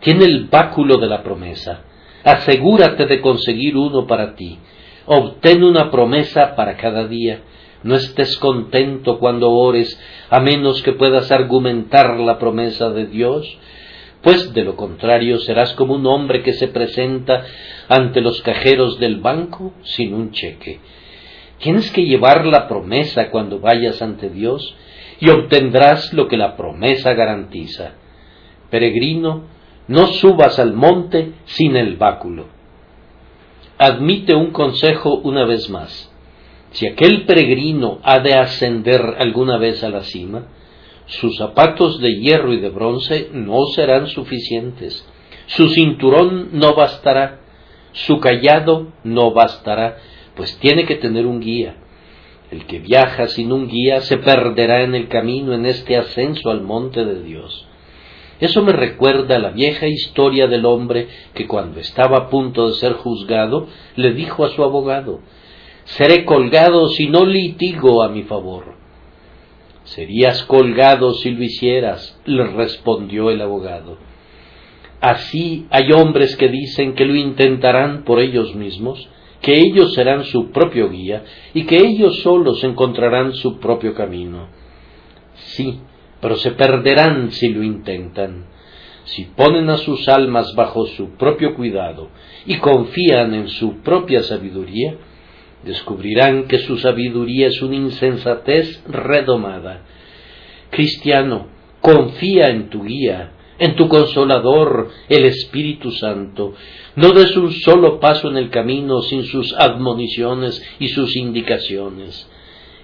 Tiene 0.00 0.24
el 0.24 0.46
báculo 0.46 0.98
de 0.98 1.06
la 1.06 1.22
promesa. 1.22 1.82
Asegúrate 2.24 3.06
de 3.06 3.20
conseguir 3.20 3.76
uno 3.76 4.06
para 4.06 4.34
ti. 4.34 4.58
Obtén 5.06 5.64
una 5.64 5.90
promesa 5.90 6.54
para 6.56 6.76
cada 6.76 7.06
día. 7.06 7.42
No 7.82 7.94
estés 7.94 8.36
contento 8.38 9.18
cuando 9.18 9.50
ores, 9.50 9.98
a 10.28 10.40
menos 10.40 10.82
que 10.82 10.92
puedas 10.92 11.30
argumentar 11.32 12.18
la 12.20 12.38
promesa 12.38 12.90
de 12.90 13.06
Dios, 13.06 13.58
pues 14.22 14.52
de 14.52 14.64
lo 14.64 14.76
contrario 14.76 15.38
serás 15.38 15.72
como 15.74 15.94
un 15.94 16.06
hombre 16.06 16.42
que 16.42 16.52
se 16.52 16.68
presenta 16.68 17.44
ante 17.88 18.20
los 18.20 18.42
cajeros 18.42 18.98
del 18.98 19.20
banco 19.20 19.72
sin 19.82 20.12
un 20.12 20.30
cheque. 20.30 20.80
Tienes 21.58 21.90
que 21.90 22.04
llevar 22.04 22.44
la 22.46 22.68
promesa 22.68 23.30
cuando 23.30 23.60
vayas 23.60 24.02
ante 24.02 24.28
Dios 24.28 24.74
y 25.20 25.28
obtendrás 25.28 26.12
lo 26.12 26.28
que 26.28 26.36
la 26.36 26.56
promesa 26.56 27.12
garantiza. 27.12 27.92
Peregrino, 28.70 29.44
no 29.88 30.06
subas 30.06 30.58
al 30.58 30.72
monte 30.72 31.32
sin 31.44 31.76
el 31.76 31.96
báculo. 31.96 32.46
Admite 33.78 34.34
un 34.34 34.50
consejo 34.50 35.16
una 35.16 35.44
vez 35.44 35.68
más. 35.68 36.10
Si 36.72 36.86
aquel 36.86 37.24
peregrino 37.24 37.98
ha 38.02 38.20
de 38.20 38.34
ascender 38.34 39.16
alguna 39.18 39.58
vez 39.58 39.82
a 39.82 39.90
la 39.90 40.02
cima, 40.04 40.46
sus 41.06 41.36
zapatos 41.36 42.00
de 42.00 42.20
hierro 42.20 42.52
y 42.52 42.60
de 42.60 42.68
bronce 42.70 43.30
no 43.32 43.66
serán 43.74 44.06
suficientes, 44.06 45.04
su 45.46 45.68
cinturón 45.68 46.50
no 46.52 46.74
bastará, 46.74 47.40
su 47.92 48.20
callado 48.20 48.92
no 49.02 49.32
bastará, 49.32 49.98
pues 50.36 50.56
tiene 50.60 50.86
que 50.86 50.94
tener 50.94 51.26
un 51.26 51.40
guía. 51.40 51.74
El 52.50 52.66
que 52.66 52.80
viaja 52.80 53.28
sin 53.28 53.52
un 53.52 53.68
guía 53.68 54.00
se 54.00 54.18
perderá 54.18 54.82
en 54.82 54.94
el 54.94 55.08
camino 55.08 55.54
en 55.54 55.66
este 55.66 55.96
ascenso 55.96 56.50
al 56.50 56.62
monte 56.62 57.04
de 57.04 57.22
Dios. 57.22 57.66
Eso 58.40 58.62
me 58.62 58.72
recuerda 58.72 59.38
la 59.38 59.50
vieja 59.50 59.86
historia 59.86 60.46
del 60.48 60.64
hombre 60.64 61.08
que 61.34 61.46
cuando 61.46 61.78
estaba 61.78 62.16
a 62.16 62.28
punto 62.28 62.68
de 62.68 62.74
ser 62.74 62.94
juzgado 62.94 63.66
le 63.96 64.12
dijo 64.14 64.44
a 64.44 64.50
su 64.50 64.64
abogado 64.64 65.20
seré 65.90 66.24
colgado 66.24 66.88
si 66.88 67.08
no 67.08 67.24
litigo 67.24 68.02
a 68.02 68.08
mi 68.08 68.22
favor. 68.22 68.76
Serías 69.84 70.44
colgado 70.44 71.14
si 71.14 71.30
lo 71.30 71.42
hicieras, 71.42 72.18
le 72.24 72.44
respondió 72.46 73.30
el 73.30 73.40
abogado. 73.40 73.98
Así 75.00 75.66
hay 75.70 75.92
hombres 75.92 76.36
que 76.36 76.48
dicen 76.48 76.94
que 76.94 77.06
lo 77.06 77.16
intentarán 77.16 78.04
por 78.04 78.20
ellos 78.20 78.54
mismos, 78.54 79.08
que 79.40 79.54
ellos 79.54 79.94
serán 79.94 80.24
su 80.24 80.50
propio 80.50 80.90
guía 80.90 81.24
y 81.54 81.64
que 81.64 81.78
ellos 81.78 82.20
solos 82.20 82.62
encontrarán 82.64 83.32
su 83.34 83.58
propio 83.58 83.94
camino. 83.94 84.48
Sí, 85.34 85.80
pero 86.20 86.36
se 86.36 86.52
perderán 86.52 87.30
si 87.32 87.48
lo 87.48 87.62
intentan. 87.62 88.46
Si 89.04 89.24
ponen 89.24 89.70
a 89.70 89.78
sus 89.78 90.08
almas 90.08 90.54
bajo 90.54 90.86
su 90.86 91.16
propio 91.16 91.54
cuidado 91.54 92.10
y 92.46 92.58
confían 92.58 93.34
en 93.34 93.48
su 93.48 93.78
propia 93.78 94.22
sabiduría, 94.22 94.94
descubrirán 95.64 96.44
que 96.44 96.58
su 96.58 96.76
sabiduría 96.78 97.48
es 97.48 97.60
una 97.62 97.76
insensatez 97.76 98.82
redomada. 98.86 99.82
Cristiano, 100.70 101.48
confía 101.80 102.46
en 102.46 102.68
tu 102.68 102.84
guía, 102.84 103.32
en 103.60 103.76
tu 103.76 103.88
consolador, 103.88 104.88
el 105.08 105.26
Espíritu 105.26 105.92
Santo. 105.92 106.54
No 106.96 107.12
des 107.12 107.36
un 107.36 107.52
solo 107.52 108.00
paso 108.00 108.30
en 108.30 108.38
el 108.38 108.48
camino 108.48 109.02
sin 109.02 109.24
sus 109.24 109.52
admoniciones 109.52 110.60
y 110.80 110.88
sus 110.88 111.14
indicaciones. 111.14 112.26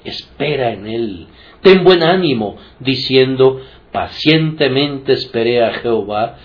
Espera 0.04 0.74
en 0.74 0.86
Él. 0.86 1.26
Ten 1.62 1.82
buen 1.82 2.02
ánimo, 2.02 2.58
diciendo, 2.78 3.60
pacientemente 3.90 5.14
esperé 5.14 5.64
a 5.64 5.72
Jehová, 5.72 6.36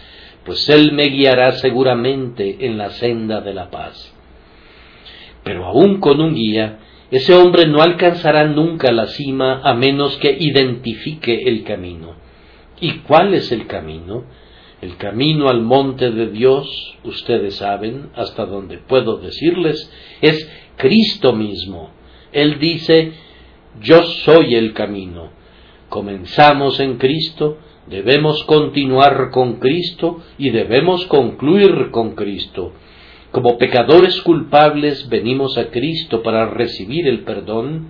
pues 0.46 0.68
Él 0.70 0.94
me 0.94 1.08
guiará 1.10 1.52
seguramente 1.52 2.66
en 2.66 2.78
la 2.78 2.90
senda 2.92 3.42
de 3.42 3.54
la 3.54 3.70
paz. 3.70 4.16
Pero 5.44 5.66
aun 5.66 6.00
con 6.00 6.22
un 6.22 6.36
guía, 6.36 6.80
ese 7.12 7.34
hombre 7.34 7.68
no 7.68 7.82
alcanzará 7.82 8.46
nunca 8.46 8.94
la 8.94 9.08
cima 9.08 9.60
a 9.62 9.74
menos 9.74 10.16
que 10.18 10.38
identifique 10.40 11.50
el 11.50 11.66
camino. 11.66 12.21
¿Y 12.82 13.00
cuál 13.00 13.34
es 13.34 13.52
el 13.52 13.68
camino? 13.68 14.26
El 14.82 14.98
camino 14.98 15.48
al 15.48 15.62
monte 15.62 16.10
de 16.10 16.32
Dios, 16.32 16.68
ustedes 17.04 17.58
saben, 17.58 18.10
hasta 18.16 18.48
donde 18.48 18.80
puedo 18.80 19.18
decirles, 19.18 19.92
es 20.22 20.50
Cristo 20.78 21.34
mismo. 21.34 21.92
Él 22.32 22.58
dice, 22.58 23.14
yo 23.80 24.02
soy 24.04 24.56
el 24.56 24.74
camino. 24.74 25.30
Comenzamos 25.90 26.80
en 26.80 26.98
Cristo, 26.98 27.60
debemos 27.86 28.44
continuar 28.46 29.30
con 29.30 29.60
Cristo 29.60 30.24
y 30.40 30.50
debemos 30.50 31.06
concluir 31.06 31.92
con 31.92 32.16
Cristo. 32.16 32.74
Como 33.32 33.58
pecadores 33.58 34.20
culpables 34.22 35.08
venimos 35.08 35.58
a 35.58 35.70
Cristo 35.70 36.24
para 36.24 36.48
recibir 36.48 37.08
el 37.08 37.20
perdón. 37.24 37.90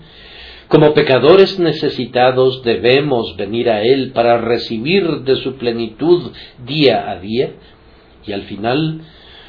Como 0.72 0.94
pecadores 0.94 1.60
necesitados 1.60 2.64
debemos 2.64 3.36
venir 3.36 3.70
a 3.70 3.82
Él 3.82 4.14
para 4.14 4.38
recibir 4.38 5.24
de 5.24 5.36
su 5.36 5.58
plenitud 5.58 6.32
día 6.66 7.12
a 7.12 7.20
día. 7.20 7.52
Y 8.26 8.32
al 8.32 8.44
final, 8.44 9.02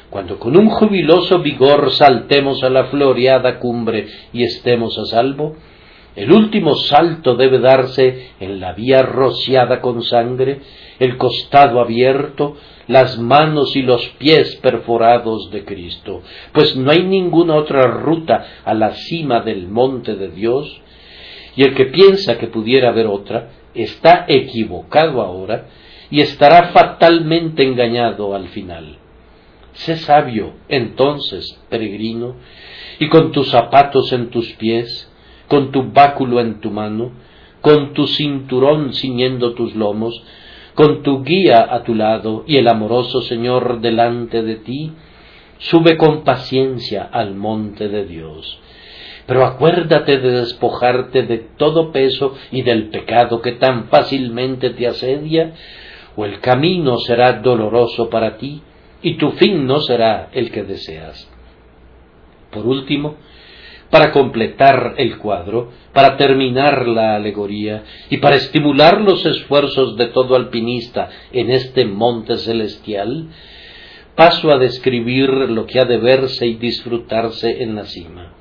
cuando 0.09 0.37
con 0.37 0.57
un 0.57 0.67
jubiloso 0.67 1.39
vigor 1.39 1.91
saltemos 1.91 2.61
a 2.61 2.69
la 2.69 2.87
floreada 2.87 3.59
cumbre 3.59 4.05
y 4.33 4.43
estemos 4.43 4.99
a 4.99 5.05
salvo, 5.05 5.55
el 6.17 6.29
último 6.29 6.75
salto 6.75 7.37
debe 7.37 7.59
darse 7.59 8.31
en 8.41 8.59
la 8.59 8.73
vía 8.73 9.01
rociada 9.03 9.79
con 9.79 10.03
sangre, 10.03 10.59
el 10.99 11.15
costado 11.15 11.79
abierto, 11.79 12.57
las 12.87 13.17
manos 13.17 13.77
y 13.77 13.81
los 13.81 14.05
pies 14.17 14.57
perforados 14.57 15.49
de 15.51 15.63
Cristo, 15.63 16.21
pues 16.51 16.75
no 16.75 16.91
hay 16.91 17.03
ninguna 17.03 17.55
otra 17.55 17.87
ruta 17.87 18.45
a 18.65 18.73
la 18.73 18.91
cima 18.91 19.39
del 19.39 19.69
monte 19.69 20.15
de 20.15 20.27
Dios, 20.27 20.81
y 21.55 21.63
el 21.63 21.75
que 21.75 21.85
piensa 21.85 22.37
que 22.37 22.47
pudiera 22.47 22.89
haber 22.89 23.07
otra, 23.07 23.49
está 23.73 24.25
equivocado 24.27 25.21
ahora 25.21 25.67
y 26.09 26.21
estará 26.21 26.69
fatalmente 26.69 27.63
engañado 27.63 28.35
al 28.35 28.47
final. 28.49 28.97
Sé 29.73 29.97
sabio, 29.97 30.53
entonces, 30.69 31.59
peregrino, 31.69 32.35
y 32.99 33.09
con 33.09 33.31
tus 33.31 33.49
zapatos 33.49 34.13
en 34.13 34.29
tus 34.29 34.53
pies, 34.53 35.11
con 35.47 35.71
tu 35.71 35.91
báculo 35.91 36.39
en 36.39 36.59
tu 36.59 36.69
mano, 36.69 37.11
con 37.61 37.93
tu 37.93 38.07
cinturón 38.07 38.93
ciñendo 38.93 39.53
tus 39.53 39.75
lomos, 39.75 40.23
con 40.75 41.01
tu 41.03 41.23
guía 41.23 41.67
a 41.69 41.83
tu 41.83 41.95
lado 41.95 42.43
y 42.47 42.57
el 42.57 42.67
amoroso 42.67 43.21
Señor 43.21 43.81
delante 43.81 44.43
de 44.43 44.55
ti, 44.57 44.91
sube 45.59 45.97
con 45.97 46.23
paciencia 46.23 47.03
al 47.03 47.35
monte 47.35 47.87
de 47.89 48.05
Dios. 48.05 48.59
Pero 49.25 49.45
acuérdate 49.45 50.19
de 50.19 50.31
despojarte 50.31 51.23
de 51.23 51.37
todo 51.57 51.91
peso 51.91 52.35
y 52.51 52.61
del 52.61 52.89
pecado 52.89 53.41
que 53.41 53.53
tan 53.53 53.85
fácilmente 53.85 54.71
te 54.71 54.87
asedia, 54.87 55.53
o 56.15 56.25
el 56.25 56.39
camino 56.39 56.97
será 56.99 57.33
doloroso 57.33 58.09
para 58.09 58.37
ti 58.37 58.61
y 59.01 59.15
tu 59.15 59.31
fin 59.31 59.65
no 59.65 59.81
será 59.81 60.29
el 60.31 60.51
que 60.51 60.63
deseas. 60.63 61.29
Por 62.51 62.65
último, 62.67 63.15
para 63.89 64.11
completar 64.11 64.95
el 64.97 65.17
cuadro, 65.17 65.71
para 65.93 66.17
terminar 66.17 66.87
la 66.87 67.15
alegoría 67.15 67.83
y 68.09 68.17
para 68.17 68.37
estimular 68.37 69.01
los 69.01 69.25
esfuerzos 69.25 69.97
de 69.97 70.07
todo 70.07 70.35
alpinista 70.35 71.09
en 71.31 71.51
este 71.51 71.85
monte 71.85 72.37
celestial, 72.37 73.27
paso 74.15 74.51
a 74.51 74.57
describir 74.57 75.29
lo 75.29 75.65
que 75.65 75.79
ha 75.79 75.85
de 75.85 75.97
verse 75.97 76.47
y 76.47 76.55
disfrutarse 76.55 77.61
en 77.61 77.75
la 77.75 77.85
cima. 77.85 78.33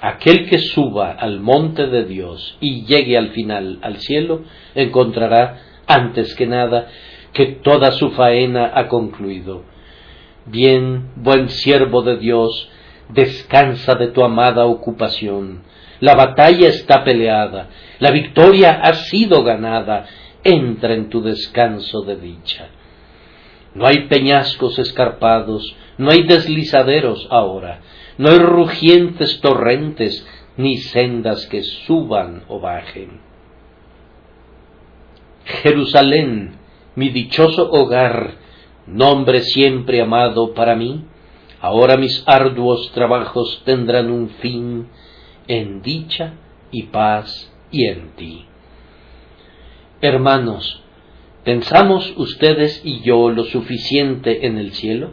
Aquel 0.00 0.48
que 0.48 0.58
suba 0.58 1.12
al 1.12 1.40
monte 1.40 1.86
de 1.88 2.04
Dios 2.04 2.56
y 2.60 2.84
llegue 2.84 3.18
al 3.18 3.30
final 3.30 3.78
al 3.82 3.96
cielo, 3.98 4.42
encontrará, 4.74 5.60
antes 5.86 6.34
que 6.36 6.46
nada, 6.46 6.88
que 7.32 7.46
toda 7.46 7.90
su 7.92 8.10
faena 8.10 8.72
ha 8.74 8.88
concluido. 8.88 9.64
Bien, 10.46 11.10
buen 11.16 11.48
siervo 11.48 12.02
de 12.02 12.16
Dios, 12.16 12.70
descansa 13.08 13.94
de 13.96 14.08
tu 14.08 14.22
amada 14.22 14.66
ocupación. 14.66 15.62
La 16.00 16.14
batalla 16.14 16.68
está 16.68 17.02
peleada, 17.02 17.68
la 17.98 18.12
victoria 18.12 18.80
ha 18.80 18.94
sido 18.94 19.42
ganada, 19.42 20.06
entra 20.44 20.94
en 20.94 21.08
tu 21.08 21.22
descanso 21.22 22.02
de 22.02 22.16
dicha. 22.16 22.68
No 23.74 23.86
hay 23.86 24.06
peñascos 24.08 24.78
escarpados, 24.78 25.74
no 25.98 26.10
hay 26.10 26.22
deslizaderos 26.22 27.26
ahora, 27.30 27.80
no 28.18 28.30
hay 28.30 28.38
rugientes 28.38 29.40
torrentes, 29.40 30.26
ni 30.56 30.76
sendas 30.76 31.46
que 31.46 31.62
suban 31.62 32.42
o 32.48 32.58
bajen. 32.58 33.20
Jerusalén, 35.44 36.56
mi 36.96 37.10
dichoso 37.10 37.70
hogar, 37.70 38.34
nombre 38.86 39.40
siempre 39.40 40.02
amado 40.02 40.52
para 40.52 40.74
mí, 40.74 41.04
ahora 41.60 41.96
mis 41.96 42.24
arduos 42.26 42.90
trabajos 42.92 43.62
tendrán 43.64 44.10
un 44.10 44.30
fin 44.30 44.88
en 45.46 45.80
dicha 45.80 46.34
y 46.72 46.84
paz 46.84 47.52
y 47.70 47.86
en 47.86 48.10
ti. 48.16 48.44
Hermanos, 50.00 50.82
¿pensamos 51.44 52.12
ustedes 52.16 52.82
y 52.84 53.00
yo 53.02 53.30
lo 53.30 53.44
suficiente 53.44 54.46
en 54.46 54.58
el 54.58 54.72
cielo? 54.72 55.12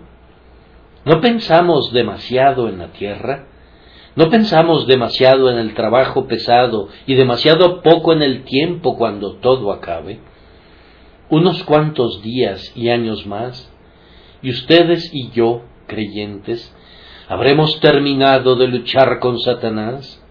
¿No 1.06 1.22
pensamos 1.22 1.94
demasiado 1.94 2.68
en 2.68 2.80
la 2.80 2.88
tierra? 2.88 3.46
¿No 4.16 4.32
pensamos 4.32 4.88
demasiado 4.88 5.52
en 5.52 5.60
el 5.60 5.76
trabajo 5.76 6.26
pesado 6.26 6.90
y 7.06 7.14
demasiado 7.14 7.84
poco 7.84 8.12
en 8.12 8.24
el 8.24 8.44
tiempo 8.44 8.98
cuando 8.98 9.36
todo 9.36 9.72
acabe? 9.72 10.20
Unos 11.30 11.64
cuantos 11.64 12.24
días 12.24 12.72
y 12.76 12.90
años 12.90 13.28
más, 13.28 13.72
y 14.42 14.50
ustedes 14.50 15.14
y 15.14 15.30
yo, 15.30 15.62
creyentes, 15.86 16.74
habremos 17.30 17.80
terminado 17.82 18.56
de 18.56 18.68
luchar 18.68 19.20
con 19.20 19.40
Satanás, 19.40 20.24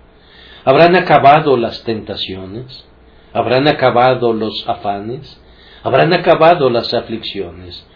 habrán 0.64 0.96
acabado 0.96 1.56
las 1.56 1.84
tentaciones, 1.84 2.84
habrán 3.32 3.68
acabado 3.68 4.32
los 4.32 4.68
afanes, 4.68 5.40
habrán 5.84 6.12
acabado 6.14 6.68
las 6.68 6.92
aflicciones, 6.94 7.86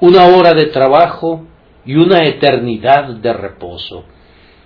una 0.00 0.26
hora 0.26 0.54
de 0.54 0.66
trabajo 0.66 1.46
y 1.84 1.96
una 1.96 2.24
eternidad 2.24 3.08
de 3.16 3.32
reposo 3.32 4.04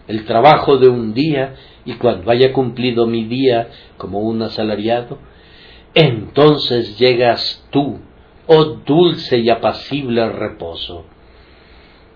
el 0.07 0.25
trabajo 0.25 0.79
de 0.79 0.89
un 0.89 1.15
día 1.15 1.55
y 1.85 1.95
cuando 1.95 2.31
haya 2.31 2.53
cumplido 2.53 3.07
mi 3.07 3.25
día 3.25 3.69
como 3.97 4.21
un 4.21 4.43
asalariado, 4.43 5.19
entonces 5.95 6.99
llegas 6.99 7.67
tú, 7.71 8.01
oh 8.47 8.65
dulce 8.87 9.39
y 9.39 9.49
apacible 9.51 10.29
reposo. 10.29 11.07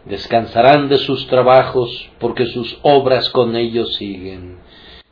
Descansarán 0.04 0.88
de 0.88 0.98
sus 0.98 1.26
trabajos 1.26 2.10
porque 2.18 2.46
sus 2.46 2.78
obras 2.82 3.28
con 3.30 3.56
ellos 3.56 3.94
siguen. 3.96 4.58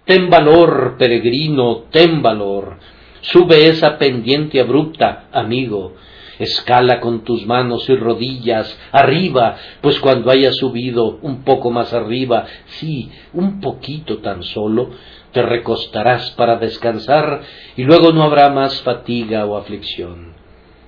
Ten 0.04 0.30
valor, 0.30 0.96
peregrino, 0.98 1.84
ten 1.90 2.22
valor. 2.22 2.78
Sube 3.20 3.66
esa 3.66 3.98
pendiente 3.98 4.60
abrupta, 4.60 5.28
amigo, 5.32 5.94
escala 6.38 7.00
con 7.00 7.24
tus 7.24 7.46
manos 7.46 7.88
y 7.88 7.96
rodillas 7.96 8.78
arriba, 8.92 9.56
pues 9.80 9.98
cuando 10.00 10.30
hayas 10.30 10.56
subido 10.56 11.18
un 11.22 11.42
poco 11.42 11.70
más 11.70 11.92
arriba, 11.92 12.46
sí, 12.66 13.10
un 13.32 13.60
poquito 13.60 14.18
tan 14.18 14.42
solo, 14.42 14.90
te 15.32 15.42
recostarás 15.42 16.30
para 16.32 16.56
descansar 16.56 17.42
y 17.76 17.84
luego 17.84 18.12
no 18.12 18.22
habrá 18.22 18.50
más 18.50 18.82
fatiga 18.82 19.46
o 19.46 19.56
aflicción. 19.56 20.34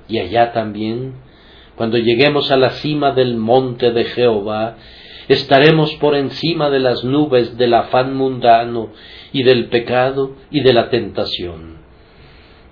Y 0.08 0.18
allá 0.18 0.52
también, 0.52 1.14
cuando 1.76 1.98
lleguemos 1.98 2.50
a 2.50 2.56
la 2.56 2.70
cima 2.70 3.12
del 3.12 3.36
monte 3.36 3.92
de 3.92 4.04
Jehová, 4.04 4.76
estaremos 5.28 5.94
por 5.96 6.14
encima 6.14 6.70
de 6.70 6.80
las 6.80 7.04
nubes 7.04 7.58
del 7.58 7.74
afán 7.74 8.16
mundano 8.16 8.90
y 9.32 9.42
del 9.42 9.68
pecado 9.68 10.32
y 10.50 10.60
de 10.60 10.72
la 10.72 10.88
tentación 10.88 11.77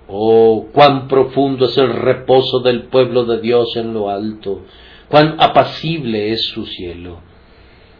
Oh, 0.07 0.67
cuán 0.71 1.07
profundo 1.07 1.65
es 1.65 1.77
el 1.77 1.91
reposo 1.91 2.59
del 2.59 2.83
pueblo 2.83 3.25
de 3.25 3.41
Dios 3.41 3.75
en 3.75 3.93
lo 3.93 4.09
alto, 4.09 4.63
cuán 5.09 5.35
apacible 5.39 6.31
es 6.31 6.45
su 6.47 6.65
cielo. 6.65 7.19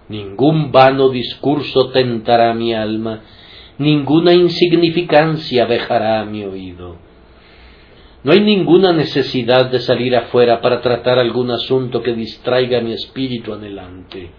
Ningún 0.07 0.71
vano 0.71 1.09
discurso 1.09 1.89
tentará 1.89 2.53
mi 2.53 2.73
alma, 2.73 3.23
ninguna 3.77 4.33
insignificancia 4.33 5.65
dejará 5.65 6.23
mi 6.23 6.43
oído. 6.45 6.95
No 8.23 8.31
hay 8.31 8.39
ninguna 8.39 8.93
necesidad 8.93 9.69
de 9.69 9.79
salir 9.79 10.15
afuera 10.15 10.61
para 10.61 10.81
tratar 10.81 11.19
algún 11.19 11.51
asunto 11.51 12.01
que 12.01 12.13
distraiga 12.13 12.81
mi 12.81 12.93
espíritu 12.93 13.53
anhelante. 13.53 14.31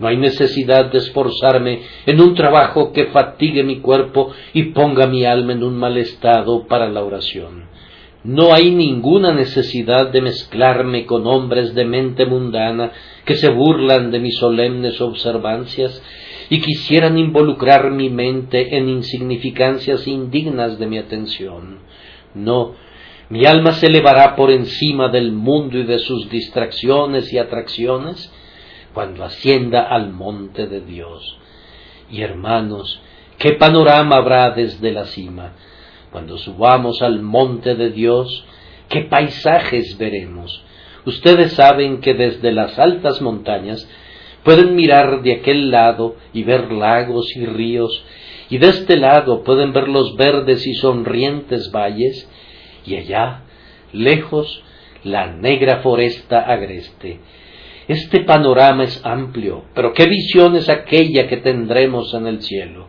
No 0.00 0.08
hay 0.08 0.16
necesidad 0.16 0.90
de 0.90 0.98
esforzarme 0.98 1.82
en 2.06 2.20
un 2.20 2.34
trabajo 2.34 2.92
que 2.92 3.06
fatigue 3.06 3.62
mi 3.62 3.80
cuerpo 3.80 4.32
y 4.54 4.64
ponga 4.72 5.06
mi 5.06 5.24
alma 5.24 5.52
en 5.52 5.62
un 5.62 5.76
mal 5.76 5.98
estado 5.98 6.66
para 6.66 6.88
la 6.88 7.04
oración. 7.04 7.68
No 8.24 8.52
hay 8.52 8.70
ninguna 8.70 9.32
necesidad 9.32 10.10
de 10.10 10.20
mezclarme 10.20 11.06
con 11.06 11.26
hombres 11.26 11.74
de 11.74 11.84
mente 11.84 12.26
mundana 12.26 12.92
que 13.24 13.34
se 13.34 13.50
burlan 13.50 14.10
de 14.10 14.20
mis 14.20 14.36
solemnes 14.36 15.00
observancias 15.00 16.02
y 16.50 16.60
quisieran 16.60 17.16
involucrar 17.16 17.90
mi 17.90 18.10
mente 18.10 18.76
en 18.76 18.88
insignificancias 18.88 20.06
indignas 20.06 20.78
de 20.78 20.86
mi 20.86 20.98
atención. 20.98 21.78
No, 22.34 22.74
mi 23.30 23.46
alma 23.46 23.72
se 23.72 23.86
elevará 23.86 24.34
por 24.34 24.50
encima 24.50 25.08
del 25.08 25.32
mundo 25.32 25.78
y 25.78 25.84
de 25.84 25.98
sus 26.00 26.28
distracciones 26.28 27.32
y 27.32 27.38
atracciones, 27.38 28.32
cuando 28.94 29.24
ascienda 29.24 29.82
al 29.82 30.12
monte 30.12 30.66
de 30.66 30.80
Dios. 30.80 31.38
Y 32.10 32.22
hermanos, 32.22 33.00
¿qué 33.38 33.52
panorama 33.52 34.16
habrá 34.16 34.50
desde 34.50 34.92
la 34.92 35.04
cima? 35.04 35.52
Cuando 36.10 36.38
subamos 36.38 37.02
al 37.02 37.22
monte 37.22 37.76
de 37.76 37.90
Dios, 37.90 38.44
¿qué 38.88 39.02
paisajes 39.02 39.96
veremos? 39.98 40.64
Ustedes 41.06 41.52
saben 41.52 42.00
que 42.00 42.14
desde 42.14 42.52
las 42.52 42.78
altas 42.78 43.22
montañas 43.22 43.88
pueden 44.42 44.74
mirar 44.74 45.22
de 45.22 45.34
aquel 45.34 45.70
lado 45.70 46.16
y 46.32 46.42
ver 46.42 46.72
lagos 46.72 47.34
y 47.36 47.46
ríos, 47.46 48.04
y 48.48 48.58
de 48.58 48.68
este 48.68 48.96
lado 48.96 49.44
pueden 49.44 49.72
ver 49.72 49.88
los 49.88 50.16
verdes 50.16 50.66
y 50.66 50.74
sonrientes 50.74 51.70
valles, 51.70 52.28
y 52.84 52.96
allá, 52.96 53.44
lejos, 53.92 54.62
la 55.04 55.28
negra 55.28 55.78
foresta 55.78 56.40
agreste, 56.40 57.20
este 57.90 58.20
panorama 58.20 58.84
es 58.84 59.04
amplio, 59.04 59.64
pero 59.74 59.92
qué 59.92 60.06
visión 60.06 60.54
es 60.54 60.68
aquella 60.68 61.26
que 61.26 61.38
tendremos 61.38 62.14
en 62.14 62.28
el 62.28 62.40
cielo. 62.40 62.86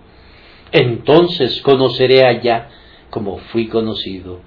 Entonces 0.71 1.59
conoceré 1.63 2.23
allá 2.23 2.69
como 3.09 3.37
fui 3.37 3.67
conocido. 3.67 4.41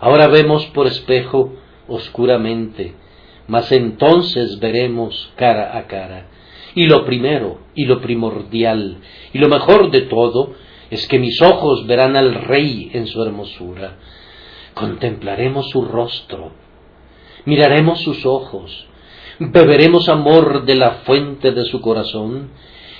Ahora 0.00 0.28
vemos 0.28 0.64
por 0.68 0.86
espejo 0.86 1.56
oscuramente, 1.88 2.94
mas 3.48 3.70
entonces 3.70 4.58
veremos 4.60 5.30
cara 5.36 5.76
a 5.76 5.86
cara. 5.86 6.26
Y 6.74 6.86
lo 6.86 7.04
primero, 7.04 7.58
y 7.74 7.84
lo 7.84 8.00
primordial, 8.00 8.96
y 9.34 9.38
lo 9.38 9.50
mejor 9.50 9.90
de 9.90 10.00
todo, 10.00 10.54
es 10.88 11.06
que 11.06 11.18
mis 11.18 11.42
ojos 11.42 11.86
verán 11.86 12.16
al 12.16 12.32
Rey 12.32 12.90
en 12.94 13.06
su 13.06 13.22
hermosura. 13.22 13.98
Contemplaremos 14.72 15.68
su 15.68 15.84
rostro, 15.84 16.52
miraremos 17.44 18.00
sus 18.00 18.24
ojos, 18.24 18.88
beberemos 19.50 20.08
amor 20.08 20.64
de 20.64 20.76
la 20.76 20.90
fuente 21.04 21.52
de 21.52 21.64
su 21.64 21.80
corazón 21.80 22.50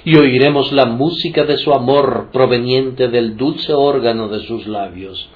y 0.05 0.17
oiremos 0.17 0.73
la 0.73 0.87
música 0.87 1.45
de 1.45 1.59
su 1.59 1.73
amor 1.73 2.31
proveniente 2.33 3.09
del 3.09 3.37
dulce 3.37 3.73
órgano 3.73 4.29
de 4.29 4.41
sus 4.41 4.67
labios. 4.67 5.29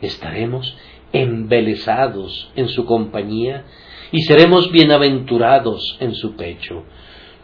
Estaremos 0.00 0.76
embelesados 1.12 2.50
en 2.56 2.68
su 2.68 2.84
compañía 2.84 3.64
y 4.12 4.22
seremos 4.22 4.70
bienaventurados 4.70 5.96
en 6.00 6.14
su 6.14 6.36
pecho. 6.36 6.84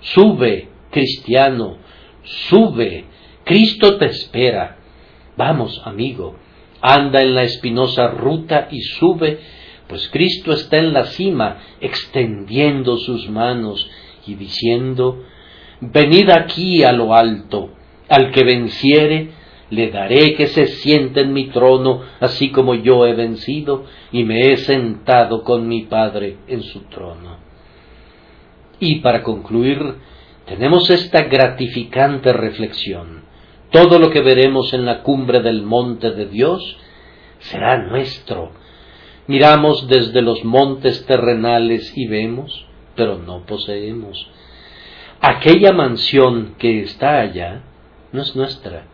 Sube, 0.01 0.69
cristiano, 0.91 1.77
sube, 2.23 3.05
Cristo 3.45 3.99
te 3.99 4.07
espera. 4.07 4.79
Vamos, 5.37 5.83
amigo, 5.85 6.37
anda 6.81 7.21
en 7.21 7.35
la 7.35 7.43
espinosa 7.43 8.09
ruta 8.09 8.69
y 8.71 8.81
sube 8.81 9.41
pues 9.89 10.09
Cristo 10.11 10.53
está 10.53 10.79
en 10.79 10.93
la 10.93 11.05
cima, 11.05 11.59
extendiendo 11.81 12.97
sus 12.97 13.29
manos 13.29 13.89
y 14.27 14.35
diciendo, 14.35 15.25
Venid 15.81 16.31
aquí 16.31 16.83
a 16.83 16.93
lo 16.93 17.15
alto, 17.15 17.71
al 18.09 18.31
que 18.31 18.45
venciere, 18.45 19.31
le 19.71 19.91
daré 19.91 20.35
que 20.35 20.47
se 20.47 20.67
siente 20.67 21.21
en 21.21 21.33
mi 21.33 21.49
trono, 21.49 22.03
así 22.21 22.51
como 22.51 22.75
yo 22.75 23.07
he 23.07 23.15
vencido 23.15 23.85
y 24.13 24.25
me 24.25 24.53
he 24.53 24.57
sentado 24.57 25.43
con 25.43 25.67
mi 25.67 25.83
Padre 25.83 26.39
en 26.47 26.63
su 26.63 26.81
trono. 26.83 27.39
Y 28.79 29.01
para 29.01 29.23
concluir, 29.23 29.97
tenemos 30.47 30.91
esta 30.91 31.23
gratificante 31.23 32.33
reflexión. 32.33 33.25
Todo 33.71 33.99
lo 33.99 34.11
que 34.11 34.21
veremos 34.21 34.73
en 34.73 34.85
la 34.85 35.03
cumbre 35.03 35.41
del 35.41 35.63
monte 35.63 36.13
de 36.13 36.27
Dios 36.27 36.77
será 37.39 37.79
nuestro, 37.79 38.53
Miramos 39.27 39.89
desde 39.89 40.21
los 40.21 40.45
montes 40.45 41.07
terrenales 41.07 41.97
y 41.97 42.07
vemos, 42.07 42.67
pero 42.95 43.19
no 43.19 43.47
poseemos. 43.47 44.29
Aquella 45.21 45.73
mansión 45.73 46.57
que 46.59 46.83
está 46.83 47.21
allá 47.21 47.63
no 48.13 48.21
es 48.21 48.37
nuestra. 48.37 48.87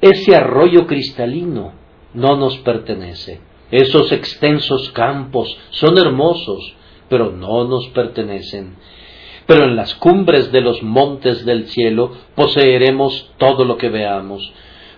Ese 0.00 0.34
arroyo 0.34 0.86
cristalino 0.86 1.72
no 2.14 2.36
nos 2.36 2.56
pertenece. 2.58 3.40
Esos 3.70 4.12
extensos 4.12 4.90
campos 4.92 5.58
son 5.70 5.98
hermosos, 5.98 6.74
pero 7.10 7.30
no 7.30 7.64
nos 7.64 7.88
pertenecen. 7.88 8.76
Pero 9.46 9.64
en 9.64 9.76
las 9.76 9.94
cumbres 9.94 10.50
de 10.50 10.62
los 10.62 10.82
montes 10.82 11.44
del 11.44 11.66
cielo 11.68 12.12
poseeremos 12.34 13.32
todo 13.36 13.64
lo 13.64 13.76
que 13.76 13.90
veamos. 13.90 14.50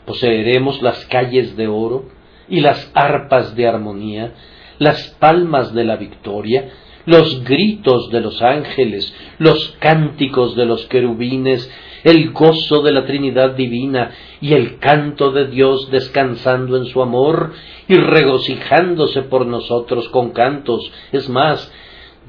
Poseeremos 0.07 0.80
las 0.80 1.05
calles 1.07 1.57
de 1.57 1.66
oro 1.66 2.18
y 2.49 2.61
las 2.61 2.91
arpas 2.95 3.55
de 3.55 3.67
armonía, 3.67 4.33
las 4.79 5.09
palmas 5.19 5.75
de 5.75 5.85
la 5.85 5.97
victoria, 5.97 6.71
los 7.05 7.43
gritos 7.45 8.11
de 8.11 8.21
los 8.21 8.43
ángeles, 8.43 9.15
los 9.39 9.77
cánticos 9.79 10.55
de 10.57 10.67
los 10.67 10.85
querubines, 10.87 11.71
el 12.05 12.33
gozo 12.33 12.83
de 12.83 12.93
la 12.93 13.07
Trinidad 13.07 13.53
divina 13.53 14.11
y 14.41 14.53
el 14.53 14.79
canto 14.79 15.33
de 15.33 15.47
Dios 15.47 15.91
descansando 15.91 16.77
en 16.77 16.85
su 16.87 17.03
amor 17.03 17.53
y 17.89 17.95
regocijándose 17.95 19.23
por 19.23 19.47
nosotros 19.47 20.09
con 20.11 20.31
cantos. 20.31 20.93
Es 21.11 21.29
más, 21.29 21.73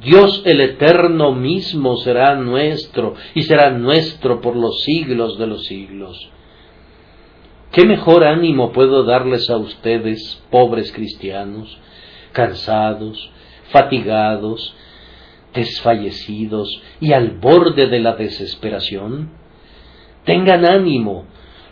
Dios 0.01 0.43
el 0.45 0.61
Eterno 0.61 1.33
mismo 1.33 1.97
será 1.97 2.35
nuestro 2.35 3.15
y 3.35 3.43
será 3.43 3.71
nuestro 3.71 4.39
por 4.39 4.55
los 4.55 4.81
siglos 4.83 5.37
de 5.37 5.47
los 5.47 5.65
siglos. 5.65 6.29
¿Qué 7.71 7.85
mejor 7.85 8.23
ánimo 8.23 8.71
puedo 8.71 9.03
darles 9.03 9.47
a 9.51 9.57
ustedes, 9.57 10.41
pobres 10.49 10.91
cristianos, 10.91 11.77
cansados, 12.31 13.29
fatigados, 13.69 14.75
desfallecidos 15.53 16.81
y 16.99 17.13
al 17.13 17.37
borde 17.37 17.85
de 17.85 17.99
la 17.99 18.15
desesperación? 18.15 19.33
Tengan 20.25 20.65
ánimo. 20.65 21.25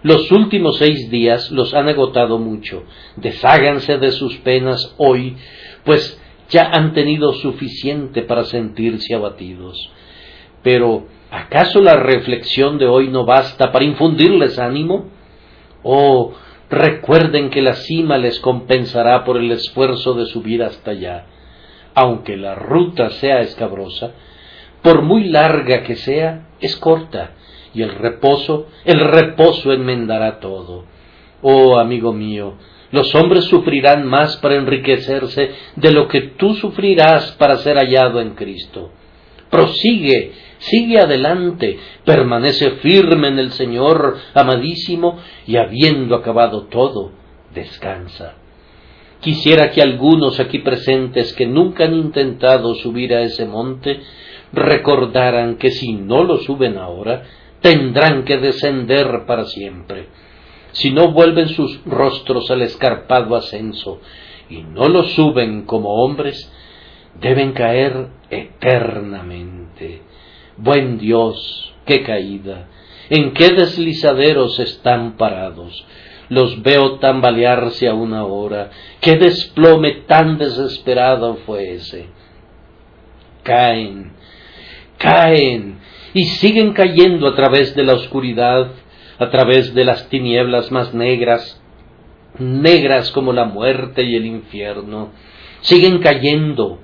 Los 0.04 0.32
últimos 0.32 0.78
seis 0.78 1.10
días 1.10 1.50
los 1.50 1.74
han 1.74 1.89
agotado 1.89 2.38
mucho. 2.38 2.84
Desháganse 3.16 3.98
de 3.98 4.12
sus 4.12 4.38
penas 4.38 4.93
hoy, 4.98 5.36
pues 5.84 6.22
ya 6.50 6.70
han 6.72 6.93
tenido 6.93 7.34
suficiente 7.34 8.22
para 8.22 8.43
sentirse 8.43 9.16
abatidos. 9.16 9.89
Pero, 10.62 11.08
¿acaso 11.32 11.82
la 11.82 11.95
reflexión 11.95 12.78
de 12.78 12.86
hoy 12.86 13.10
no 13.10 13.26
basta 13.26 13.72
para 13.72 13.84
infundirles 13.84 14.60
ánimo? 14.60 15.16
Oh, 15.89 16.33
recuerden 16.69 17.49
que 17.49 17.61
la 17.61 17.73
cima 17.73 18.17
les 18.17 18.41
compensará 18.41 19.23
por 19.23 19.38
el 19.38 19.49
esfuerzo 19.53 20.15
de 20.15 20.25
subir 20.25 20.61
hasta 20.61 20.91
allá. 20.91 21.27
Aunque 21.95 22.35
la 22.35 22.55
ruta 22.55 23.09
sea 23.11 23.39
escabrosa, 23.39 24.11
por 24.81 25.01
muy 25.01 25.29
larga 25.29 25.83
que 25.83 25.95
sea, 25.95 26.49
es 26.59 26.75
corta 26.75 27.31
y 27.73 27.83
el 27.83 27.95
reposo, 27.95 28.67
el 28.83 28.99
reposo 28.99 29.71
enmendará 29.71 30.41
todo. 30.41 30.83
Oh, 31.41 31.77
amigo 31.77 32.11
mío, 32.11 32.55
los 32.91 33.15
hombres 33.15 33.45
sufrirán 33.45 34.05
más 34.05 34.35
para 34.38 34.55
enriquecerse 34.55 35.51
de 35.77 35.91
lo 35.93 36.09
que 36.09 36.21
tú 36.38 36.53
sufrirás 36.55 37.31
para 37.39 37.55
ser 37.59 37.77
hallado 37.77 38.19
en 38.19 38.31
Cristo. 38.31 38.91
Prosigue, 39.49 40.33
sigue 40.60 40.99
adelante, 40.99 41.80
permanece 42.05 42.72
firme 42.78 43.30
en 43.30 43.39
el 43.39 43.51
Señor, 43.51 44.18
amadísimo, 44.34 45.20
y 45.45 45.58
habiendo 45.58 46.16
acabado 46.16 46.64
todo, 46.64 47.12
descansa. 47.53 48.36
Quisiera 49.20 49.72
que 49.72 49.82
algunos 49.82 50.39
aquí 50.39 50.60
presentes 50.60 51.34
que 51.34 51.47
nunca 51.47 51.86
han 51.86 51.95
intentado 51.95 52.76
subir 52.76 53.14
a 53.14 53.22
ese 53.22 53.45
monte 53.45 54.01
recordaran 54.53 55.58
que 55.58 55.72
si 55.72 55.93
no 55.93 56.24
lo 56.24 56.38
suben 56.38 56.78
ahora, 56.78 57.24
tendrán 57.62 58.24
que 58.24 58.38
descender 58.38 59.26
para 59.26 59.45
siempre. 59.45 60.08
Si 60.72 60.91
no 60.91 61.12
vuelven 61.12 61.49
sus 61.49 61.84
rostros 61.86 62.51
al 62.51 62.62
escarpado 62.62 63.36
ascenso 63.36 63.99
y 64.49 64.62
no 64.62 64.88
lo 64.88 65.03
suben 65.03 65.64
como 65.64 65.95
hombres, 66.03 66.51
deben 67.20 67.53
caer 67.53 68.10
eternamente. 68.30 70.01
Buen 70.58 70.97
Dios, 70.97 71.74
qué 71.86 72.03
caída, 72.03 72.68
en 73.10 73.34
qué 73.34 73.49
deslizaderos 73.49 74.60
están 74.60 75.16
parados. 75.16 75.86
Los 76.30 76.62
veo 76.62 76.95
tambalearse 76.99 77.88
a 77.88 77.93
una 77.93 78.26
hora. 78.26 78.72
Qué 78.99 79.16
desplome 79.16 80.03
tan 80.08 80.38
desesperado 80.38 81.36
fue 81.45 81.76
ese. 81.76 82.08
Caen, 83.43 84.12
caen, 84.97 85.80
y 86.14 86.24
siguen 86.24 86.74
cayendo 86.74 87.28
a 87.28 87.36
través 87.36 87.76
de 87.76 87.84
la 87.84 87.93
oscuridad, 87.93 88.72
a 89.20 89.30
través 89.30 89.74
de 89.74 89.86
las 89.86 90.10
tinieblas 90.10 90.72
más 90.72 90.93
negras, 90.93 91.62
negras 92.39 93.12
como 93.12 93.32
la 93.32 93.45
muerte 93.45 94.03
y 94.03 94.16
el 94.16 94.26
infierno. 94.26 95.12
Siguen 95.62 95.99
cayendo, 95.99 96.80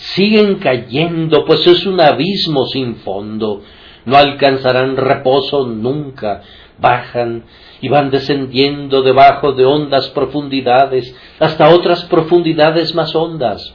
siguen 0.00 0.56
cayendo, 0.56 1.44
pues 1.44 1.66
es 1.66 1.86
un 1.86 2.00
abismo 2.00 2.66
sin 2.66 2.96
fondo. 2.96 3.62
No 4.06 4.16
alcanzarán 4.16 4.96
reposo 4.96 5.66
nunca, 5.66 6.42
bajan 6.78 7.44
y 7.82 7.88
van 7.88 8.10
descendiendo 8.10 9.02
debajo 9.02 9.52
de 9.52 9.66
hondas 9.66 10.08
profundidades 10.08 11.14
hasta 11.38 11.68
otras 11.68 12.04
profundidades 12.04 12.94
más 12.94 13.14
hondas. 13.14 13.74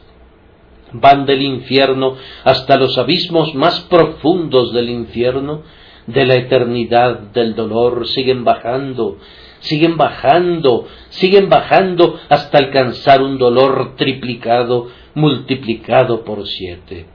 Van 0.93 1.25
del 1.25 1.41
infierno 1.43 2.15
hasta 2.43 2.77
los 2.77 2.97
abismos 2.97 3.53
más 3.53 3.81
profundos 3.81 4.73
del 4.73 4.89
infierno, 4.89 5.63
de 6.07 6.25
la 6.25 6.35
eternidad 6.35 7.19
del 7.33 7.55
dolor, 7.55 8.07
siguen 8.07 8.43
bajando, 8.43 9.17
siguen 9.59 9.97
bajando, 9.97 10.87
siguen 11.09 11.49
bajando 11.49 12.19
hasta 12.29 12.59
alcanzar 12.59 13.21
un 13.21 13.37
dolor 13.37 13.95
triplicado, 13.95 14.87
multiplicado 15.15 16.23
por 16.23 16.45
siete. 16.47 17.07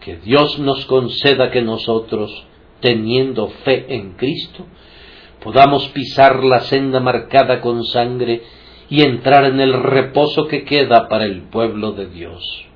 Que 0.00 0.16
Dios 0.16 0.58
nos 0.58 0.84
conceda 0.86 1.50
que 1.50 1.62
nosotros, 1.62 2.46
teniendo 2.80 3.48
fe 3.64 3.94
en 3.94 4.12
Cristo, 4.12 4.66
podamos 5.42 5.88
pisar 5.88 6.42
la 6.42 6.60
senda 6.60 7.00
marcada 7.00 7.60
con 7.60 7.84
sangre 7.84 8.42
y 8.90 9.02
entrar 9.02 9.44
en 9.44 9.60
el 9.60 9.74
reposo 9.74 10.46
que 10.48 10.64
queda 10.64 11.08
para 11.08 11.26
el 11.26 11.42
pueblo 11.42 11.92
de 11.92 12.06
Dios. 12.06 12.67